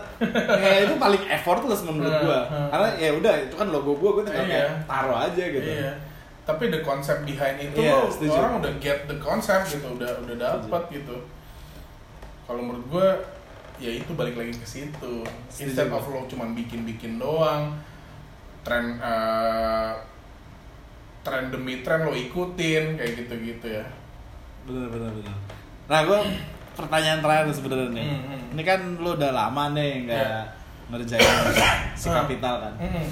kayak 0.55 0.79
itu 0.85 0.95
paling 0.97 1.23
effortless 1.27 1.83
menurut 1.83 2.07
Hmm, 2.09 2.23
gue 2.23 2.39
hmm. 2.41 2.69
karena 2.71 2.89
ya 2.97 3.11
udah 3.13 3.35
itu 3.43 3.55
kan 3.57 3.67
logo 3.69 3.93
gue 3.93 4.11
gue 4.13 4.25
tinggal 4.25 4.45
Iya. 4.45 4.53
kayak 4.55 4.69
taruh 4.87 5.19
aja 5.21 5.45
gitu 5.45 5.67
Iya. 5.69 5.93
Tapi 6.43 6.65
the 6.69 6.81
concept 6.81 7.23
behind 7.23 7.55
itu 7.57 7.79
Iya, 7.81 7.95
lo 7.97 8.07
setuju. 8.09 8.31
orang 8.33 8.53
udah 8.59 8.73
get 8.77 9.07
the 9.07 9.15
concept 9.17 9.67
gitu, 9.69 9.87
udah 9.89 10.11
udah 10.21 10.35
dapet 10.37 10.83
gitu. 10.93 11.15
Kalau 12.43 12.59
menurut 12.61 12.87
gue 12.89 13.09
ya 13.81 13.91
itu 13.93 14.11
balik 14.13 14.35
lagi 14.35 14.51
ke 14.53 14.67
situ. 14.67 15.23
Instead 15.57 15.87
of 15.89 16.03
lo 16.05 16.23
cuman 16.25 16.51
bikin-bikin 16.53 17.19
doang, 17.19 17.79
tren 18.61 18.99
eh, 18.99 19.93
tren 21.23 21.49
demi 21.49 21.81
tren 21.81 22.03
lo 22.03 22.13
ikutin 22.13 22.95
kayak 22.95 23.13
gitu-gitu 23.17 23.67
ya. 23.73 23.87
bener 24.63 24.87
bener 24.89 25.11
bener 25.13 25.35
nah 25.85 26.03
gue 26.03 26.19
pertanyaan 26.73 27.19
terakhir 27.19 27.51
sebenarnya 27.51 27.89
nih 27.93 28.07
Hmm, 28.07 28.23
hmm. 28.25 28.43
ini 28.53 28.63
kan 28.63 28.81
lo 28.97 29.11
udah 29.13 29.31
lama 29.31 29.65
nih 29.73 29.91
nggak 30.05 30.19
Iya. 30.19 30.43
ngerjain 30.89 31.23
si 32.01 32.07
Hmm. 32.07 32.17
kapital 32.17 32.55
kan 32.61 32.75
Mm-mm. 32.77 33.07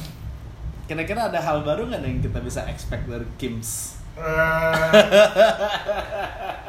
kira-kira 0.85 1.27
ada 1.27 1.39
hal 1.39 1.61
baru 1.61 1.87
nggak 1.87 2.01
yang 2.01 2.19
kita 2.21 2.39
bisa 2.41 2.67
expect 2.67 3.05
dari 3.05 3.27
Kims 3.37 3.99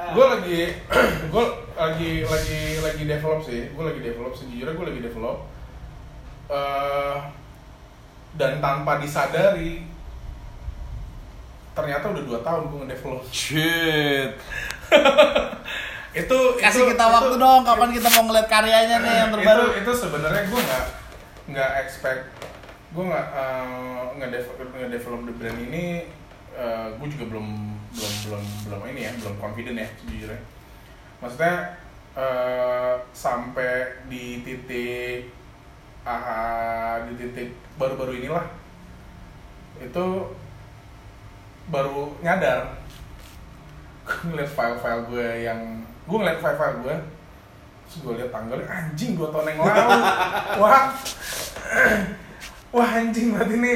gue 0.10 0.26
lagi 0.28 0.62
gue 1.32 1.46
lagi 1.74 2.12
lagi 2.24 2.60
lagi 2.80 3.04
develop 3.06 3.40
sih 3.42 3.62
gue 3.68 3.84
lagi 3.84 4.00
develop 4.00 4.34
sejujurnya 4.34 4.74
gue 4.74 4.88
lagi 4.88 5.02
develop 5.04 5.38
Eh, 6.52 7.18
dan 8.34 8.60
tanpa 8.60 9.00
disadari 9.00 9.88
ternyata 11.72 12.12
udah 12.12 12.24
dua 12.24 12.40
tahun 12.42 12.62
gue 12.68 12.80
ngedevelop. 12.84 13.22
Shit. 13.32 14.32
Itu 16.12 16.38
kasih 16.60 16.84
itu- 16.84 16.92
kita 16.92 17.06
itu- 17.08 17.16
waktu 17.16 17.36
dong 17.40 17.62
kapan 17.64 17.90
kita 17.96 18.08
mau 18.12 18.24
ngeliat 18.28 18.48
karyanya 18.52 18.98
nih 19.00 19.14
yang 19.16 19.30
terbaru? 19.32 19.64
itu 19.72 19.80
itu 19.80 19.92
sebenarnya 19.96 20.44
gue 20.44 20.60
nggak 20.60 20.86
nggak 21.56 21.72
expect 21.88 22.22
gue 22.92 23.04
nggak 23.08 23.28
uh, 23.32 24.12
ngedevelop 24.20 24.70
ngedevelop 24.76 25.22
the 25.24 25.34
brand 25.40 25.60
ini 25.72 26.04
gue 27.00 27.08
juga 27.08 27.26
belum 27.32 27.48
belum 27.96 28.14
belum 28.28 28.44
belum 28.68 28.82
ini 28.92 29.02
ya 29.08 29.12
belum 29.24 29.36
confident 29.40 29.80
ya 29.80 29.88
sejujurnya 30.04 30.42
maksudnya 31.24 31.56
eh, 32.12 32.94
sampai 33.16 33.72
di 34.12 34.44
titik 34.44 35.32
ah 36.04 37.00
di 37.08 37.14
titik 37.16 37.56
baru-baru 37.80 38.20
inilah 38.20 38.44
itu 39.80 40.06
baru 41.70 42.16
nyadar 42.24 42.82
gue 44.02 44.34
ngeliat 44.34 44.52
file-file 44.52 45.04
gue 45.08 45.28
yang 45.46 45.60
gue 46.10 46.18
ngeliat 46.18 46.40
file-file 46.42 46.78
gue 46.82 46.96
terus 47.86 47.98
gue 48.02 48.14
liat 48.24 48.32
tanggalnya 48.32 48.68
anjing 48.68 49.20
dua 49.20 49.30
tahun 49.30 49.52
yang 49.52 49.60
lalu 49.62 50.00
wah. 50.64 50.88
Wah 52.72 52.90
anjing 53.04 53.36
berarti 53.36 53.56
ini 53.60 53.74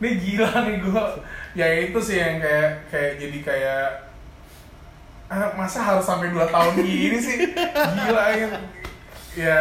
ini 0.00 0.10
gila 0.20 0.50
nih 0.64 0.76
gue 0.80 1.04
ya 1.52 1.66
itu 1.84 1.98
sih 2.00 2.16
yang 2.16 2.40
kayak 2.40 2.70
kayak 2.88 3.12
jadi 3.20 3.38
kayak 3.44 3.84
ah, 5.28 5.52
masa 5.52 5.84
harus 5.84 6.04
sampai 6.04 6.32
dua 6.32 6.48
tahun 6.48 6.80
gini 6.80 7.18
sih? 7.20 7.52
Gila 7.76 8.24
ya. 8.32 8.48
Ya 9.36 9.60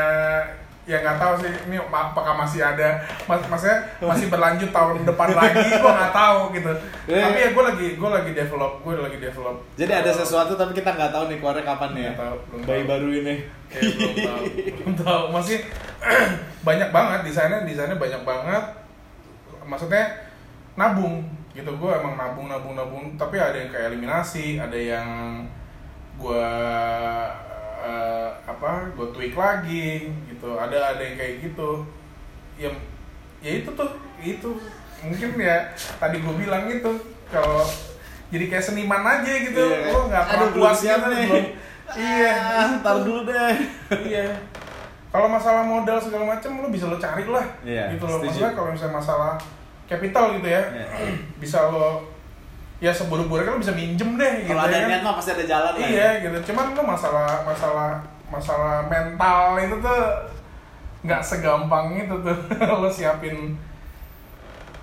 ya 0.85 1.01
nggak 1.01 1.17
tahu 1.17 1.33
sih. 1.41 1.51
Ini 1.69 1.77
apakah 1.89 2.33
masih 2.37 2.61
ada? 2.61 3.01
Mas 3.25 3.41
maksudnya 3.49 3.77
masih 3.97 4.29
berlanjut 4.29 4.69
tahun 4.69 5.01
depan 5.03 5.29
lagi? 5.33 5.67
Gue 5.81 5.91
nggak 5.91 6.13
tahu 6.13 6.39
gitu. 6.53 6.71
Iya. 7.09 7.21
tapi 7.29 7.39
ya 7.41 7.49
gue 7.51 7.63
lagi 7.65 7.87
gue 7.97 8.09
lagi 8.09 8.31
develop 8.31 8.71
gue 8.85 8.93
lagi 8.93 9.17
develop. 9.17 9.55
Jadi 9.75 9.91
ada 9.91 10.11
sesuatu 10.13 10.53
tapi 10.53 10.71
kita 10.77 10.93
nggak 10.93 11.11
tahu 11.11 11.23
nih 11.33 11.37
keluarnya 11.41 11.65
kapan 11.65 11.89
nih 11.97 12.03
ya? 12.05 12.13
Tahu, 12.13 12.35
belum 12.49 12.61
bayi 12.63 12.83
tahu. 12.85 12.91
baru 12.93 13.07
ini. 13.11 13.35
Ya, 13.65 13.81
belum 13.81 14.15
tahu 14.15 14.43
belum 14.77 14.93
tahu. 15.01 15.23
Masih 15.35 15.57
banyak 16.67 16.89
banget 16.93 17.19
desainnya 17.25 17.65
desainnya 17.65 17.97
banyak 17.97 18.21
banget. 18.21 18.63
Maksudnya 19.65 20.05
nabung 20.77 21.25
gitu. 21.57 21.71
Gue 21.81 21.91
emang 21.91 22.13
nabung 22.13 22.45
nabung 22.45 22.77
nabung. 22.77 23.03
Tapi 23.17 23.41
ada 23.41 23.57
yang 23.57 23.73
kayak 23.73 23.89
eliminasi 23.89 24.61
ada 24.61 24.77
yang 24.77 25.07
gue 26.15 26.47
eh, 27.85 28.29
apa 28.43 28.89
gue 28.91 29.07
tweak 29.13 29.37
lagi 29.37 30.09
gitu. 30.25 30.49
Ada 30.57 30.97
ada 30.97 31.01
yang 31.01 31.15
kayak 31.15 31.35
gitu. 31.45 31.85
Ya 32.57 32.69
ya 33.39 33.51
itu 33.61 33.69
tuh 33.71 33.89
itu. 34.19 34.49
Mungkin 35.05 35.37
ya 35.37 35.69
tadi 36.01 36.17
gue 36.17 36.33
bilang 36.33 36.65
itu 36.65 36.91
kalau 37.29 37.61
jadi 38.33 38.45
kayak 38.49 38.65
seniman 38.65 39.05
aja 39.05 39.33
gitu. 39.37 39.61
Iya. 39.61 39.93
lo 39.93 40.09
nggak 40.09 40.25
pernah 40.25 40.49
puas 40.49 40.79
gitu 40.81 40.97
belum 40.97 41.45
iya. 41.93 42.33
Ah, 42.33 42.67
ntar 42.81 43.05
dulu 43.05 43.21
deh. 43.23 43.53
Iya. 44.01 44.33
Kalau 45.13 45.31
masalah 45.31 45.63
modal 45.63 45.95
segala 45.95 46.27
macam 46.27 46.59
lo 46.59 46.67
bisa 46.67 46.91
lo 46.91 46.99
cari 46.99 47.23
lah 47.23 47.45
Iya, 47.63 47.95
gitu 47.95 48.03
setuju. 48.03 48.25
maksudnya 48.27 48.51
kalau 48.51 48.69
misalnya 48.75 48.95
masalah 48.99 49.33
capital 49.87 50.35
gitu 50.35 50.47
ya 50.49 50.59
Iya. 50.75 50.87
bisa 51.41 51.71
lo 51.71 52.03
ya 52.83 52.91
seburu-buru 52.91 53.41
kan 53.47 53.55
lo 53.55 53.59
bisa 53.63 53.71
minjem 53.71 54.19
deh 54.19 54.33
gitu 54.43 54.51
kalau 54.51 54.67
ada 54.67 54.75
ya 54.75 54.87
niat 54.91 54.99
kan. 54.99 55.07
mah 55.07 55.13
pasti 55.15 55.31
ada 55.31 55.45
jalan 55.47 55.71
lah 55.79 55.87
iya 55.87 56.09
ya. 56.19 56.23
gitu. 56.27 56.37
Cuman 56.51 56.75
lo 56.75 56.81
masalah 56.83 57.29
masalah 57.47 57.91
masalah 58.27 58.75
mental 58.91 59.55
itu 59.63 59.75
tuh 59.79 60.01
nggak 61.07 61.21
segampang 61.23 61.95
itu 61.95 62.15
tuh. 62.19 62.37
Lo 62.81 62.89
siapin 62.91 63.55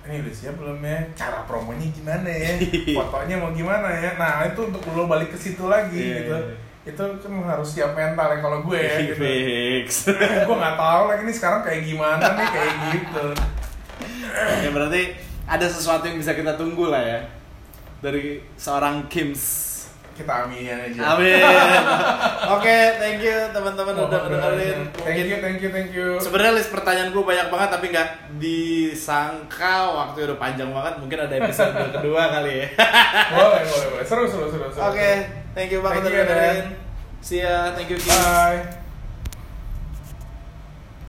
ini 0.03 0.19
udah 0.19 0.33
siap 0.35 0.55
belum 0.59 0.83
ya? 0.83 0.99
Cara 1.15 1.47
promonya 1.47 1.87
gimana 1.93 2.27
ya? 2.27 2.59
Fotonya 2.97 3.35
mau 3.39 3.51
gimana 3.55 3.87
ya? 3.87 4.19
Nah 4.19 4.43
itu 4.43 4.67
untuk 4.67 4.83
lo 4.91 5.07
balik 5.07 5.31
ke 5.31 5.37
situ 5.39 5.63
lagi 5.71 5.95
Iya, 5.95 6.17
gitu. 6.27 6.35
iya. 6.35 6.55
itu 6.83 6.99
kan 6.99 7.31
harus 7.47 7.69
siap 7.71 7.95
mental 7.95 8.27
ya 8.27 8.39
kalau 8.43 8.59
gue 8.67 8.75
ya 8.75 8.95
gitu. 8.99 9.15
Fix. 9.23 10.11
Gue 10.47 10.55
nggak 10.59 10.75
tahu 10.75 11.03
lagi 11.07 11.21
nih 11.23 11.35
sekarang 11.39 11.61
kayak 11.63 11.81
gimana 11.87 12.25
nih 12.35 12.47
kayak 12.51 12.73
gitu. 12.91 13.25
Ya 14.59 14.69
berarti 14.75 15.01
ada 15.47 15.63
sesuatu 15.63 16.03
yang 16.11 16.19
bisa 16.19 16.35
kita 16.35 16.59
tunggu 16.59 16.91
lah 16.91 16.99
ya 16.99 17.19
dari 18.03 18.43
seorang 18.59 19.07
Kims 19.07 19.73
kita 20.13 20.45
aminin 20.45 20.77
aja. 20.77 21.17
Amin. 21.17 21.41
Oke, 22.55 22.77
thank 23.01 23.17
you 23.25 23.33
teman-teman 23.49 23.97
udah 23.97 24.29
dengerin. 24.29 24.79
Thank 24.93 25.25
you, 25.25 25.37
thank 25.41 25.57
you, 25.57 25.69
thank 25.73 25.89
you. 25.89 26.07
Sebenarnya 26.21 26.61
list 26.61 26.69
pertanyaan 26.69 27.09
gue 27.09 27.23
banyak 27.25 27.49
banget 27.49 27.69
tapi 27.73 27.85
nggak 27.89 28.09
disangka 28.37 29.89
waktu 29.89 30.29
udah 30.29 30.37
panjang 30.37 30.69
banget. 30.69 31.01
Mungkin 31.01 31.17
ada 31.17 31.33
episode 31.33 31.73
kedua 31.97 32.29
kali 32.29 32.61
ya. 32.61 32.67
boleh, 33.41 33.63
boleh, 33.65 33.87
boleh. 33.97 34.05
Seru, 34.05 34.23
seru, 34.29 34.45
seru. 34.53 34.69
seru. 34.69 34.85
Oke, 34.85 35.09
thank 35.57 35.73
you 35.73 35.81
banget 35.81 36.05
udah 36.05 36.13
you, 36.13 36.21
dengerin. 36.21 36.65
See 37.25 37.41
ya, 37.41 37.73
thank 37.73 37.89
you. 37.89 37.97
Kim. 37.97 38.13
Bye. 38.13 38.82